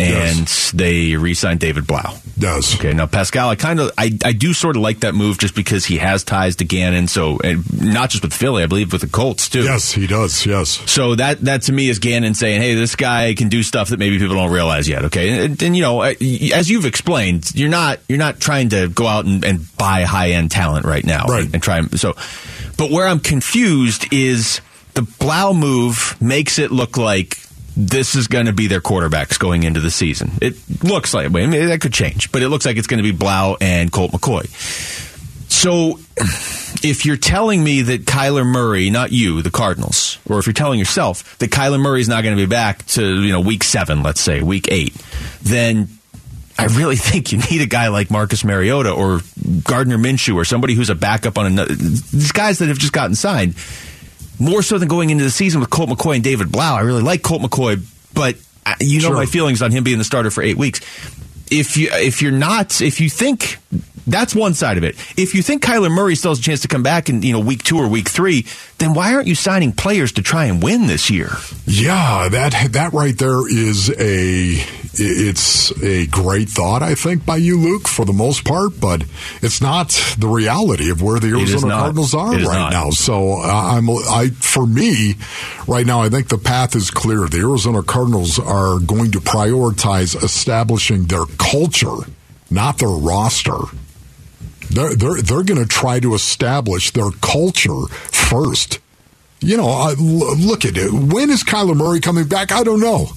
and 0.00 0.38
Yes. 0.40 0.70
they 0.72 1.16
re-signed 1.16 1.60
David 1.60 1.86
Blough. 1.86 2.18
Does. 2.38 2.74
Okay, 2.76 2.94
now 2.94 3.06
Pascal, 3.06 3.50
I 3.50 3.54
kind 3.56 3.80
of, 3.80 3.90
I, 3.98 4.16
I 4.24 4.32
do 4.32 4.54
sort 4.54 4.76
of 4.76 4.82
like 4.82 5.00
that 5.00 5.14
move 5.14 5.38
just 5.38 5.54
because 5.54 5.84
he 5.84 5.98
has 5.98 6.24
ties 6.24 6.56
to 6.56 6.64
Gannon. 6.64 7.06
So, 7.06 7.38
and 7.44 7.64
not 7.82 8.08
just 8.10 8.22
with 8.22 8.32
Philly, 8.32 8.62
I 8.62 8.66
believe 8.66 8.92
with 8.92 9.02
the 9.02 9.08
Colts 9.08 9.48
too. 9.50 9.62
Yes, 9.62 9.92
he 9.92 10.06
does. 10.06 10.46
Yes. 10.46 10.70
So 10.90 11.14
that 11.16 11.40
that 11.42 11.62
to 11.62 11.72
me 11.72 11.88
is 11.90 11.98
Gannon 11.98 12.32
saying, 12.34 12.62
"Hey, 12.62 12.74
this 12.74 12.96
guy 12.96 13.34
can 13.34 13.48
do 13.50 13.62
stuff 13.62 13.90
that 13.90 13.98
maybe 13.98 14.18
people 14.18 14.36
don't 14.36 14.50
realize 14.50 14.88
yet." 14.88 15.04
Okay, 15.06 15.44
and, 15.44 15.62
and 15.62 15.76
you 15.76 15.82
know, 15.82 16.00
as 16.00 16.70
you've 16.70 16.86
explained, 16.86 17.54
you're 17.54 17.68
not 17.68 18.00
you're 18.08 18.18
not 18.18 18.40
trying 18.40 18.70
to 18.70 18.88
go 18.88 19.06
out 19.06 19.26
and, 19.26 19.44
and 19.44 19.76
buy 19.76 20.04
high 20.04 20.30
end 20.30 20.50
talent 20.50 20.86
right 20.86 21.04
now, 21.04 21.26
Right. 21.26 21.44
And, 21.44 21.54
and 21.54 21.62
try 21.62 21.82
so. 21.88 22.14
But 22.78 22.90
where 22.90 23.06
I'm 23.06 23.20
confused 23.20 24.10
is 24.14 24.62
the 24.94 25.02
Blough 25.02 25.52
move 25.52 26.16
makes 26.22 26.58
it 26.58 26.70
look 26.72 26.96
like 26.96 27.36
this 27.86 28.14
is 28.14 28.28
going 28.28 28.46
to 28.46 28.52
be 28.52 28.66
their 28.66 28.80
quarterbacks 28.80 29.38
going 29.38 29.62
into 29.62 29.80
the 29.80 29.90
season. 29.90 30.32
It 30.42 30.56
looks 30.84 31.14
like 31.14 31.26
I 31.26 31.28
mean, 31.28 31.50
that 31.50 31.80
could 31.80 31.92
change, 31.92 32.30
but 32.30 32.42
it 32.42 32.48
looks 32.48 32.66
like 32.66 32.76
it's 32.76 32.86
going 32.86 33.02
to 33.02 33.02
be 33.02 33.16
Blough 33.16 33.56
and 33.60 33.90
Colt 33.90 34.12
McCoy. 34.12 34.48
So, 35.50 35.98
if 36.86 37.04
you're 37.04 37.16
telling 37.16 37.62
me 37.64 37.82
that 37.82 38.04
Kyler 38.04 38.46
Murray, 38.46 38.88
not 38.88 39.10
you, 39.10 39.42
the 39.42 39.50
Cardinals, 39.50 40.18
or 40.28 40.38
if 40.38 40.46
you're 40.46 40.54
telling 40.54 40.78
yourself 40.78 41.38
that 41.38 41.50
Kyler 41.50 41.80
Murray 41.80 42.00
is 42.00 42.08
not 42.08 42.22
going 42.22 42.36
to 42.36 42.42
be 42.42 42.48
back 42.48 42.86
to 42.86 43.22
you 43.22 43.32
know 43.32 43.40
week 43.40 43.64
seven, 43.64 44.02
let's 44.02 44.20
say 44.20 44.42
week 44.42 44.68
eight, 44.70 44.94
then 45.42 45.88
I 46.58 46.66
really 46.66 46.96
think 46.96 47.32
you 47.32 47.38
need 47.38 47.62
a 47.62 47.66
guy 47.66 47.88
like 47.88 48.10
Marcus 48.10 48.44
Mariota 48.44 48.92
or 48.92 49.20
Gardner 49.64 49.98
Minshew 49.98 50.36
or 50.36 50.44
somebody 50.44 50.74
who's 50.74 50.90
a 50.90 50.94
backup 50.94 51.38
on 51.38 51.46
another. 51.46 51.74
These 51.74 52.32
guys 52.32 52.58
that 52.58 52.68
have 52.68 52.78
just 52.78 52.92
gotten 52.92 53.16
signed, 53.16 53.54
more 54.40 54.62
so 54.62 54.78
than 54.78 54.88
going 54.88 55.10
into 55.10 55.22
the 55.22 55.30
season 55.30 55.60
with 55.60 55.70
Colt 55.70 55.90
McCoy 55.90 56.16
and 56.16 56.24
David 56.24 56.50
Blough. 56.50 56.74
I 56.76 56.80
really 56.80 57.02
like 57.02 57.22
Colt 57.22 57.42
McCoy, 57.42 57.80
but 58.14 58.36
you 58.80 59.00
know 59.00 59.08
Sure. 59.08 59.14
my 59.16 59.26
feelings 59.26 59.62
on 59.62 59.70
him 59.70 59.84
being 59.84 59.98
the 59.98 60.04
starter 60.04 60.30
for 60.30 60.42
eight 60.42 60.56
weeks. 60.56 60.80
If 61.50 61.76
you 61.76 61.88
if 61.92 62.22
you're 62.22 62.32
not 62.32 62.80
if 62.80 63.00
you 63.00 63.08
think 63.10 63.58
that's 64.06 64.34
one 64.34 64.54
side 64.54 64.76
of 64.78 64.82
it. 64.84 64.96
If 65.16 65.34
you 65.34 65.42
think 65.42 65.62
Kyler 65.62 65.90
Murray 65.90 66.14
still 66.16 66.30
has 66.32 66.38
a 66.38 66.42
chance 66.42 66.60
to 66.62 66.68
come 66.68 66.82
back 66.82 67.08
in 67.08 67.22
you 67.22 67.32
know 67.32 67.40
week 67.40 67.62
two 67.62 67.76
or 67.78 67.86
week 67.88 68.08
three, 68.08 68.46
then 68.78 68.94
why 68.94 69.14
aren't 69.14 69.26
you 69.28 69.34
signing 69.34 69.72
players 69.72 70.12
to 70.12 70.22
try 70.22 70.46
and 70.46 70.62
win 70.62 70.86
this 70.86 71.10
year? 71.10 71.30
Yeah, 71.66 72.28
that 72.30 72.72
that 72.72 72.92
right 72.92 73.16
there 73.16 73.46
is 73.48 73.90
a 73.98 74.64
it's 74.94 75.70
a 75.82 76.06
great 76.08 76.48
thought 76.48 76.82
I 76.82 76.94
think 76.94 77.24
by 77.24 77.36
you 77.36 77.58
Luke 77.58 77.86
for 77.86 78.04
the 78.04 78.12
most 78.12 78.44
part, 78.44 78.80
but 78.80 79.04
it's 79.40 79.60
not 79.60 79.90
the 80.18 80.26
reality 80.26 80.90
of 80.90 81.00
where 81.02 81.20
the 81.20 81.28
Arizona. 81.28 81.74
Cardinals 81.74 82.14
are 82.14 82.32
right 82.32 82.42
not. 82.42 82.72
now. 82.72 82.90
So 82.90 83.40
uh, 83.40 83.46
I'm 83.46 83.88
I 83.88 84.30
for 84.34 84.66
me 84.66 85.14
right 85.68 85.86
now 85.86 86.00
I 86.02 86.08
think 86.08 86.28
the 86.28 86.38
path 86.38 86.74
is 86.74 86.90
clear. 86.90 87.28
The 87.28 87.38
Arizona 87.38 87.82
Cardinals 87.82 88.38
are 88.38 88.80
going 88.80 89.12
to 89.12 89.20
prioritize 89.20 90.20
establishing 90.22 91.04
their 91.04 91.26
culture, 91.38 91.96
not 92.50 92.78
their 92.78 92.88
roster. 92.88 93.58
They're 94.70 94.94
they're 94.94 95.22
they're 95.22 95.44
going 95.44 95.60
to 95.60 95.66
try 95.66 96.00
to 96.00 96.14
establish 96.14 96.90
their 96.92 97.10
culture 97.20 97.86
first. 98.10 98.80
You 99.42 99.56
know, 99.56 99.68
I, 99.68 99.94
look 99.94 100.66
at 100.66 100.76
it. 100.76 100.92
When 100.92 101.30
is 101.30 101.42
Kyler 101.42 101.74
Murray 101.74 102.00
coming 102.00 102.28
back? 102.28 102.52
I 102.52 102.62
don't 102.62 102.80
know. 102.80 103.08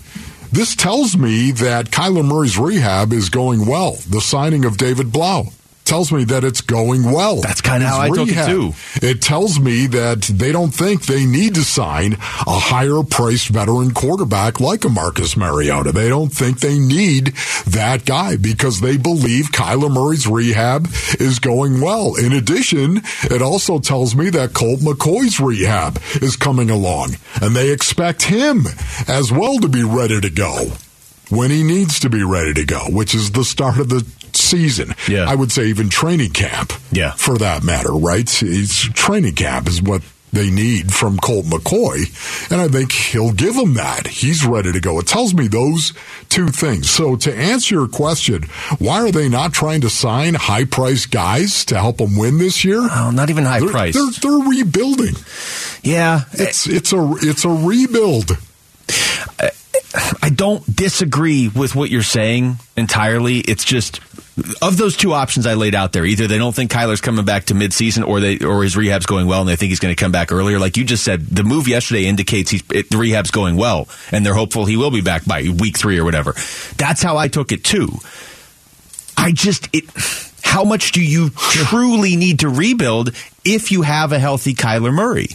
This 0.54 0.76
tells 0.76 1.18
me 1.18 1.50
that 1.50 1.88
Kyler 1.88 2.24
Murray's 2.24 2.60
rehab 2.60 3.12
is 3.12 3.30
going 3.30 3.66
well. 3.66 3.94
The 4.08 4.22
signing 4.22 4.66
of 4.66 4.78
David 4.78 5.12
Blough. 5.12 5.46
Tells 5.86 6.12
me 6.12 6.24
that 6.26 6.44
it's 6.44 6.62
going 6.62 7.12
well. 7.12 7.42
That's 7.42 7.62
kinda 7.62 7.86
His 7.86 7.96
how 7.96 8.02
I 8.02 8.10
took 8.10 8.30
it, 8.30 8.46
too. 8.46 8.74
It 9.02 9.22
tells 9.22 9.60
me 9.60 9.88
that 9.88 10.22
they 10.24 10.52
don't 10.52 10.74
think 10.74 11.06
they 11.06 11.26
need 11.26 11.56
to 11.56 11.64
sign 11.64 12.14
a 12.14 12.60
higher 12.60 13.04
priced 13.04 13.50
veteran 13.50 13.92
quarterback 13.92 14.60
like 14.60 14.86
a 14.86 14.90
Marcus 14.90 15.36
Mariota. 15.36 15.92
They 15.92 16.10
don't 16.10 16.34
think 16.34 16.60
they 16.60 16.80
need 16.80 17.34
that 17.68 18.06
guy 18.06 18.38
because 18.38 18.82
they 18.82 18.98
believe 18.98 19.52
Kyler 19.52 19.92
Murray's 19.92 20.28
rehab 20.28 20.88
is 21.20 21.40
going 21.40 21.82
well. 21.82 22.16
In 22.16 22.34
addition, 22.34 23.02
it 23.24 23.42
also 23.42 23.80
tells 23.80 24.16
me 24.16 24.30
that 24.32 24.54
Colt 24.54 24.80
McCoy's 24.80 25.40
rehab 25.40 26.00
is 26.22 26.36
coming 26.36 26.70
along 26.70 27.16
and 27.42 27.56
they 27.56 27.72
expect 27.72 28.24
him 28.24 28.66
as 29.08 29.32
well 29.32 29.60
to 29.60 29.68
be 29.68 29.84
ready 29.84 30.20
to 30.20 30.30
go 30.30 30.72
when 31.30 31.50
he 31.50 31.64
needs 31.64 32.00
to 32.02 32.10
be 32.10 32.24
ready 32.24 32.54
to 32.54 32.66
go, 32.66 32.86
which 32.90 33.16
is 33.16 33.32
the 33.32 33.44
start 33.44 33.78
of 33.80 33.90
the 33.90 34.06
season. 34.36 34.96
Yeah. 35.08 35.26
I 35.30 35.36
would 35.36 35.52
say 35.52 35.66
even 35.68 35.90
training 35.90 36.32
camp. 36.32 36.74
Yeah. 36.92 37.12
For 37.12 37.38
that 37.38 37.64
matter, 37.64 37.92
right? 37.92 38.28
It's 38.44 38.82
training 38.94 39.36
camp 39.36 39.68
is 39.68 39.82
what 39.82 40.02
they 40.32 40.50
need 40.50 40.92
from 40.92 41.20
Colt 41.20 41.46
McCoy, 41.46 42.52
and 42.52 42.60
I 42.60 42.68
think 42.68 42.92
he'll 42.92 43.34
give 43.34 43.54
them 43.56 43.76
that. 43.76 44.08
He's 44.08 44.44
ready 44.44 44.72
to 44.72 44.80
go. 44.80 44.98
It 44.98 45.06
tells 45.06 45.36
me 45.36 45.48
those 45.48 45.94
two 46.30 46.48
things. 46.48 46.90
So 46.90 47.16
to 47.18 47.32
answer 47.36 47.76
your 47.76 47.88
question, 47.88 48.46
why 48.80 49.02
are 49.04 49.12
they 49.12 49.30
not 49.30 49.54
trying 49.54 49.82
to 49.82 49.92
sign 49.92 50.34
high 50.34 50.66
priced 50.66 51.12
guys 51.12 51.64
to 51.66 51.76
help 51.80 51.98
them 51.98 52.18
win 52.18 52.40
this 52.40 52.66
year? 52.66 52.80
Oh, 52.82 53.12
not 53.14 53.30
even 53.30 53.44
high 53.44 53.60
They're, 53.60 53.70
price. 53.70 53.94
they're, 53.94 54.10
they're 54.32 54.48
rebuilding. 54.50 55.14
yeah, 55.84 56.22
It's 56.32 56.66
it's 56.66 56.92
a 56.94 57.14
it's 57.22 57.46
a 57.46 57.50
rebuild. 57.50 58.36
I 60.24 60.30
don't 60.30 60.64
disagree 60.76 61.48
with 61.50 61.76
what 61.76 61.92
you're 61.92 62.02
saying 62.02 62.58
entirely. 62.76 63.40
It's 63.40 63.64
just 63.64 64.00
of 64.62 64.78
those 64.78 64.98
two 64.98 65.14
options 65.14 65.46
I 65.46 65.54
laid 65.54 65.76
out 65.76 65.94
there, 65.94 66.06
either 66.06 66.28
they 66.28 66.38
don't 66.38 66.56
think 66.56 66.72
Kyler's 66.72 67.02
coming 67.02 67.26
back 67.26 67.46
to 67.46 67.54
midseason, 67.54 68.08
or 68.08 68.20
they 68.20 68.40
or 68.40 68.64
his 68.64 68.76
rehab's 68.76 69.06
going 69.06 69.28
well, 69.28 69.42
and 69.42 69.50
they 69.50 69.56
think 69.56 69.70
he's 69.70 69.80
going 69.80 69.96
to 69.96 70.02
come 70.02 70.12
back 70.12 70.32
earlier. 70.32 70.60
Like 70.60 70.76
you 70.78 70.84
just 70.84 71.04
said, 71.04 71.28
the 71.28 71.44
move 71.44 71.68
yesterday 71.68 72.06
indicates 72.06 72.50
he's 72.50 72.64
it, 72.72 72.90
the 72.90 72.98
rehab's 72.98 73.32
going 73.32 73.56
well, 73.56 73.88
and 74.12 74.26
they're 74.26 74.34
hopeful 74.34 74.66
he 74.66 74.78
will 74.78 74.92
be 74.92 75.02
back 75.02 75.26
by 75.26 75.44
week 75.60 75.78
three 75.78 76.00
or 76.00 76.04
whatever. 76.04 76.34
That's 76.78 77.04
how 77.04 77.18
I 77.18 77.28
took 77.28 77.52
it 77.52 77.64
too. 77.64 77.90
I 79.18 79.32
just 79.32 79.70
it. 79.74 79.86
How 80.44 80.64
much 80.64 80.92
do 80.92 81.02
you 81.02 81.30
truly 81.32 82.16
need 82.16 82.40
to 82.40 82.50
rebuild 82.50 83.10
if 83.46 83.72
you 83.72 83.82
have 83.82 84.12
a 84.12 84.20
healthy 84.20 84.54
Kyler 84.54 84.94
Murray? 84.94 85.30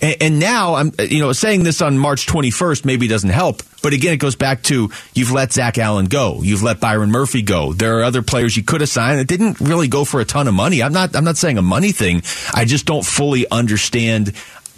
And, 0.00 0.16
and 0.20 0.38
now 0.38 0.74
I'm, 0.74 0.92
uh, 0.98 1.02
you 1.02 1.20
know, 1.20 1.32
saying 1.32 1.64
this 1.64 1.82
on 1.82 1.98
March 1.98 2.26
21st 2.26 2.84
maybe 2.84 3.08
doesn't 3.08 3.30
help. 3.30 3.62
But 3.82 3.92
again, 3.92 4.12
it 4.12 4.18
goes 4.18 4.34
back 4.34 4.62
to 4.64 4.90
you've 5.14 5.30
let 5.30 5.52
Zach 5.52 5.78
Allen 5.78 6.06
go, 6.06 6.40
you've 6.42 6.62
let 6.62 6.80
Byron 6.80 7.10
Murphy 7.10 7.42
go. 7.42 7.72
There 7.72 7.98
are 7.98 8.02
other 8.02 8.22
players 8.22 8.56
you 8.56 8.64
could 8.64 8.80
have 8.80 8.90
signed 8.90 9.20
that 9.20 9.28
didn't 9.28 9.60
really 9.60 9.88
go 9.88 10.04
for 10.04 10.20
a 10.20 10.24
ton 10.24 10.48
of 10.48 10.54
money. 10.54 10.82
I'm 10.82 10.92
not, 10.92 11.14
I'm 11.14 11.24
not 11.24 11.36
saying 11.36 11.58
a 11.58 11.62
money 11.62 11.92
thing. 11.92 12.22
I 12.52 12.64
just 12.64 12.86
don't 12.86 13.04
fully 13.04 13.48
understand 13.50 14.32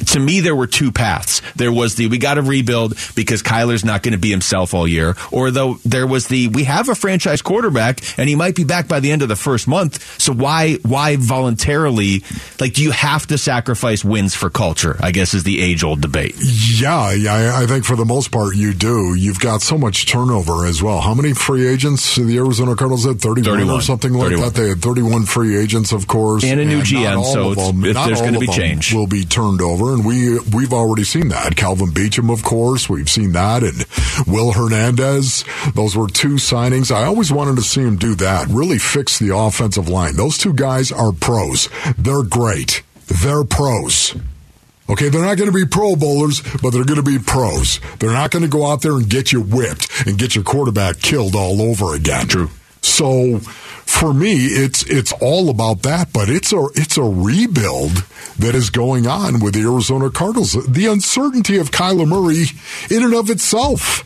to 0.07 0.20
me, 0.20 0.40
there 0.40 0.55
were 0.57 0.66
two 0.66 0.92
paths. 0.92 1.42
There 1.57 1.72
was 1.72 1.94
the 1.96 2.07
we 2.09 2.18
got 2.18 2.34
to 2.34 2.42
rebuild 2.42 2.94
because 3.14 3.42
Kyler's 3.42 3.84
not 3.84 4.03
going 4.03 4.12
to 4.12 4.18
be 4.18 4.30
himself 4.30 4.74
all 4.74 4.86
year, 4.86 5.16
or 5.30 5.51
though 5.51 5.74
there 5.84 6.07
was 6.07 6.28
the 6.28 6.48
we 6.48 6.64
have 6.64 6.88
a 6.88 6.94
franchise 6.94 7.42
quarterback 7.42 8.01
and 8.18 8.28
he 8.28 8.34
might 8.36 8.55
be 8.55 8.64
back 8.64 8.88
by 8.88 9.01
the 9.01 9.11
end 9.12 9.22
of 9.22 9.28
the 9.28 9.36
first 9.36 9.68
month. 9.68 10.20
So 10.20 10.32
why 10.32 10.74
why 10.82 11.16
voluntarily 11.16 12.22
like 12.61 12.74
do 12.74 12.82
you 12.82 12.90
have 12.90 13.26
to 13.28 13.38
sacrifice 13.38 14.05
wins 14.05 14.34
for 14.34 14.51
culture? 14.51 14.96
I 15.01 15.11
guess 15.12 15.34
is 15.34 15.44
the 15.44 15.61
age 15.61 15.84
old 15.84 16.01
debate. 16.01 16.34
Yeah, 16.38 17.12
yeah, 17.12 17.53
I 17.57 17.66
think 17.66 17.84
for 17.84 17.96
the 17.96 18.05
most 18.05 18.30
part 18.30 18.57
you 18.57 18.72
do. 18.72 19.14
You've 19.14 19.40
got 19.40 19.62
so 19.62 19.76
much 19.78 20.07
turnover 20.07 20.66
as 20.66 20.82
well. 20.82 21.01
How 21.01 21.14
many 21.14 21.32
free 21.32 21.66
agents 21.66 22.16
the 22.16 22.36
Arizona 22.38 22.74
Cardinals 22.76 23.05
had? 23.05 23.20
31, 23.20 23.44
31. 23.59 23.78
or 23.78 23.82
something 23.82 24.12
like 24.12 24.28
31. 24.30 24.48
that. 24.48 24.55
They 24.61 24.68
had 24.68 24.82
31 24.82 25.24
free 25.26 25.57
agents, 25.57 25.92
of 25.92 26.07
course. 26.07 26.44
And 26.44 26.61
a 26.61 26.64
new 26.64 26.78
not 26.78 26.86
GM, 26.86 27.24
so 27.32 27.55
them- 27.55 27.84
if 27.84 27.94
not 27.94 28.07
there's 28.07 28.20
gonna 28.20 28.38
be 28.38 28.46
them 28.46 28.55
change. 28.55 28.94
will 28.94 29.07
be 29.07 29.24
turned 29.24 29.61
over. 29.61 29.89
And 29.95 30.05
we, 30.05 30.38
we've 30.55 30.72
already 30.72 31.05
seen 31.05 31.28
that. 31.28 31.57
Kelvin 31.57 31.91
Beachum, 31.91 32.32
of 32.32 32.43
course, 32.43 32.88
we've 32.88 33.09
seen 33.09 33.32
that. 33.32 33.62
And 33.62 33.86
Will 34.26 34.53
Hernandez, 34.53 35.45
those 35.74 35.97
were 35.97 36.09
two 36.09 36.34
signings. 36.34 36.91
I 36.91 37.05
always 37.05 37.32
wanted 37.32 37.57
to 37.57 37.62
see 37.62 37.82
him 37.82 37.97
do 37.97 38.14
that, 38.16 38.49
really 38.49 38.78
fix 38.78 39.18
the 39.18 39.36
offensive 39.36 39.88
line. 39.88 40.16
Those 40.16 40.38
two 40.38 40.53
guys 40.53 40.93
are 40.93 41.12
pros. 41.12 41.68
They're 41.99 42.22
great. 42.22 42.82
They're 43.07 43.45
pros. 43.45 44.14
Okay, 44.88 45.09
they're 45.09 45.22
not 45.22 45.36
going 45.36 45.51
to 45.51 45.57
be 45.57 45.66
pro 45.66 45.95
bowlers, 45.95 46.43
but 46.62 46.70
they're 46.70 46.84
going 46.84 47.03
to 47.03 47.03
be 47.03 47.18
pros. 47.18 47.78
They're 48.01 48.11
not 48.11 48.32
going 48.32 48.43
to 48.43 48.49
go 48.49 48.66
out 48.66 48.82
there 48.82 48.95
and 48.95 49.09
get 49.09 49.30
you 49.30 49.41
whipped 49.41 49.88
and 50.07 50.18
get 50.18 50.34
your 50.34 50.43
quarterback 50.43 50.99
killed 50.99 51.36
all 51.36 51.62
over 51.62 51.95
again. 51.95 52.26
True. 52.26 52.51
So 52.83 53.41
for 53.91 54.14
me, 54.14 54.47
it's 54.47 54.83
it's 54.85 55.12
all 55.20 55.51
about 55.51 55.83
that, 55.83 56.12
but 56.12 56.28
it's 56.28 56.53
a 56.53 56.68
it's 56.74 56.97
a 56.97 57.03
rebuild 57.03 58.05
that 58.39 58.55
is 58.55 58.70
going 58.70 59.07
on 59.07 59.41
with 59.41 59.55
the 59.55 59.61
Arizona 59.61 60.11
Cardinals. 60.11 60.53
The 60.66 60.87
uncertainty 60.87 61.59
of 61.59 61.70
Kyler 61.70 62.09
Murray 62.09 62.47
in 62.89 63.05
and 63.05 63.14
of 63.14 63.28
itself. 63.31 64.05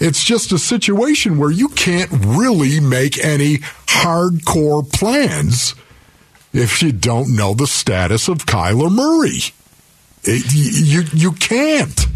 It's 0.00 0.24
just 0.24 0.52
a 0.52 0.58
situation 0.58 1.38
where 1.38 1.50
you 1.50 1.68
can't 1.68 2.10
really 2.12 2.80
make 2.80 3.22
any 3.22 3.58
hardcore 3.86 4.90
plans 4.92 5.74
if 6.52 6.82
you 6.82 6.92
don't 6.92 7.34
know 7.34 7.52
the 7.52 7.66
status 7.66 8.28
of 8.28 8.46
Kyler 8.46 8.90
Murray. 8.90 9.52
It, 10.24 10.52
you 10.52 11.02
you 11.12 11.32
can't. 11.32 12.06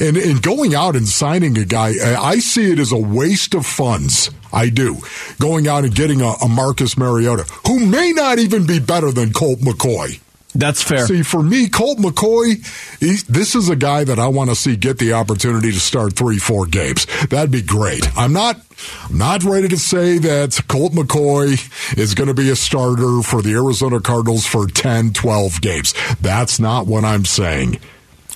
And 0.00 0.16
and 0.16 0.42
going 0.42 0.74
out 0.74 0.96
and 0.96 1.06
signing 1.06 1.56
a 1.58 1.64
guy, 1.64 1.92
I 2.02 2.38
see 2.38 2.72
it 2.72 2.78
as 2.78 2.92
a 2.92 2.98
waste 2.98 3.54
of 3.54 3.66
funds. 3.66 4.30
I 4.52 4.68
do. 4.68 4.98
Going 5.40 5.66
out 5.66 5.84
and 5.84 5.94
getting 5.94 6.20
a, 6.20 6.32
a 6.42 6.48
Marcus 6.48 6.96
Mariota, 6.98 7.44
who 7.66 7.86
may 7.86 8.12
not 8.12 8.38
even 8.38 8.66
be 8.66 8.78
better 8.78 9.10
than 9.10 9.32
Colt 9.32 9.60
McCoy. 9.60 10.20
That's 10.54 10.82
fair. 10.82 11.06
See, 11.06 11.22
for 11.22 11.42
me, 11.42 11.68
Colt 11.68 11.98
McCoy, 11.98 12.56
he, 13.00 13.16
this 13.28 13.54
is 13.54 13.70
a 13.70 13.76
guy 13.76 14.04
that 14.04 14.18
I 14.18 14.28
want 14.28 14.50
to 14.50 14.56
see 14.56 14.76
get 14.76 14.98
the 14.98 15.14
opportunity 15.14 15.72
to 15.72 15.80
start 15.80 16.14
three, 16.14 16.38
four 16.38 16.66
games. 16.66 17.06
That'd 17.28 17.50
be 17.50 17.62
great. 17.62 18.06
I'm 18.18 18.34
not, 18.34 18.60
I'm 19.08 19.16
not 19.16 19.44
ready 19.44 19.68
to 19.68 19.78
say 19.78 20.18
that 20.18 20.60
Colt 20.68 20.92
McCoy 20.92 21.96
is 21.96 22.14
going 22.14 22.28
to 22.28 22.34
be 22.34 22.50
a 22.50 22.56
starter 22.56 23.22
for 23.22 23.40
the 23.40 23.54
Arizona 23.54 24.00
Cardinals 24.00 24.46
for 24.46 24.66
10, 24.66 25.14
12 25.14 25.60
games. 25.62 25.94
That's 26.20 26.60
not 26.60 26.86
what 26.86 27.04
I'm 27.04 27.24
saying. 27.24 27.80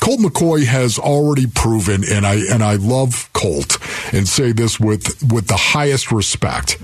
Colt 0.01 0.21
McCoy 0.21 0.65
has 0.65 0.99
already 0.99 1.47
proven, 1.47 2.05
and 2.09 2.27
I 2.27 2.35
and 2.53 2.63
I 2.63 2.77
love 2.77 3.29
Colt, 3.33 3.79
and 4.13 4.29
say 4.29 4.53
this 4.53 4.79
with 4.79 5.23
with 5.33 5.49
the 5.49 5.57
highest 5.57 6.13
respect. 6.13 6.79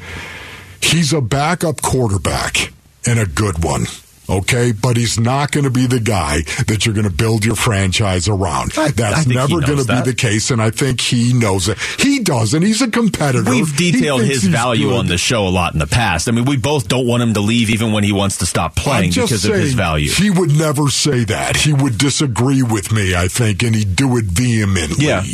He's 0.80 1.12
a 1.12 1.20
backup 1.20 1.82
quarterback 1.82 2.72
and 3.06 3.18
a 3.18 3.26
good 3.26 3.62
one. 3.64 3.86
Okay, 4.33 4.72
but 4.72 4.97
he's 4.97 5.18
not 5.18 5.53
going 5.53 5.64
to 5.64 5.70
be 5.70 5.87
the 5.87 6.01
guy 6.01 6.41
that 6.66 6.85
you're 6.87 6.95
going 6.95 7.09
to 7.09 7.14
build 7.14 7.45
your 7.45 7.57
franchise 7.57 8.28
around. 8.28 8.72
I- 8.76 8.87
I 8.87 8.91
That's 8.91 9.24
he 9.24 9.35
never 9.35 9.61
going 9.61 9.78
to 9.78 9.85
be 9.85 10.01
the 10.01 10.14
case, 10.14 10.51
and 10.51 10.61
I 10.61 10.70
think 10.70 11.01
he 11.01 11.33
knows 11.33 11.68
it. 11.68 11.78
He 11.99 12.20
does, 12.20 12.55
and 12.55 12.64
he's 12.64 12.83
a 12.83 12.91
competitor. 12.91 13.51
We've 13.51 13.76
detailed 13.76 14.22
his 14.22 14.45
value 14.45 14.89
good. 14.89 14.99
on 14.99 15.07
the 15.07 15.18
show 15.18 15.47
a 15.47 15.51
lot 15.51 15.72
in 15.72 15.78
the 15.78 15.87
past. 15.87 16.28
I 16.28 16.33
mean, 16.33 16.45
we 16.45 16.57
both 16.57 16.89
don't 16.89 17.07
want 17.07 17.22
him 17.22 17.35
to 17.35 17.41
leave 17.41 17.70
even 17.70 17.93
when 17.93 18.05
he 18.05 18.12
wants 18.12 18.39
to 18.39 18.47
stop 18.47 18.76
playing 18.76 19.11
because 19.11 19.45
of 19.45 19.55
his 19.55 19.74
value. 19.74 20.11
He 20.11 20.30
would 20.30 20.57
never 20.57 20.89
say 20.89 21.24
that. 21.24 21.57
He 21.57 21.72
would 21.72 21.99
disagree 21.99 22.62
with 22.62 22.93
me, 22.93 23.14
I 23.14 23.28
think, 23.28 23.62
and 23.62 23.74
he'd 23.74 23.97
do 23.97 24.16
it 24.16 24.24
vehemently. 24.24 25.07
Yeah. 25.07 25.24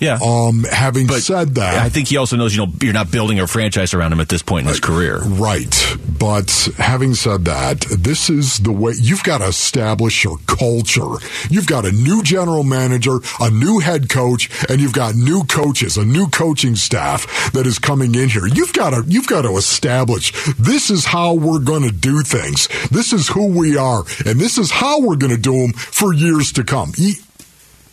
Yeah. 0.00 0.18
Um, 0.24 0.64
having 0.64 1.06
But 1.06 1.22
said 1.22 1.54
that, 1.56 1.82
I 1.84 1.88
think 1.88 2.08
he 2.08 2.16
also 2.16 2.36
knows, 2.36 2.54
you 2.54 2.66
know, 2.66 2.72
you're 2.82 2.92
not 2.92 3.10
building 3.10 3.38
a 3.38 3.46
franchise 3.46 3.94
around 3.94 4.12
him 4.12 4.20
at 4.20 4.28
this 4.28 4.42
point 4.42 4.66
in 4.66 4.68
his 4.70 4.80
career. 4.80 5.20
Right. 5.20 5.96
But 6.18 6.68
having 6.76 7.14
said 7.14 7.44
that, 7.44 7.80
this 7.98 8.30
is 8.30 8.58
the 8.58 8.72
way 8.72 8.92
you've 8.96 9.22
got 9.22 9.38
to 9.38 9.46
establish 9.46 10.24
your 10.24 10.38
culture. 10.46 11.16
You've 11.48 11.66
got 11.66 11.86
a 11.86 11.92
new 11.92 12.22
general 12.22 12.64
manager, 12.64 13.18
a 13.40 13.50
new 13.50 13.78
head 13.78 14.08
coach, 14.08 14.50
and 14.68 14.80
you've 14.80 14.92
got 14.92 15.14
new 15.14 15.44
coaches, 15.44 15.96
a 15.96 16.04
new 16.04 16.28
coaching 16.28 16.76
staff 16.76 17.52
that 17.52 17.66
is 17.66 17.78
coming 17.78 18.14
in 18.14 18.28
here. 18.28 18.46
You've 18.46 18.72
got 18.72 18.90
to 18.90 19.04
you've 19.06 19.28
got 19.28 19.42
to 19.42 19.56
establish 19.56 20.32
this 20.58 20.90
is 20.90 21.04
how 21.04 21.34
we're 21.34 21.60
going 21.60 21.82
to 21.82 21.92
do 21.92 22.22
things. 22.22 22.68
This 22.90 23.12
is 23.12 23.28
who 23.28 23.46
we 23.46 23.76
are, 23.76 24.04
and 24.24 24.40
this 24.40 24.58
is 24.58 24.70
how 24.70 25.00
we're 25.00 25.16
going 25.16 25.34
to 25.34 25.40
do 25.40 25.52
them 25.52 25.72
for 25.72 26.12
years 26.12 26.52
to 26.52 26.64
come. 26.64 26.92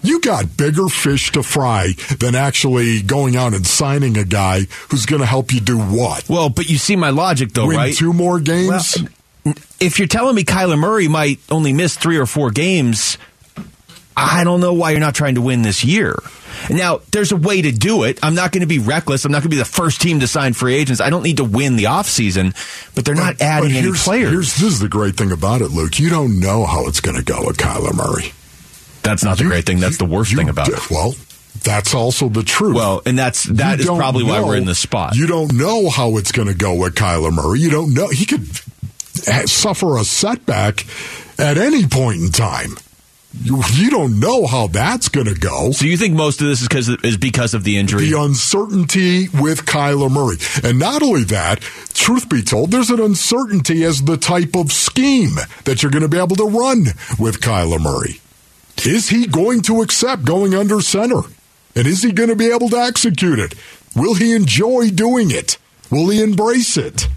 You 0.01 0.21
got 0.21 0.57
bigger 0.57 0.87
fish 0.87 1.31
to 1.31 1.43
fry 1.43 1.93
than 2.19 2.35
actually 2.35 3.01
going 3.01 3.35
out 3.35 3.53
and 3.53 3.65
signing 3.65 4.17
a 4.17 4.23
guy 4.23 4.61
who's 4.89 5.05
going 5.05 5.21
to 5.21 5.25
help 5.25 5.53
you 5.53 5.59
do 5.59 5.77
what? 5.77 6.29
Well, 6.29 6.49
but 6.49 6.69
you 6.69 6.77
see 6.77 6.95
my 6.95 7.09
logic, 7.09 7.53
though, 7.53 7.67
win 7.67 7.77
right? 7.77 7.95
two 7.95 8.13
more 8.13 8.39
games. 8.39 8.97
Well, 9.45 9.55
if 9.79 9.99
you're 9.99 10.07
telling 10.07 10.35
me 10.35 10.43
Kyler 10.43 10.77
Murray 10.77 11.07
might 11.07 11.39
only 11.49 11.73
miss 11.73 11.95
three 11.95 12.17
or 12.17 12.25
four 12.25 12.51
games, 12.51 13.17
I 14.15 14.43
don't 14.43 14.59
know 14.59 14.73
why 14.73 14.91
you're 14.91 14.99
not 14.99 15.15
trying 15.15 15.35
to 15.35 15.41
win 15.41 15.61
this 15.61 15.83
year. 15.83 16.17
Now, 16.69 17.01
there's 17.11 17.31
a 17.31 17.35
way 17.35 17.61
to 17.61 17.71
do 17.71 18.03
it. 18.03 18.19
I'm 18.23 18.33
not 18.33 18.51
going 18.51 18.61
to 18.61 18.67
be 18.67 18.79
reckless. 18.79 19.25
I'm 19.25 19.31
not 19.31 19.39
going 19.39 19.51
to 19.51 19.55
be 19.55 19.57
the 19.57 19.65
first 19.65 20.01
team 20.01 20.21
to 20.21 20.27
sign 20.27 20.53
free 20.53 20.75
agents. 20.75 20.99
I 20.99 21.09
don't 21.09 21.23
need 21.23 21.37
to 21.37 21.43
win 21.43 21.75
the 21.75 21.83
offseason, 21.83 22.55
but 22.95 23.05
they're 23.05 23.15
not 23.15 23.41
adding 23.41 23.73
any 23.73 23.91
players. 23.93 24.31
Here's, 24.31 24.55
this 24.55 24.73
is 24.73 24.79
the 24.79 24.89
great 24.89 25.15
thing 25.15 25.31
about 25.31 25.61
it, 25.61 25.69
Luke. 25.69 25.99
You 25.99 26.09
don't 26.09 26.39
know 26.39 26.65
how 26.65 26.87
it's 26.87 26.99
going 26.99 27.17
to 27.17 27.23
go 27.23 27.45
with 27.45 27.57
Kyler 27.57 27.95
Murray. 27.95 28.33
That's 29.07 29.23
not 29.23 29.37
the 29.37 29.43
You- 29.45 29.49
great 29.49 29.65
thing. 29.65 29.79
That's 29.79 29.97
the 29.97 30.05
worst 30.05 30.35
thing 30.35 30.49
about 30.49 30.67
d- 30.67 30.73
it. 30.73 30.89
Well, 30.91 31.15
That's 31.63 31.93
also 31.95 32.29
the 32.29 32.43
truth. 32.43 32.75
Well, 32.75 33.01
and 33.05 33.17
that's 33.17 33.43
that 33.45 33.79
You 33.79 33.91
is 33.91 33.97
probably 33.97 34.23
why 34.23 34.41
we're 34.41 34.57
in 34.57 34.65
this 34.65 34.79
spot. 34.79 35.15
You 35.15 35.25
don't 35.27 35.53
know 35.53 35.89
how 35.89 36.17
it's 36.17 36.31
going 36.31 36.47
to 36.49 36.53
go 36.53 36.75
with 36.75 36.93
Kyler 36.95 37.33
Murray. 37.33 37.59
You 37.59 37.69
don't 37.71 37.93
know. 37.95 38.07
He 38.09 38.25
could 38.25 38.45
suffer 39.49 39.97
a 39.97 40.03
setback 40.03 40.85
at 41.39 41.57
any 41.57 41.85
point 41.87 42.21
in 42.21 42.29
time. 42.31 42.77
You, 43.41 43.61
you 43.73 43.89
don't 43.91 44.19
know 44.19 44.47
how 44.47 44.67
that's 44.67 45.09
going 45.09 45.27
to 45.27 45.35
go. 45.35 45.71
so 45.71 45.85
you 45.85 45.97
think 45.97 46.15
most 46.15 46.41
of 46.41 46.47
this 46.47 46.61
is 46.61 46.67
because 46.67 46.89
is 46.89 47.17
because 47.17 47.53
of 47.53 47.63
the 47.63 47.77
injury? 47.77 48.09
The 48.09 48.19
uncertainty 48.19 49.27
with 49.29 49.65
Kyler 49.65 50.09
Murray. 50.09 50.37
And 50.63 50.79
not 50.79 51.03
only 51.03 51.23
that, 51.25 51.59
truth 51.93 52.29
be 52.29 52.41
told, 52.41 52.71
there's 52.71 52.89
an 52.89 52.99
uncertainty 53.01 53.83
as 53.83 54.01
the 54.03 54.17
type 54.17 54.55
of 54.55 54.71
scheme 54.71 55.35
that 55.65 55.83
you're 55.83 55.91
going 55.91 56.03
to 56.03 56.07
be 56.07 56.17
able 56.17 56.35
to 56.37 56.45
run 56.45 56.85
with 57.19 57.41
Kyler 57.41 57.79
Murray. 57.79 58.21
Is 58.85 59.09
he 59.09 59.27
going 59.27 59.61
to 59.63 59.81
accept 59.81 60.25
going 60.25 60.53
under 60.53 60.81
center? 60.81 61.21
And 61.75 61.87
is 61.87 62.03
he 62.03 62.11
going 62.11 62.29
to 62.29 62.35
be 62.35 62.51
able 62.51 62.69
to 62.69 62.77
execute 62.77 63.39
it? 63.39 63.55
Will 63.95 64.15
he 64.15 64.33
enjoy 64.33 64.89
doing 64.89 65.31
it? 65.31 65.57
Will 65.89 66.09
he 66.09 66.21
embrace 66.21 66.77
it? 66.77 67.07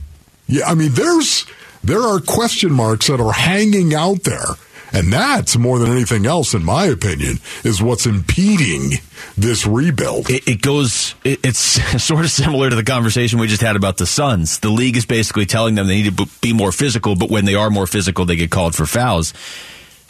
Yeah, 0.46 0.66
I 0.66 0.74
mean, 0.74 0.92
there's 0.92 1.46
there 1.82 2.02
are 2.02 2.20
question 2.20 2.72
marks 2.72 3.06
that 3.06 3.20
are 3.20 3.32
hanging 3.32 3.94
out 3.94 4.24
there. 4.24 4.56
And 4.92 5.12
that's 5.12 5.56
more 5.56 5.78
than 5.78 5.90
anything 5.90 6.26
else, 6.26 6.52
in 6.52 6.64
my 6.64 6.86
opinion, 6.86 7.38
is 7.62 7.80
what's 7.80 8.06
impeding 8.06 8.94
this 9.38 9.64
rebuild. 9.64 10.28
it, 10.28 10.48
it 10.48 10.62
goes 10.62 11.14
it, 11.22 11.38
it's 11.44 11.58
sort 12.02 12.24
of 12.24 12.30
similar 12.30 12.70
to 12.70 12.76
the 12.76 12.82
conversation 12.82 13.38
we 13.38 13.46
just 13.46 13.62
had 13.62 13.76
about 13.76 13.98
the 13.98 14.06
Suns. 14.06 14.58
The 14.58 14.68
league 14.68 14.96
is 14.96 15.06
basically 15.06 15.46
telling 15.46 15.76
them 15.76 15.86
they 15.86 16.02
need 16.02 16.16
to 16.16 16.26
be 16.40 16.52
more 16.52 16.72
physical, 16.72 17.14
but 17.14 17.30
when 17.30 17.44
they 17.44 17.54
are 17.54 17.70
more 17.70 17.86
physical, 17.86 18.24
they 18.24 18.36
get 18.36 18.50
called 18.50 18.74
for 18.74 18.84
fouls. 18.84 19.32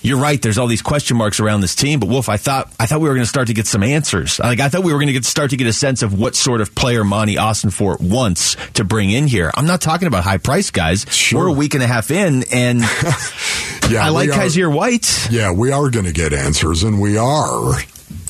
You're 0.03 0.19
right. 0.19 0.41
There's 0.41 0.59
all 0.59 0.67
these 0.67 0.83
question 0.83 1.17
marks 1.17 1.41
around 1.41 1.61
this 1.61 1.75
team, 1.75 2.01
but 2.01 2.09
Wolf, 2.09 2.29
I 2.29 2.37
thought 2.37 2.73
I 2.81 2.87
thought 2.87 3.01
we 3.01 3.09
were 3.09 3.15
going 3.15 3.25
to 3.25 3.29
start 3.29 3.49
to 3.49 3.55
get 3.55 3.67
some 3.67 3.83
answers. 3.83 4.39
Like 4.39 4.61
I 4.61 4.69
thought 4.69 4.83
we 4.83 4.93
were 4.93 4.99
going 5.01 5.13
to 5.15 5.23
start 5.23 5.51
to 5.51 5.57
get 5.57 5.67
a 5.67 5.73
sense 5.73 6.03
of 6.03 6.19
what 6.19 6.35
sort 6.35 6.61
of 6.61 6.75
player 6.75 7.05
Monti 7.05 7.39
Austin 7.39 7.71
Ossenfort 7.71 8.01
wants 8.01 8.57
to 8.75 8.85
bring 8.85 9.11
in 9.11 9.27
here. 9.27 9.51
I'm 9.55 9.67
not 9.67 9.81
talking 9.81 10.09
about 10.09 10.25
high 10.25 10.39
price 10.39 10.71
guys. 10.71 11.05
Sure. 11.11 11.41
We're 11.41 11.49
a 11.49 11.53
week 11.53 11.75
and 11.75 11.83
a 11.83 11.87
half 11.87 12.11
in, 12.11 12.45
and 12.53 12.81
Yeah, 13.91 14.05
I 14.05 14.11
like 14.11 14.31
Kyzir 14.31 14.73
White. 14.73 15.29
Yeah, 15.31 15.53
we 15.53 15.73
are 15.73 15.91
going 15.91 16.07
to 16.07 16.13
get 16.13 16.33
answers, 16.33 16.85
and 16.85 17.01
we 17.01 17.17
are 17.17 17.73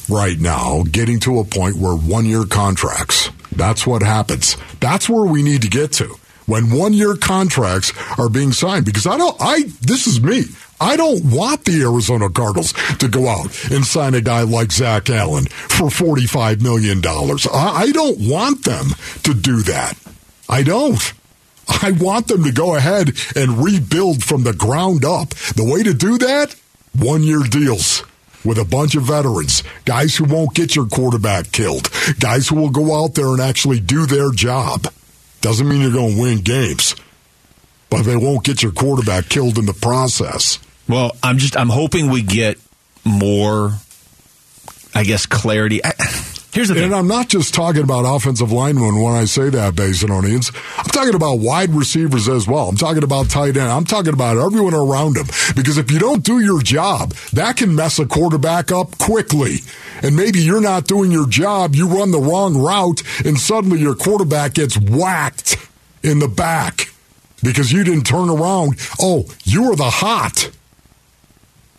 right 0.08 0.38
now 0.38 0.84
getting 0.90 1.20
to 1.20 1.38
a 1.38 1.44
point 1.44 1.76
where 1.76 1.94
one 1.94 2.24
year 2.24 2.44
contracts. 2.44 3.30
That's 3.52 3.86
what 3.86 4.02
happens. 4.02 4.56
That's 4.80 5.08
where 5.08 5.24
we 5.24 5.42
need 5.42 5.62
to 5.62 5.68
get 5.68 5.92
to 5.94 6.16
when 6.46 6.76
one 6.76 6.92
year 6.94 7.14
contracts 7.14 7.92
are 8.18 8.28
being 8.28 8.52
signed. 8.52 8.86
Because 8.86 9.06
I 9.06 9.18
don't, 9.18 9.36
I, 9.38 9.64
this 9.82 10.06
is 10.06 10.22
me. 10.22 10.44
I 10.80 10.96
don't 10.96 11.24
want 11.26 11.66
the 11.66 11.82
Arizona 11.82 12.30
Cardinals 12.30 12.72
to 12.98 13.08
go 13.08 13.28
out 13.28 13.70
and 13.70 13.84
sign 13.84 14.14
a 14.14 14.20
guy 14.22 14.42
like 14.42 14.72
Zach 14.72 15.10
Allen 15.10 15.44
for 15.44 15.88
$45 15.88 16.62
million. 16.62 17.02
I, 17.06 17.82
I 17.82 17.92
don't 17.92 18.18
want 18.18 18.64
them 18.64 18.86
to 19.24 19.34
do 19.34 19.62
that. 19.62 19.98
I 20.48 20.62
don't. 20.62 21.12
I 21.68 21.92
want 21.92 22.28
them 22.28 22.44
to 22.44 22.52
go 22.52 22.74
ahead 22.74 23.12
and 23.36 23.62
rebuild 23.62 24.24
from 24.24 24.42
the 24.42 24.54
ground 24.54 25.04
up. 25.04 25.30
The 25.54 25.64
way 25.64 25.82
to 25.82 25.94
do 25.94 26.18
that? 26.18 26.56
One 26.98 27.22
year 27.22 27.40
deals 27.48 28.02
with 28.44 28.58
a 28.58 28.64
bunch 28.64 28.94
of 28.94 29.04
veterans, 29.04 29.62
guys 29.84 30.16
who 30.16 30.24
won't 30.24 30.54
get 30.54 30.74
your 30.74 30.86
quarterback 30.86 31.52
killed, 31.52 31.90
guys 32.18 32.48
who 32.48 32.56
will 32.56 32.70
go 32.70 33.04
out 33.04 33.14
there 33.14 33.28
and 33.28 33.40
actually 33.40 33.80
do 33.80 34.06
their 34.06 34.32
job. 34.32 34.86
Doesn't 35.40 35.68
mean 35.68 35.82
you're 35.82 35.92
going 35.92 36.16
to 36.16 36.20
win 36.20 36.38
games, 36.38 36.96
but 37.90 38.02
they 38.02 38.16
won't 38.16 38.44
get 38.44 38.62
your 38.62 38.72
quarterback 38.72 39.28
killed 39.28 39.58
in 39.58 39.66
the 39.66 39.74
process. 39.74 40.58
Well, 40.90 41.16
I'm 41.22 41.38
just 41.38 41.56
I'm 41.56 41.68
hoping 41.68 42.10
we 42.10 42.22
get 42.22 42.58
more, 43.04 43.72
I 44.94 45.04
guess, 45.04 45.24
clarity. 45.26 45.84
I, 45.84 45.92
here's 46.52 46.68
the 46.68 46.74
thing. 46.74 46.84
And 46.84 46.94
I'm 46.94 47.06
not 47.06 47.28
just 47.28 47.54
talking 47.54 47.82
about 47.82 48.02
offensive 48.02 48.50
linemen 48.50 49.00
when 49.00 49.14
I 49.14 49.24
say 49.24 49.50
that, 49.50 49.74
Basinonians. 49.74 50.54
I'm 50.78 50.86
talking 50.86 51.14
about 51.14 51.38
wide 51.38 51.70
receivers 51.70 52.28
as 52.28 52.46
well. 52.46 52.68
I'm 52.68 52.76
talking 52.76 53.04
about 53.04 53.30
tight 53.30 53.56
end. 53.56 53.70
I'm 53.70 53.84
talking 53.84 54.12
about 54.12 54.36
everyone 54.36 54.74
around 54.74 55.14
them. 55.14 55.26
Because 55.54 55.78
if 55.78 55.90
you 55.90 55.98
don't 55.98 56.24
do 56.24 56.40
your 56.40 56.60
job, 56.60 57.12
that 57.32 57.56
can 57.56 57.74
mess 57.74 57.98
a 57.98 58.06
quarterback 58.06 58.72
up 58.72 58.98
quickly. 58.98 59.58
And 60.02 60.16
maybe 60.16 60.40
you're 60.40 60.60
not 60.60 60.86
doing 60.86 61.12
your 61.12 61.28
job, 61.28 61.74
you 61.74 61.86
run 61.86 62.10
the 62.10 62.18
wrong 62.18 62.56
route, 62.56 63.02
and 63.24 63.38
suddenly 63.38 63.78
your 63.80 63.94
quarterback 63.94 64.54
gets 64.54 64.76
whacked 64.78 65.56
in 66.02 66.18
the 66.18 66.28
back 66.28 66.88
because 67.42 67.70
you 67.70 67.84
didn't 67.84 68.04
turn 68.04 68.28
around. 68.30 68.78
Oh, 69.00 69.26
you 69.44 69.68
were 69.68 69.76
the 69.76 69.90
hot. 69.90 70.50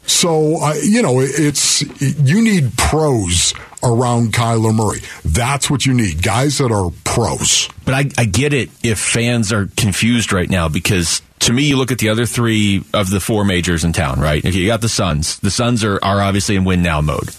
So, 0.06 0.62
uh, 0.62 0.74
you 0.84 1.02
know, 1.02 1.20
it's 1.20 1.82
you 2.02 2.42
need 2.42 2.78
pros 2.78 3.54
around 3.84 4.34
Kyler 4.34 4.74
Murray. 4.74 5.02
That's 5.24 5.70
what 5.70 5.86
you 5.86 5.94
need. 5.94 6.22
Guys 6.22 6.58
that 6.58 6.72
are 6.72 6.92
pros. 7.04 7.70
But 7.86 7.94
I, 7.94 8.10
I 8.18 8.26
get 8.26 8.54
it 8.54 8.70
if 8.84 9.00
fans 9.00 9.52
are 9.52 9.68
confused 9.78 10.34
right 10.34 10.50
now 10.50 10.70
because 10.70 11.22
to 11.40 11.54
me, 11.54 11.64
you 11.64 11.78
look 11.78 11.92
at 11.92 11.98
the 11.98 12.10
other 12.10 12.26
three 12.26 12.84
of 12.94 13.10
the 13.10 13.20
four 13.20 13.44
majors 13.44 13.84
in 13.84 13.94
town, 13.94 14.20
right? 14.20 14.44
You 14.44 14.68
got 14.68 14.82
the 14.82 14.90
Suns, 14.90 15.40
the 15.40 15.52
Suns 15.52 15.84
are, 15.84 16.00
are 16.04 16.22
obviously 16.22 16.56
in 16.56 16.64
win 16.66 16.84
now 16.84 17.02
mode. 17.02 17.30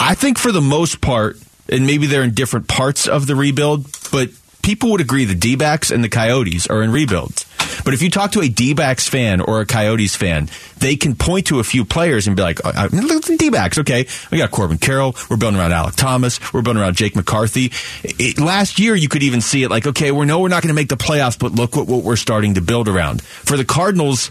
I 0.00 0.14
think 0.14 0.38
for 0.38 0.52
the 0.52 0.62
most 0.62 1.00
part, 1.00 1.36
and 1.68 1.86
maybe 1.86 2.06
they're 2.06 2.22
in 2.22 2.34
different 2.34 2.66
parts 2.66 3.06
of 3.06 3.26
the 3.26 3.36
rebuild, 3.36 3.86
but 4.10 4.30
people 4.62 4.90
would 4.92 5.00
agree 5.00 5.26
the 5.26 5.34
D 5.34 5.54
backs 5.54 5.90
and 5.90 6.02
the 6.02 6.08
Coyotes 6.08 6.66
are 6.66 6.82
in 6.82 6.92
rebuilds. 6.92 7.44
But 7.84 7.94
if 7.94 8.02
you 8.02 8.10
talk 8.10 8.32
to 8.32 8.40
a 8.40 8.48
D 8.48 8.74
backs 8.74 9.08
fan 9.08 9.40
or 9.40 9.60
a 9.60 9.66
Coyotes 9.66 10.14
fan, 10.14 10.48
they 10.78 10.96
can 10.96 11.14
point 11.14 11.46
to 11.46 11.60
a 11.60 11.64
few 11.64 11.84
players 11.84 12.26
and 12.26 12.36
be 12.36 12.42
like, 12.42 12.62
look 12.64 13.30
at 13.30 13.38
D 13.38 13.50
backs. 13.50 13.78
Okay, 13.78 14.06
we 14.30 14.38
got 14.38 14.50
Corbin 14.50 14.78
Carroll. 14.78 15.14
We're 15.28 15.36
building 15.36 15.58
around 15.58 15.70
Alek 15.70 15.96
Thomas. 15.96 16.40
We're 16.52 16.62
building 16.62 16.82
around 16.82 16.96
Jake 16.96 17.16
McCarthy. 17.16 17.72
It, 18.02 18.38
last 18.38 18.78
year, 18.78 18.94
you 18.94 19.08
could 19.08 19.22
even 19.22 19.40
see 19.40 19.62
it 19.62 19.70
like, 19.70 19.86
okay, 19.86 20.12
we 20.12 20.26
know 20.26 20.40
we're 20.40 20.48
not 20.48 20.62
going 20.62 20.68
to 20.68 20.74
make 20.74 20.88
the 20.88 20.96
playoffs, 20.96 21.38
but 21.38 21.52
look 21.52 21.76
what, 21.76 21.86
what 21.86 22.04
we're 22.04 22.16
starting 22.16 22.54
to 22.54 22.60
build 22.60 22.88
around. 22.88 23.22
For 23.22 23.56
the 23.56 23.64
Cardinals, 23.64 24.30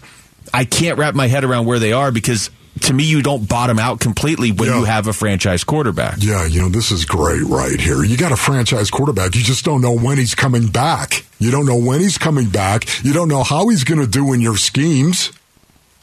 I 0.52 0.64
can't 0.64 0.98
wrap 0.98 1.14
my 1.14 1.26
head 1.26 1.44
around 1.44 1.66
where 1.66 1.78
they 1.78 1.92
are 1.92 2.12
because 2.12 2.50
to 2.82 2.92
me, 2.92 3.04
you 3.04 3.22
don't 3.22 3.48
bottom 3.48 3.78
out 3.78 4.00
completely 4.00 4.50
when 4.52 4.68
Yeah. 4.68 4.78
you 4.80 4.84
have 4.84 5.06
a 5.06 5.12
franchise 5.12 5.64
quarterback. 5.64 6.16
Yeah, 6.20 6.44
you 6.46 6.60
know, 6.60 6.68
this 6.68 6.90
is 6.90 7.04
great 7.04 7.42
right 7.42 7.80
here. 7.80 8.02
You 8.04 8.16
got 8.16 8.32
a 8.32 8.36
franchise 8.36 8.90
quarterback. 8.90 9.34
You 9.36 9.42
just 9.42 9.64
don't 9.64 9.80
know 9.80 9.92
when 9.96 10.18
he's 10.18 10.34
coming 10.34 10.66
back. 10.66 11.24
You 11.38 11.50
don't 11.50 11.66
know 11.66 11.76
when 11.76 12.00
he's 12.00 12.18
coming 12.18 12.48
back. 12.48 12.86
You 13.04 13.12
don't 13.12 13.28
know 13.28 13.42
how 13.42 13.68
he's 13.68 13.84
going 13.84 14.00
to 14.00 14.06
do 14.06 14.32
in 14.32 14.40
your 14.40 14.56
schemes. 14.56 15.30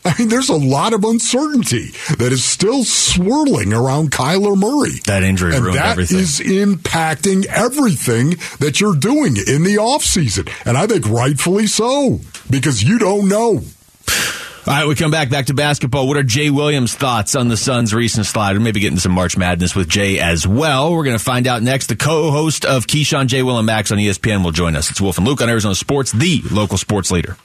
I 0.04 0.16
mean, 0.18 0.30
there's 0.30 0.50
a 0.50 0.56
lot 0.56 0.94
of 0.94 1.04
uncertainty 1.04 1.92
that 2.18 2.32
is 2.32 2.44
still 2.44 2.84
swirling 2.84 3.72
around 3.72 4.10
Kyler 4.12 4.58
Murray. 4.58 5.00
That 5.06 5.22
injury 5.22 5.54
and 5.54 5.64
ruined 5.64 5.78
that 5.78 5.92
everything. 5.92 6.18
is 6.18 6.40
impacting 6.40 7.46
everything 7.46 8.38
that 8.60 8.82
you're 8.82 8.96
doing 8.96 9.38
in 9.38 9.62
the 9.64 9.76
offseason. 9.76 10.50
And 10.66 10.76
I 10.76 10.88
think 10.88 11.08
rightfully 11.08 11.68
so, 11.68 12.20
because 12.50 12.82
you 12.82 12.98
don't 12.98 13.28
know. 13.28 13.62
All 14.68 14.74
right, 14.74 14.88
we 14.88 14.94
come 14.94 15.10
back 15.10 15.32
back 15.32 15.48
to 15.48 15.56
basketball. 15.56 16.08
What 16.08 16.18
are 16.18 16.24
Jay 16.24 16.52
Williams' 16.52 16.94
thoughts 16.94 17.36
on 17.36 17.48
the 17.48 17.58
Suns' 17.58 17.96
recent 17.96 18.28
slide? 18.28 18.54
We'll 18.54 18.62
maybe 18.62 18.80
getting 18.80 19.00
some 19.00 19.12
March 19.12 19.36
Madness 19.36 19.76
with 19.76 19.90
Jay 19.90 20.20
as 20.20 20.48
well. 20.48 20.94
We're 20.94 21.04
going 21.04 21.18
to 21.18 21.24
find 21.24 21.48
out 21.48 21.64
next. 21.64 21.88
The 21.88 21.96
co-host 21.96 22.64
of 22.64 22.86
Keyshawn, 22.86 23.26
J. 23.26 23.42
Will, 23.42 23.58
and 23.58 23.66
Max 23.66 23.92
on 23.92 23.98
ESPN 23.98 24.44
will 24.44 24.52
join 24.52 24.76
us. 24.76 24.92
It's 24.92 25.02
Wolf 25.02 25.18
and 25.18 25.26
Luke 25.26 25.42
on 25.42 25.50
Arizona 25.50 25.74
Sports, 25.74 26.12
the 26.12 26.44
local 26.52 26.78
sports 26.78 27.10
leader. 27.10 27.38